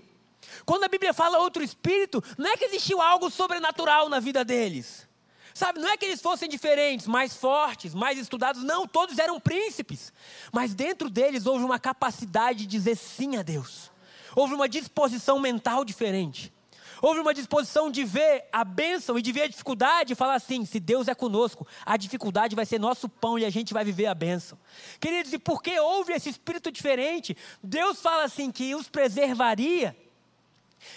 Quando 0.68 0.84
a 0.84 0.88
Bíblia 0.88 1.16
fala 1.16 1.40
outro 1.40 1.64
espírito, 1.64 2.24
não 2.38 2.52
é 2.52 2.58
que 2.58 2.66
existiu 2.66 3.02
algo 3.02 3.32
sobrenatural 3.32 4.08
na 4.08 4.20
vida 4.20 4.46
deles. 4.46 5.10
Sabe, 5.54 5.80
não 5.80 5.90
é 5.90 5.98
que 5.98 6.06
eles 6.06 6.22
fossem 6.22 6.48
diferentes, 6.48 7.08
mais 7.08 7.36
fortes, 7.36 7.94
mais 7.94 8.18
estudados, 8.18 8.64
não, 8.64 8.88
todos 8.88 9.18
eram 9.18 9.40
príncipes. 9.40 10.14
Mas 10.52 10.74
dentro 10.74 11.10
deles 11.10 11.46
houve 11.46 11.64
uma 11.64 11.80
capacidade 11.80 12.60
de 12.60 12.66
dizer 12.68 12.96
sim 12.96 13.38
a 13.38 13.42
Deus. 13.42 13.92
Houve 14.36 14.54
uma 14.54 14.70
disposição 14.70 15.40
mental 15.40 15.84
diferente. 15.84 16.54
Houve 17.02 17.20
uma 17.20 17.34
disposição 17.34 17.90
de 17.90 18.04
ver 18.04 18.46
a 18.52 18.64
bênção 18.64 19.18
e 19.18 19.24
de 19.24 19.32
ver 19.32 19.44
a 19.44 19.48
dificuldade 19.48 20.14
e 20.14 20.16
falar 20.16 20.36
assim: 20.36 20.64
se 20.66 20.80
Deus 20.80 21.08
é 21.08 21.16
conosco, 21.16 21.68
a 21.84 21.98
dificuldade 21.98 22.56
vai 22.56 22.66
ser 22.66 22.80
nosso 22.80 23.10
pão 23.10 23.40
e 23.40 23.46
a 23.46 23.50
gente 23.50 23.74
vai 23.74 23.84
viver 23.84 24.06
a 24.06 24.14
bênção. 24.14 24.58
Queridos, 25.00 25.34
e 25.34 25.40
porque 25.40 25.80
houve 25.80 26.14
esse 26.14 26.30
espírito 26.30 26.72
diferente, 26.72 27.36
Deus 27.64 28.00
fala 28.00 28.24
assim 28.24 28.52
que 28.52 28.76
os 28.76 28.88
preservaria 28.88 29.98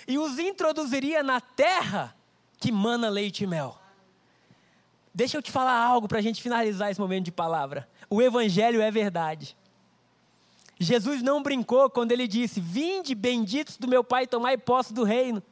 e 0.07 0.19
os 0.19 0.39
introduziria 0.39 1.23
na 1.23 1.41
terra 1.41 2.15
que 2.59 2.71
mana 2.71 3.09
leite 3.09 3.45
e 3.45 3.47
mel. 3.47 3.79
Deixa 5.15 5.37
eu 5.37 5.43
te 5.43 5.53
falar 5.53 5.79
algo 5.79 6.09
para 6.09 6.19
a 6.19 6.23
gente 6.23 6.43
finalizar 6.43 6.91
esse 6.91 7.01
momento 7.01 7.27
de 7.27 7.33
palavra. 7.33 7.89
O 8.11 8.21
Evangelho 8.21 8.81
é 8.81 8.91
verdade. 8.91 9.57
Jesus 10.79 11.23
não 11.23 11.41
brincou 11.41 11.89
quando 11.89 12.11
ele 12.11 12.27
disse: 12.27 12.61
Vinde, 12.61 13.15
benditos 13.15 13.77
do 13.77 13.87
meu 13.87 14.03
Pai, 14.03 14.27
tomai 14.27 14.59
posse 14.59 14.93
do 14.93 15.05
reino. 15.05 15.43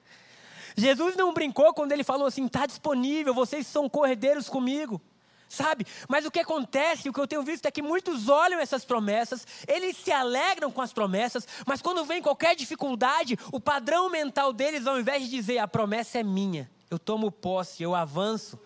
Jesus 0.77 1.17
não 1.17 1.33
brincou 1.33 1.73
quando 1.73 1.93
ele 1.93 2.03
falou 2.03 2.27
assim: 2.27 2.47
está 2.47 2.67
disponível, 2.67 3.33
vocês 3.33 3.67
são 3.67 3.89
corredeiros 3.89 4.49
comigo. 4.49 5.01
Sabe? 5.49 5.87
Mas 6.09 6.25
o 6.25 6.31
que 6.31 6.41
acontece, 6.41 7.11
o 7.11 7.13
que 7.13 7.21
eu 7.21 7.27
tenho 7.27 7.43
visto 7.43 7.67
é 7.67 7.71
que 7.71 7.83
muitos 7.83 8.31
olham 8.31 8.59
essas 8.59 8.87
promessas, 8.87 9.47
eles 9.69 9.99
se 9.99 10.11
alegram 10.11 10.71
com 10.71 10.81
as 10.81 10.95
promessas, 10.95 11.47
mas 11.67 11.83
quando 11.83 12.07
vem 12.07 12.23
qualquer 12.23 12.57
dificuldade, 12.57 13.39
o 13.53 13.61
padrão 13.61 14.09
mental 14.09 14.51
deles, 14.51 14.87
ao 14.87 14.99
invés 14.99 15.23
de 15.23 15.29
dizer 15.29 15.59
a 15.59 15.69
promessa 15.69 16.19
é 16.19 16.23
minha, 16.23 16.71
eu 16.91 16.99
tomo 16.99 17.31
posse, 17.31 17.83
eu 17.83 17.95
avanço, 17.95 18.59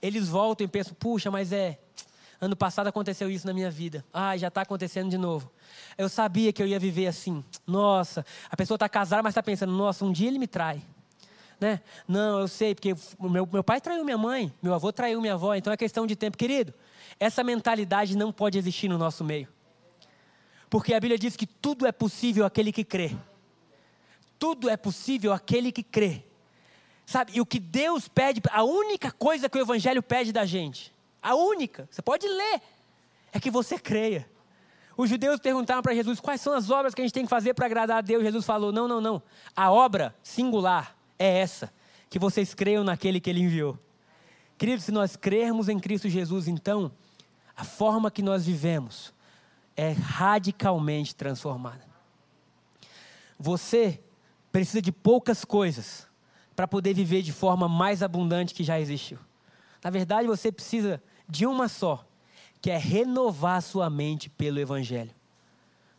eles 0.00 0.28
voltam 0.28 0.64
e 0.64 0.68
pensam: 0.68 0.94
puxa, 0.94 1.30
mas 1.30 1.52
é. 1.52 1.78
Ano 2.40 2.56
passado 2.56 2.86
aconteceu 2.86 3.30
isso 3.30 3.46
na 3.46 3.52
minha 3.52 3.70
vida. 3.70 4.02
Ah, 4.12 4.34
já 4.34 4.48
está 4.48 4.62
acontecendo 4.62 5.10
de 5.10 5.18
novo. 5.18 5.50
Eu 5.98 6.08
sabia 6.08 6.50
que 6.52 6.62
eu 6.62 6.66
ia 6.66 6.78
viver 6.78 7.06
assim. 7.06 7.44
Nossa, 7.66 8.24
a 8.48 8.56
pessoa 8.56 8.76
está 8.76 8.88
casada, 8.88 9.22
mas 9.22 9.32
está 9.32 9.42
pensando: 9.42 9.72
nossa, 9.72 10.04
um 10.04 10.12
dia 10.12 10.28
ele 10.28 10.38
me 10.38 10.46
trai. 10.46 10.82
Né? 11.60 11.80
Não, 12.08 12.40
eu 12.40 12.48
sei, 12.48 12.74
porque 12.74 12.94
meu, 13.20 13.46
meu 13.52 13.62
pai 13.62 13.82
traiu 13.82 14.02
minha 14.02 14.16
mãe, 14.16 14.50
meu 14.62 14.72
avô 14.72 14.90
traiu 14.90 15.20
minha 15.20 15.34
avó, 15.34 15.54
então 15.54 15.70
é 15.70 15.76
questão 15.76 16.06
de 16.06 16.16
tempo. 16.16 16.38
Querido, 16.38 16.72
essa 17.18 17.44
mentalidade 17.44 18.16
não 18.16 18.32
pode 18.32 18.56
existir 18.56 18.88
no 18.88 18.96
nosso 18.96 19.22
meio. 19.22 19.46
Porque 20.70 20.94
a 20.94 21.00
Bíblia 21.00 21.18
diz 21.18 21.36
que 21.36 21.46
tudo 21.46 21.86
é 21.86 21.92
possível 21.92 22.46
aquele 22.46 22.72
que 22.72 22.84
crê. 22.84 23.14
Tudo 24.38 24.70
é 24.70 24.76
possível 24.76 25.34
aquele 25.34 25.70
que 25.70 25.82
crê. 25.82 26.24
Sabe, 27.10 27.32
e 27.34 27.40
o 27.40 27.44
que 27.44 27.58
Deus 27.58 28.06
pede, 28.06 28.40
a 28.52 28.62
única 28.62 29.10
coisa 29.10 29.48
que 29.48 29.58
o 29.58 29.60
Evangelho 29.60 30.00
pede 30.00 30.30
da 30.30 30.46
gente, 30.46 30.94
a 31.20 31.34
única, 31.34 31.88
você 31.90 32.00
pode 32.00 32.24
ler, 32.24 32.62
é 33.32 33.40
que 33.40 33.50
você 33.50 33.76
creia. 33.76 34.30
Os 34.96 35.10
judeus 35.10 35.40
perguntaram 35.40 35.82
para 35.82 35.92
Jesus 35.92 36.20
quais 36.20 36.40
são 36.40 36.52
as 36.52 36.70
obras 36.70 36.94
que 36.94 37.00
a 37.00 37.04
gente 37.04 37.12
tem 37.12 37.24
que 37.24 37.28
fazer 37.28 37.52
para 37.52 37.66
agradar 37.66 37.98
a 37.98 38.00
Deus. 38.00 38.22
Jesus 38.22 38.44
falou: 38.46 38.70
não, 38.70 38.86
não, 38.86 39.00
não. 39.00 39.20
A 39.56 39.72
obra 39.72 40.14
singular 40.22 40.96
é 41.18 41.40
essa, 41.40 41.72
que 42.08 42.16
vocês 42.16 42.54
creiam 42.54 42.84
naquele 42.84 43.18
que 43.18 43.28
Ele 43.28 43.40
enviou. 43.40 43.76
Queridos, 44.56 44.84
se 44.84 44.92
nós 44.92 45.16
crermos 45.16 45.68
em 45.68 45.80
Cristo 45.80 46.08
Jesus, 46.08 46.46
então, 46.46 46.92
a 47.56 47.64
forma 47.64 48.08
que 48.08 48.22
nós 48.22 48.46
vivemos 48.46 49.12
é 49.76 49.90
radicalmente 49.90 51.12
transformada. 51.16 51.84
Você 53.36 54.00
precisa 54.52 54.80
de 54.80 54.92
poucas 54.92 55.44
coisas 55.44 56.08
para 56.60 56.68
poder 56.68 56.92
viver 56.92 57.22
de 57.22 57.32
forma 57.32 57.66
mais 57.66 58.02
abundante 58.02 58.52
que 58.52 58.62
já 58.62 58.78
existiu. 58.78 59.16
Na 59.82 59.88
verdade, 59.88 60.28
você 60.28 60.52
precisa 60.52 61.02
de 61.26 61.46
uma 61.46 61.68
só, 61.68 62.06
que 62.60 62.70
é 62.70 62.76
renovar 62.76 63.62
sua 63.62 63.88
mente 63.88 64.28
pelo 64.28 64.60
Evangelho. 64.60 65.10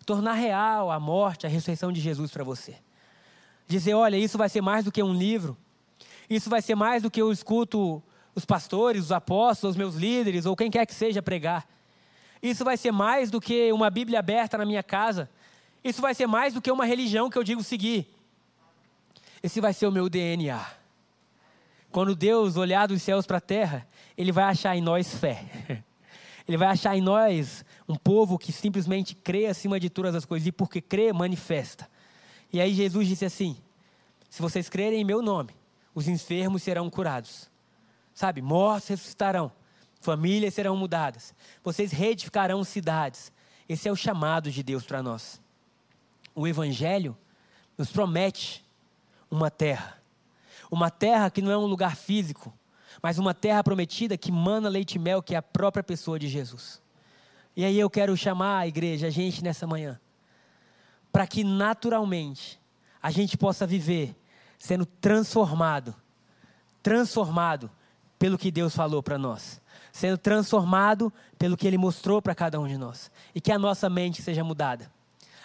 Tornar 0.06 0.34
real 0.34 0.92
a 0.92 1.00
morte, 1.00 1.48
a 1.48 1.50
ressurreição 1.50 1.92
de 1.92 2.00
Jesus 2.00 2.30
para 2.30 2.44
você. 2.44 2.76
Dizer, 3.68 3.96
olha, 3.96 4.16
isso 4.18 4.38
vai 4.38 4.50
ser 4.50 4.62
mais 4.62 4.86
do 4.86 4.92
que 4.92 5.02
um 5.02 5.16
livro, 5.16 5.58
isso 6.30 6.48
vai 6.48 6.62
ser 6.62 6.76
mais 6.76 7.02
do 7.02 7.10
que 7.10 7.20
eu 7.20 7.32
escuto 7.32 8.00
os 8.36 8.46
pastores, 8.46 9.06
os 9.06 9.12
apóstolos, 9.12 9.74
os 9.74 9.78
meus 9.78 9.96
líderes, 9.96 10.46
ou 10.46 10.56
quem 10.56 10.70
quer 10.70 10.86
que 10.86 10.94
seja 10.94 11.24
pregar. 11.24 11.68
Isso 12.40 12.64
vai 12.64 12.78
ser 12.78 12.92
mais 12.92 13.32
do 13.32 13.42
que 13.42 13.74
uma 13.74 13.90
Bíblia 13.90 14.20
aberta 14.20 14.60
na 14.60 14.66
minha 14.68 14.84
casa. 14.84 15.28
Isso 15.84 16.04
vai 16.04 16.14
ser 16.14 16.28
mais 16.28 16.54
do 16.54 16.62
que 16.62 16.72
uma 16.72 16.86
religião 16.86 17.32
que 17.32 17.38
eu 17.40 17.44
digo 17.44 17.64
seguir. 17.64 18.21
Esse 19.44 19.60
vai 19.60 19.74
ser 19.74 19.88
o 19.88 19.92
meu 19.92 20.10
DNA. 20.10 20.66
Quando 21.92 22.16
Deus 22.16 22.56
olhar 22.56 22.88
dos 22.88 23.02
céus 23.02 23.26
para 23.26 23.38
a 23.38 23.42
terra, 23.42 23.88
Ele 24.18 24.32
vai 24.32 24.46
achar 24.46 24.76
em 24.76 24.82
nós 24.82 25.14
fé. 25.14 25.46
Ele 26.48 26.58
vai 26.58 26.70
achar 26.70 26.96
em 26.96 27.02
nós 27.02 27.66
um 27.88 27.96
povo 27.96 28.38
que 28.38 28.52
simplesmente 28.52 29.16
crê 29.16 29.48
acima 29.48 29.80
de 29.80 29.90
todas 29.90 30.16
as 30.16 30.26
coisas. 30.26 30.48
E 30.48 30.52
porque 30.52 30.82
crê, 30.82 31.12
manifesta. 31.12 31.90
E 32.52 32.60
aí 32.60 32.74
Jesus 32.74 33.08
disse 33.08 33.26
assim: 33.26 33.58
Se 34.30 34.42
vocês 34.42 34.70
crerem 34.70 35.02
em 35.02 35.06
meu 35.06 35.22
nome, 35.22 35.52
os 35.94 36.08
enfermos 36.08 36.64
serão 36.64 36.90
curados. 36.90 37.50
Sabe? 38.14 38.42
Mortos 38.42 38.90
ressuscitarão. 38.90 39.52
Famílias 40.00 40.54
serão 40.54 40.76
mudadas. 40.76 41.34
Vocês 41.64 41.92
reedificarão 41.92 42.64
cidades. 42.64 43.32
Esse 43.70 43.88
é 43.88 43.92
o 43.92 43.96
chamado 43.96 44.52
de 44.52 44.64
Deus 44.64 44.84
para 44.84 45.04
nós. 45.04 45.40
O 46.34 46.48
Evangelho 46.48 47.16
nos 47.78 47.92
promete 47.92 48.66
uma 49.32 49.50
terra. 49.50 49.98
Uma 50.70 50.92
terra 50.92 51.32
que 51.32 51.42
não 51.42 51.52
é 51.52 51.58
um 51.58 51.66
lugar 51.66 51.96
físico, 51.96 52.54
mas 53.02 53.18
uma 53.18 53.34
terra 53.34 53.64
prometida 53.64 54.18
que 54.18 54.32
mana 54.32 54.70
leite 54.70 54.96
e 54.96 55.00
mel, 55.00 55.24
que 55.24 55.34
é 55.34 55.38
a 55.38 55.42
própria 55.42 55.84
pessoa 55.84 56.20
de 56.20 56.28
Jesus. 56.28 56.82
E 57.56 57.66
aí 57.66 57.80
eu 57.80 57.90
quero 57.90 58.16
chamar 58.16 58.60
a 58.60 58.68
igreja, 58.68 59.08
a 59.08 59.10
gente 59.10 59.44
nessa 59.44 59.66
manhã, 59.66 60.00
para 61.12 61.26
que 61.26 61.44
naturalmente 61.44 62.60
a 63.02 63.10
gente 63.10 63.38
possa 63.38 63.66
viver 63.66 64.16
sendo 64.58 64.86
transformado, 64.86 65.96
transformado 66.84 67.70
pelo 68.20 68.38
que 68.38 68.52
Deus 68.52 68.76
falou 68.76 69.02
para 69.02 69.18
nós, 69.18 69.60
sendo 69.92 70.18
transformado 70.18 71.12
pelo 71.38 71.58
que 71.58 71.66
Ele 71.66 71.78
mostrou 71.78 72.22
para 72.22 72.36
cada 72.36 72.60
um 72.60 72.68
de 72.68 72.78
nós, 72.78 73.12
e 73.34 73.42
que 73.42 73.52
a 73.52 73.58
nossa 73.58 73.90
mente 73.90 74.22
seja 74.22 74.44
mudada. 74.44 74.92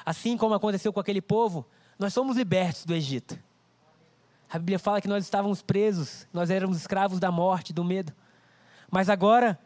Assim 0.05 0.37
como 0.37 0.55
aconteceu 0.55 0.93
com 0.93 1.01
aquele 1.01 1.23
povo, 1.23 1.67
nós 1.99 2.13
somos 2.13 2.37
libertos 2.37 2.85
do 2.85 2.95
Egito. 2.95 3.39
A 4.57 4.59
Bíblia 4.59 4.79
fala 4.79 5.03
que 5.03 5.09
nós 5.09 5.23
estávamos 5.23 5.61
presos, 5.61 6.27
nós 6.33 6.49
éramos 6.49 6.79
escravos 6.79 7.21
da 7.21 7.31
morte, 7.31 7.75
do 7.75 7.85
medo. 7.85 8.11
Mas 8.91 9.11
agora 9.11 9.59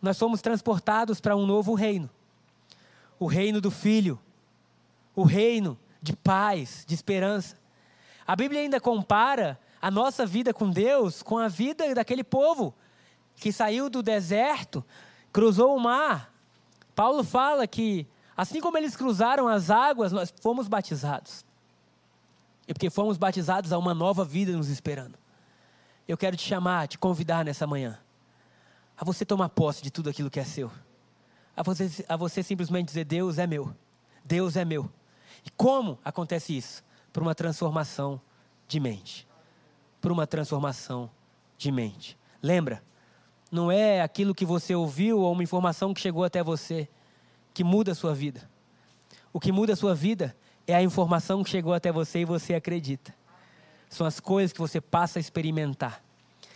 nós 0.00 0.16
somos 0.16 0.40
transportados 0.40 1.20
para 1.20 1.34
um 1.34 1.44
novo 1.44 1.74
reino. 1.74 2.08
O 3.18 3.26
reino 3.26 3.60
do 3.60 3.68
Filho. 3.68 4.16
O 5.12 5.24
reino 5.24 5.76
de 6.00 6.14
paz, 6.14 6.84
de 6.86 6.94
esperança. 6.94 7.56
A 8.24 8.36
Bíblia 8.36 8.60
ainda 8.60 8.80
compara 8.80 9.58
a 9.82 9.90
nossa 9.90 10.24
vida 10.24 10.54
com 10.54 10.70
Deus 10.70 11.20
com 11.20 11.36
a 11.36 11.48
vida 11.48 11.92
daquele 11.92 12.22
povo 12.22 12.72
que 13.34 13.50
saiu 13.50 13.90
do 13.90 14.04
deserto, 14.04 14.84
cruzou 15.32 15.76
o 15.76 15.80
mar. 15.80 16.32
Paulo 16.94 17.24
fala 17.24 17.66
que 17.66 18.06
assim 18.36 18.60
como 18.60 18.78
eles 18.78 18.94
cruzaram 18.94 19.48
as 19.48 19.68
águas, 19.68 20.12
nós 20.12 20.32
fomos 20.40 20.68
batizados. 20.68 21.47
E 22.68 22.74
porque 22.74 22.90
fomos 22.90 23.16
batizados 23.16 23.72
a 23.72 23.78
uma 23.78 23.94
nova 23.94 24.24
vida 24.24 24.52
nos 24.52 24.68
esperando. 24.68 25.18
Eu 26.06 26.16
quero 26.18 26.36
te 26.36 26.46
chamar, 26.46 26.86
te 26.86 26.98
convidar 26.98 27.44
nessa 27.44 27.66
manhã. 27.66 27.98
A 28.96 29.04
você 29.04 29.24
tomar 29.24 29.48
posse 29.48 29.82
de 29.82 29.90
tudo 29.90 30.10
aquilo 30.10 30.30
que 30.30 30.38
é 30.38 30.44
seu. 30.44 30.70
A 31.56 31.62
você, 31.62 32.04
a 32.08 32.16
você 32.16 32.42
simplesmente 32.42 32.86
dizer: 32.86 33.04
Deus 33.04 33.38
é 33.38 33.46
meu. 33.46 33.74
Deus 34.24 34.54
é 34.54 34.64
meu. 34.64 34.90
E 35.44 35.50
como 35.50 35.98
acontece 36.04 36.56
isso? 36.56 36.84
Por 37.12 37.22
uma 37.22 37.34
transformação 37.34 38.20
de 38.68 38.78
mente. 38.78 39.26
por 40.00 40.12
uma 40.12 40.26
transformação 40.26 41.10
de 41.56 41.72
mente. 41.72 42.16
Lembra? 42.42 42.82
Não 43.50 43.72
é 43.72 44.02
aquilo 44.02 44.34
que 44.34 44.44
você 44.44 44.74
ouviu 44.74 45.20
ou 45.20 45.32
uma 45.32 45.42
informação 45.42 45.92
que 45.92 46.00
chegou 46.00 46.22
até 46.22 46.42
você 46.42 46.88
que 47.52 47.64
muda 47.64 47.92
a 47.92 47.94
sua 47.94 48.14
vida. 48.14 48.48
O 49.32 49.40
que 49.40 49.50
muda 49.50 49.72
a 49.72 49.76
sua 49.76 49.94
vida 49.94 50.36
é 50.68 50.74
a 50.74 50.82
informação 50.82 51.42
que 51.42 51.48
chegou 51.48 51.72
até 51.72 51.90
você 51.90 52.20
e 52.20 52.24
você 52.26 52.54
acredita. 52.54 53.14
São 53.88 54.06
as 54.06 54.20
coisas 54.20 54.52
que 54.52 54.58
você 54.58 54.82
passa 54.82 55.18
a 55.18 55.20
experimentar. 55.20 56.02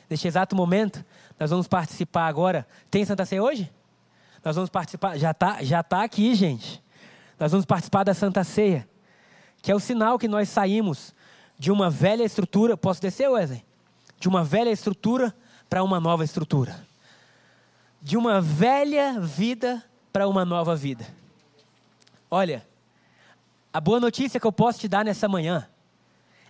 Neste 0.08 0.28
exato 0.28 0.54
momento, 0.54 1.02
nós 1.40 1.48
vamos 1.48 1.66
participar 1.66 2.26
agora. 2.26 2.66
Tem 2.90 3.06
Santa 3.06 3.24
Ceia 3.24 3.42
hoje? 3.42 3.72
Nós 4.44 4.54
vamos 4.54 4.68
participar. 4.68 5.16
Já 5.16 5.30
está 5.30 5.62
já 5.62 5.82
tá 5.82 6.04
aqui, 6.04 6.34
gente. 6.34 6.82
Nós 7.40 7.50
vamos 7.50 7.64
participar 7.64 8.04
da 8.04 8.12
Santa 8.12 8.44
Ceia, 8.44 8.86
que 9.62 9.72
é 9.72 9.74
o 9.74 9.80
sinal 9.80 10.18
que 10.18 10.28
nós 10.28 10.50
saímos 10.50 11.14
de 11.58 11.72
uma 11.72 11.88
velha 11.88 12.22
estrutura. 12.22 12.76
Posso 12.76 13.00
descer, 13.00 13.30
Wesley? 13.30 13.64
De 14.20 14.28
uma 14.28 14.44
velha 14.44 14.70
estrutura 14.70 15.34
para 15.70 15.82
uma 15.82 15.98
nova 15.98 16.22
estrutura. 16.22 16.86
De 18.02 18.18
uma 18.18 18.42
velha 18.42 19.18
vida 19.18 19.82
para 20.12 20.28
uma 20.28 20.44
nova 20.44 20.76
vida. 20.76 21.06
Olha, 22.30 22.62
a 23.72 23.80
boa 23.80 23.98
notícia 23.98 24.38
que 24.38 24.46
eu 24.46 24.52
posso 24.52 24.80
te 24.80 24.88
dar 24.88 25.04
nessa 25.04 25.26
manhã 25.26 25.66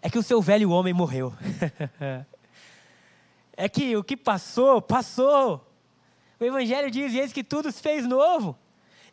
é 0.00 0.10
que 0.10 0.18
o 0.18 0.22
seu 0.22 0.42
velho 0.42 0.70
homem 0.70 0.92
morreu. 0.92 1.32
é 3.56 3.68
que 3.68 3.96
o 3.96 4.02
que 4.02 4.16
passou, 4.16 4.82
passou. 4.82 5.64
O 6.40 6.44
Evangelho 6.44 6.90
diz: 6.90 7.14
eis 7.14 7.32
que 7.32 7.44
tudo 7.44 7.70
se 7.70 7.80
fez 7.80 8.04
novo. 8.04 8.58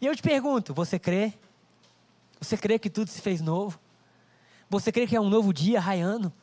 E 0.01 0.07
eu 0.07 0.15
te 0.15 0.23
pergunto: 0.23 0.73
você 0.73 0.97
crê? 0.97 1.33
Você 2.41 2.57
crê 2.57 2.79
que 2.79 2.89
tudo 2.89 3.09
se 3.09 3.21
fez 3.21 3.41
novo? 3.41 3.79
Você 4.69 4.91
crê 4.91 5.05
que 5.05 5.15
é 5.15 5.21
um 5.21 5.29
novo 5.29 5.53
dia 5.53 5.79
raiando? 5.79 6.33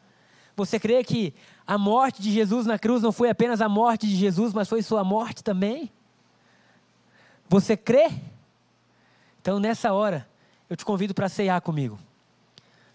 Você 0.55 0.79
crê 0.79 1.03
que 1.03 1.35
a 1.67 1.77
morte 1.77 2.23
de 2.23 2.31
Jesus 2.31 2.65
na 2.65 2.79
cruz 2.79 3.03
não 3.03 3.13
foi 3.13 3.29
apenas 3.29 3.61
a 3.61 3.69
morte 3.69 4.07
de 4.07 4.15
Jesus, 4.15 4.53
mas 4.53 4.69
foi 4.69 4.83
sua 4.83 5.03
morte 5.03 5.43
também? 5.43 5.91
Você 7.49 7.77
crê? 7.77 8.11
Então, 9.41 9.61
nessa 9.61 9.93
hora, 9.93 10.27
eu 10.69 10.77
te 10.77 10.85
convido 10.85 11.15
para 11.15 11.29
ceiar 11.29 11.61
comigo. 11.61 11.99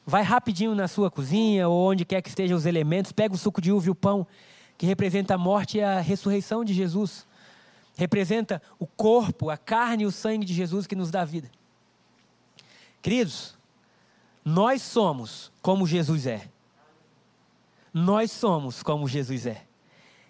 Vai 0.05 0.24
rapidinho 0.24 0.74
na 0.76 0.88
sua 0.88 1.11
cozinha 1.11 1.67
ou 1.69 1.91
onde 1.91 2.03
quer 2.03 2.22
que 2.22 2.30
estejam 2.30 2.57
os 2.57 2.65
elementos, 2.65 3.11
pega 3.11 3.34
o 3.34 3.38
suco 3.38 3.61
de 3.61 3.72
uva 3.72 3.88
e 3.88 3.89
o 3.89 3.95
pão, 3.95 4.26
que 4.78 4.86
representa 4.86 5.36
a 5.36 5.38
morte 5.38 5.78
e 5.78 5.82
a 5.82 5.99
ressurreição 5.99 6.65
de 6.65 6.74
Jesus. 6.74 7.26
Representa 7.95 8.61
o 8.80 8.88
corpo, 8.88 9.49
a 9.49 9.57
carne 9.57 10.03
e 10.03 10.07
o 10.07 10.11
sangue 10.11 10.45
de 10.45 10.53
Jesus 10.53 10.88
que 10.88 10.95
nos 10.95 11.11
dá 11.11 11.24
vida. 11.24 11.49
Queridos, 13.01 13.57
nós 14.43 14.82
somos 14.82 15.51
como 15.61 15.86
Jesus 15.86 16.26
é. 16.26 16.49
Nós 17.93 18.32
somos 18.32 18.82
como 18.82 19.07
Jesus 19.07 19.45
é. 19.45 19.65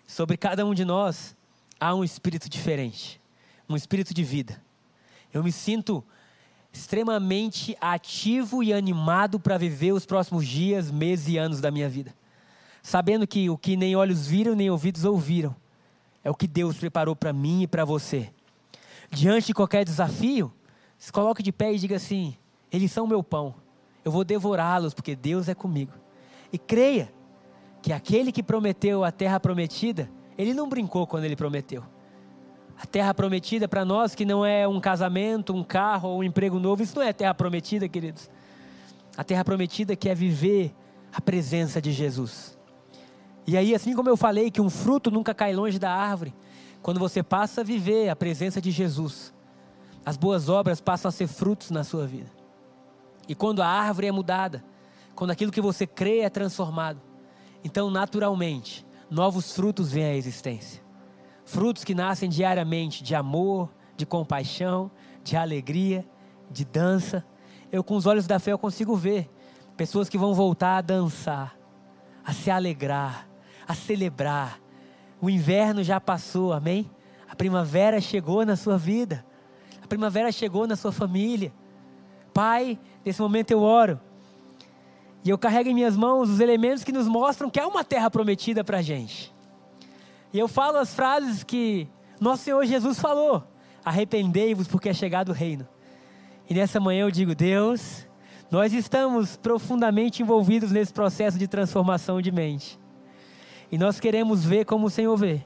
Sobre 0.05 0.35
cada 0.35 0.65
um 0.65 0.73
de 0.73 0.83
nós 0.83 1.35
há 1.79 1.95
um 1.95 2.03
espírito 2.03 2.49
diferente, 2.49 3.21
um 3.69 3.75
espírito 3.75 4.13
de 4.13 4.23
vida. 4.23 4.61
Eu 5.33 5.43
me 5.43 5.51
sinto 5.51 6.03
extremamente 6.72 7.76
ativo 7.82 8.63
e 8.63 8.74
animado 8.74 9.39
para 9.39 9.57
viver 9.57 9.91
os 9.91 10.05
próximos 10.05 10.47
dias, 10.47 10.89
meses 10.89 11.28
e 11.28 11.38
anos 11.38 11.59
da 11.59 11.69
minha 11.69 11.89
vida. 11.89 12.13
Sabendo 12.82 13.28
que 13.28 13.49
o 13.49 13.57
que 13.57 13.76
nem 13.76 13.95
olhos 13.95 14.26
viram, 14.26 14.55
nem 14.55 14.69
ouvidos 14.69 15.05
ouviram, 15.05 15.55
é 16.24 16.30
o 16.30 16.36
que 16.36 16.47
Deus 16.47 16.78
preparou 16.78 17.15
para 17.15 17.34
mim 17.34 17.63
e 17.63 17.67
para 17.67 17.86
você. 17.86 18.30
Diante 19.09 19.47
de 19.47 19.53
qualquer 19.53 19.84
desafio, 19.84 20.51
se 20.97 21.11
coloque 21.11 21.43
de 21.43 21.51
pé 21.51 21.74
e 21.74 21.80
diga 21.80 21.97
assim: 21.97 22.36
Eles 22.72 22.91
são 22.91 23.05
meu 23.05 23.24
pão, 23.24 23.53
eu 24.05 24.11
vou 24.11 24.24
devorá-los, 24.24 24.93
porque 24.93 25.15
Deus 25.15 25.49
é 25.49 25.53
comigo. 25.53 25.93
E 26.51 26.57
creia 26.57 27.11
que 27.82 27.91
aquele 27.91 28.32
que 28.32 28.43
prometeu 28.43 29.03
a 29.03 29.11
terra 29.11 29.39
prometida, 29.39 30.09
ele 30.38 30.53
não 30.53 30.69
brincou 30.69 31.05
quando 31.05 31.26
ele 31.26 31.36
prometeu. 31.36 31.84
A 32.82 32.86
terra 32.88 33.13
prometida 33.13 33.67
para 33.67 33.86
nós, 33.86 34.15
que 34.15 34.25
não 34.25 34.43
é 34.43 34.67
um 34.67 34.79
casamento, 34.79 35.53
um 35.53 35.63
carro 35.63 36.09
ou 36.09 36.19
um 36.21 36.23
emprego 36.23 36.57
novo, 36.57 36.82
isso 36.82 36.95
não 36.95 37.03
é 37.03 37.13
terra 37.13 37.32
prometida, 37.32 37.88
queridos. 37.88 38.27
A 39.15 39.23
terra 39.23 39.45
prometida 39.45 39.95
que 39.95 40.09
é 40.09 40.15
viver 40.15 40.73
a 41.13 41.21
presença 41.21 41.79
de 41.79 41.91
Jesus. 41.91 42.57
E 43.45 43.55
aí, 43.55 43.75
assim 43.75 43.93
como 43.93 44.09
eu 44.09 44.17
falei 44.17 44.49
que 44.49 44.59
um 44.59 44.69
fruto 44.69 45.11
nunca 45.11 45.32
cai 45.32 45.53
longe 45.53 45.77
da 45.77 45.93
árvore, 45.93 46.34
quando 46.82 46.99
você 46.99 47.21
passa 47.21 47.61
a 47.61 47.63
viver 47.63 48.09
a 48.09 48.15
presença 48.15 48.59
de 48.59 48.71
Jesus, 48.71 49.32
as 50.03 50.17
boas 50.17 50.49
obras 50.49 50.82
passam 50.82 51.09
a 51.09 51.11
ser 51.11 51.27
frutos 51.27 51.69
na 51.69 51.84
sua 51.84 52.07
vida. 52.07 52.32
E 53.27 53.36
quando 53.36 53.61
a 53.61 53.67
árvore 53.67 54.07
é 54.07 54.11
mudada, 54.11 54.63
quando 55.13 55.29
aquilo 55.29 55.51
que 55.51 55.61
você 55.61 55.86
crê 55.86 56.21
é 56.21 56.29
transformado, 56.32 56.99
então 57.63 57.91
naturalmente 57.91 58.84
novos 59.07 59.51
frutos 59.51 59.91
vêm 59.91 60.05
à 60.05 60.15
existência. 60.15 60.80
Frutos 61.51 61.83
que 61.83 61.93
nascem 61.93 62.29
diariamente 62.29 63.03
de 63.03 63.13
amor, 63.13 63.69
de 63.97 64.05
compaixão, 64.05 64.89
de 65.21 65.35
alegria, 65.35 66.07
de 66.49 66.63
dança. 66.63 67.25
Eu, 67.69 67.83
com 67.83 67.97
os 67.97 68.05
olhos 68.05 68.25
da 68.25 68.39
fé, 68.39 68.53
eu 68.53 68.57
consigo 68.57 68.95
ver 68.95 69.29
pessoas 69.75 70.07
que 70.07 70.17
vão 70.17 70.33
voltar 70.33 70.77
a 70.77 70.81
dançar, 70.81 71.57
a 72.23 72.31
se 72.31 72.49
alegrar, 72.49 73.27
a 73.67 73.75
celebrar. 73.75 74.61
O 75.19 75.29
inverno 75.29 75.83
já 75.83 75.99
passou, 75.99 76.53
amém? 76.53 76.89
A 77.27 77.35
primavera 77.35 77.99
chegou 77.99 78.45
na 78.45 78.55
sua 78.55 78.77
vida, 78.77 79.25
a 79.83 79.87
primavera 79.87 80.31
chegou 80.31 80.65
na 80.65 80.77
sua 80.77 80.93
família. 80.93 81.51
Pai, 82.33 82.79
nesse 83.03 83.21
momento 83.21 83.51
eu 83.51 83.61
oro. 83.61 83.99
E 85.21 85.29
eu 85.29 85.37
carrego 85.37 85.67
em 85.67 85.73
minhas 85.73 85.97
mãos 85.97 86.29
os 86.29 86.39
elementos 86.39 86.81
que 86.81 86.93
nos 86.93 87.09
mostram 87.09 87.49
que 87.49 87.59
há 87.59 87.67
uma 87.67 87.83
terra 87.83 88.09
prometida 88.09 88.63
para 88.63 88.77
a 88.77 88.81
gente. 88.81 89.33
E 90.34 90.39
eu 90.39 90.47
falo 90.47 90.77
as 90.77 90.93
frases 90.93 91.43
que 91.43 91.88
nosso 92.19 92.43
Senhor 92.43 92.65
Jesus 92.65 92.99
falou: 92.99 93.43
arrependei-vos 93.84 94.67
porque 94.67 94.89
é 94.89 94.93
chegado 94.93 95.29
o 95.29 95.34
reino. 95.34 95.67
E 96.49 96.53
nessa 96.53 96.79
manhã 96.79 97.01
eu 97.01 97.11
digo: 97.11 97.36
Deus, 97.36 98.07
nós 98.49 98.73
estamos 98.73 99.38
profundamente 99.38 100.21
envolvidos 100.21 100.71
nesse 100.71 100.93
processo 100.93 101.38
de 101.38 101.47
transformação 101.47 102.21
de 102.21 102.32
mente. 102.32 102.79
E 103.71 103.77
nós 103.77 103.99
queremos 103.99 104.43
ver 104.43 104.65
como 104.65 104.88
o 104.88 104.89
Senhor 104.89 105.15
vê. 105.15 105.41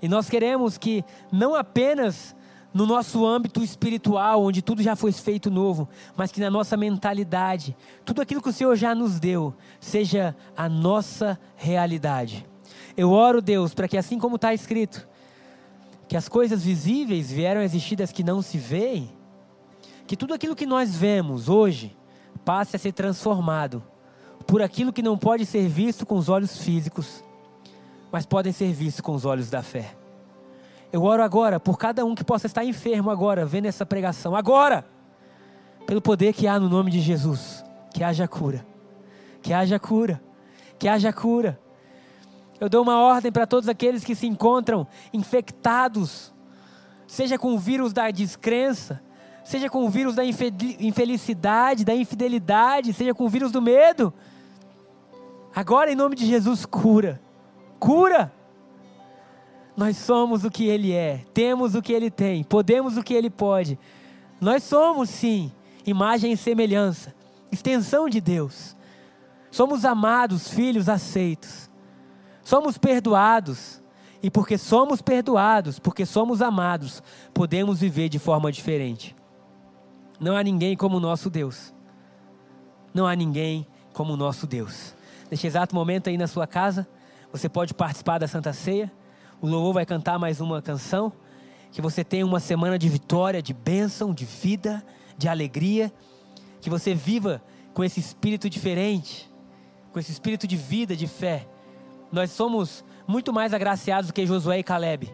E 0.00 0.08
nós 0.08 0.28
queremos 0.28 0.76
que 0.76 1.04
não 1.30 1.54
apenas 1.54 2.34
no 2.74 2.86
nosso 2.86 3.24
âmbito 3.24 3.62
espiritual, 3.62 4.42
onde 4.42 4.62
tudo 4.62 4.82
já 4.82 4.96
foi 4.96 5.12
feito 5.12 5.50
novo, 5.50 5.88
mas 6.16 6.32
que 6.32 6.40
na 6.40 6.50
nossa 6.50 6.76
mentalidade, 6.76 7.76
tudo 8.04 8.22
aquilo 8.22 8.42
que 8.42 8.48
o 8.48 8.52
Senhor 8.52 8.74
já 8.76 8.94
nos 8.94 9.20
deu, 9.20 9.54
seja 9.78 10.34
a 10.56 10.68
nossa 10.68 11.38
realidade. 11.54 12.46
Eu 12.96 13.10
oro, 13.10 13.40
Deus, 13.40 13.74
para 13.74 13.88
que 13.88 13.96
assim 13.96 14.18
como 14.18 14.36
está 14.36 14.52
escrito, 14.52 15.08
que 16.08 16.16
as 16.16 16.28
coisas 16.28 16.62
visíveis 16.62 17.30
vieram 17.30 17.60
a 17.60 17.64
existir 17.64 17.96
das 17.96 18.12
que 18.12 18.22
não 18.22 18.42
se 18.42 18.58
veem, 18.58 19.10
que 20.06 20.16
tudo 20.16 20.34
aquilo 20.34 20.56
que 20.56 20.66
nós 20.66 20.94
vemos 20.94 21.48
hoje 21.48 21.96
passe 22.44 22.76
a 22.76 22.78
ser 22.78 22.92
transformado 22.92 23.82
por 24.46 24.60
aquilo 24.60 24.92
que 24.92 25.02
não 25.02 25.16
pode 25.16 25.46
ser 25.46 25.68
visto 25.68 26.04
com 26.04 26.16
os 26.16 26.28
olhos 26.28 26.58
físicos, 26.58 27.24
mas 28.10 28.26
podem 28.26 28.52
ser 28.52 28.72
vistos 28.72 29.00
com 29.00 29.14
os 29.14 29.24
olhos 29.24 29.48
da 29.48 29.62
fé. 29.62 29.94
Eu 30.92 31.04
oro 31.04 31.22
agora 31.22 31.58
por 31.58 31.78
cada 31.78 32.04
um 32.04 32.14
que 32.14 32.22
possa 32.22 32.46
estar 32.46 32.64
enfermo 32.64 33.10
agora, 33.10 33.46
vendo 33.46 33.66
essa 33.66 33.86
pregação, 33.86 34.36
agora, 34.36 34.84
pelo 35.86 36.02
poder 36.02 36.34
que 36.34 36.46
há 36.46 36.60
no 36.60 36.68
nome 36.68 36.90
de 36.90 37.00
Jesus, 37.00 37.64
que 37.94 38.04
haja 38.04 38.28
cura, 38.28 38.66
que 39.40 39.52
haja 39.52 39.78
cura, 39.78 40.22
que 40.78 40.88
haja 40.88 41.12
cura. 41.12 41.58
Eu 42.62 42.68
dou 42.68 42.80
uma 42.80 42.96
ordem 43.00 43.32
para 43.32 43.44
todos 43.44 43.68
aqueles 43.68 44.04
que 44.04 44.14
se 44.14 44.24
encontram 44.24 44.86
infectados, 45.12 46.32
seja 47.08 47.36
com 47.36 47.56
o 47.56 47.58
vírus 47.58 47.92
da 47.92 48.08
descrença, 48.08 49.02
seja 49.42 49.68
com 49.68 49.84
o 49.84 49.90
vírus 49.90 50.14
da 50.14 50.22
infelicidade, 50.24 51.84
da 51.84 51.92
infidelidade, 51.92 52.92
seja 52.92 53.12
com 53.12 53.24
o 53.24 53.28
vírus 53.28 53.50
do 53.50 53.60
medo. 53.60 54.14
Agora, 55.52 55.90
em 55.90 55.96
nome 55.96 56.14
de 56.14 56.24
Jesus, 56.24 56.64
cura. 56.64 57.20
Cura. 57.80 58.32
Nós 59.76 59.96
somos 59.96 60.44
o 60.44 60.50
que 60.50 60.68
Ele 60.68 60.92
é, 60.92 61.24
temos 61.34 61.74
o 61.74 61.82
que 61.82 61.92
Ele 61.92 62.12
tem, 62.12 62.44
podemos 62.44 62.96
o 62.96 63.02
que 63.02 63.12
Ele 63.12 63.28
pode. 63.28 63.76
Nós 64.40 64.62
somos, 64.62 65.10
sim, 65.10 65.50
imagem 65.84 66.30
e 66.30 66.36
semelhança, 66.36 67.12
extensão 67.50 68.08
de 68.08 68.20
Deus. 68.20 68.76
Somos 69.50 69.84
amados, 69.84 70.46
filhos 70.46 70.88
aceitos. 70.88 71.71
Somos 72.42 72.78
perdoados. 72.78 73.80
E 74.22 74.30
porque 74.30 74.56
somos 74.56 75.02
perdoados, 75.02 75.80
porque 75.80 76.06
somos 76.06 76.40
amados, 76.40 77.02
podemos 77.34 77.80
viver 77.80 78.08
de 78.08 78.20
forma 78.20 78.52
diferente. 78.52 79.16
Não 80.20 80.36
há 80.36 80.44
ninguém 80.44 80.76
como 80.76 80.98
o 80.98 81.00
nosso 81.00 81.28
Deus. 81.28 81.74
Não 82.94 83.04
há 83.04 83.16
ninguém 83.16 83.66
como 83.92 84.12
o 84.12 84.16
nosso 84.16 84.46
Deus. 84.46 84.94
Neste 85.28 85.48
exato 85.48 85.74
momento 85.74 86.08
aí 86.08 86.16
na 86.16 86.28
sua 86.28 86.46
casa, 86.46 86.86
você 87.32 87.48
pode 87.48 87.74
participar 87.74 88.18
da 88.18 88.28
Santa 88.28 88.52
Ceia. 88.52 88.92
O 89.40 89.48
louvor 89.48 89.74
vai 89.74 89.84
cantar 89.84 90.20
mais 90.20 90.40
uma 90.40 90.62
canção. 90.62 91.12
Que 91.72 91.82
você 91.82 92.04
tenha 92.04 92.24
uma 92.24 92.38
semana 92.38 92.78
de 92.78 92.88
vitória, 92.88 93.42
de 93.42 93.52
bênção, 93.52 94.14
de 94.14 94.24
vida, 94.24 94.84
de 95.18 95.28
alegria. 95.28 95.92
Que 96.60 96.70
você 96.70 96.94
viva 96.94 97.42
com 97.74 97.82
esse 97.82 97.98
espírito 97.98 98.48
diferente 98.48 99.32
com 99.92 100.00
esse 100.00 100.10
espírito 100.10 100.46
de 100.46 100.56
vida, 100.56 100.96
de 100.96 101.06
fé, 101.06 101.46
nós 102.12 102.30
somos 102.30 102.84
muito 103.06 103.32
mais 103.32 103.54
agraciados 103.54 104.08
do 104.08 104.12
que 104.12 104.26
Josué 104.26 104.58
e 104.58 104.62
Caleb. 104.62 105.12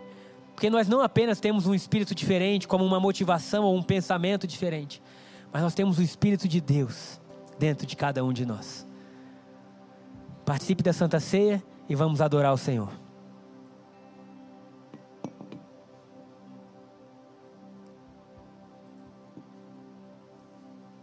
Porque 0.54 0.68
nós 0.68 0.88
não 0.88 1.00
apenas 1.00 1.38
temos 1.38 1.66
um 1.66 1.74
espírito 1.74 2.14
diferente, 2.14 2.66
como 2.66 2.84
uma 2.84 2.98
motivação 2.98 3.64
ou 3.64 3.76
um 3.76 3.82
pensamento 3.82 4.44
diferente, 4.44 5.00
mas 5.52 5.62
nós 5.62 5.72
temos 5.72 5.98
o 5.98 6.02
Espírito 6.02 6.48
de 6.48 6.60
Deus 6.60 7.20
dentro 7.58 7.86
de 7.86 7.96
cada 7.96 8.24
um 8.24 8.32
de 8.32 8.44
nós. 8.44 8.86
Participe 10.44 10.82
da 10.82 10.92
Santa 10.92 11.20
Ceia 11.20 11.62
e 11.88 11.94
vamos 11.94 12.20
adorar 12.20 12.52
o 12.52 12.58
Senhor. 12.58 12.90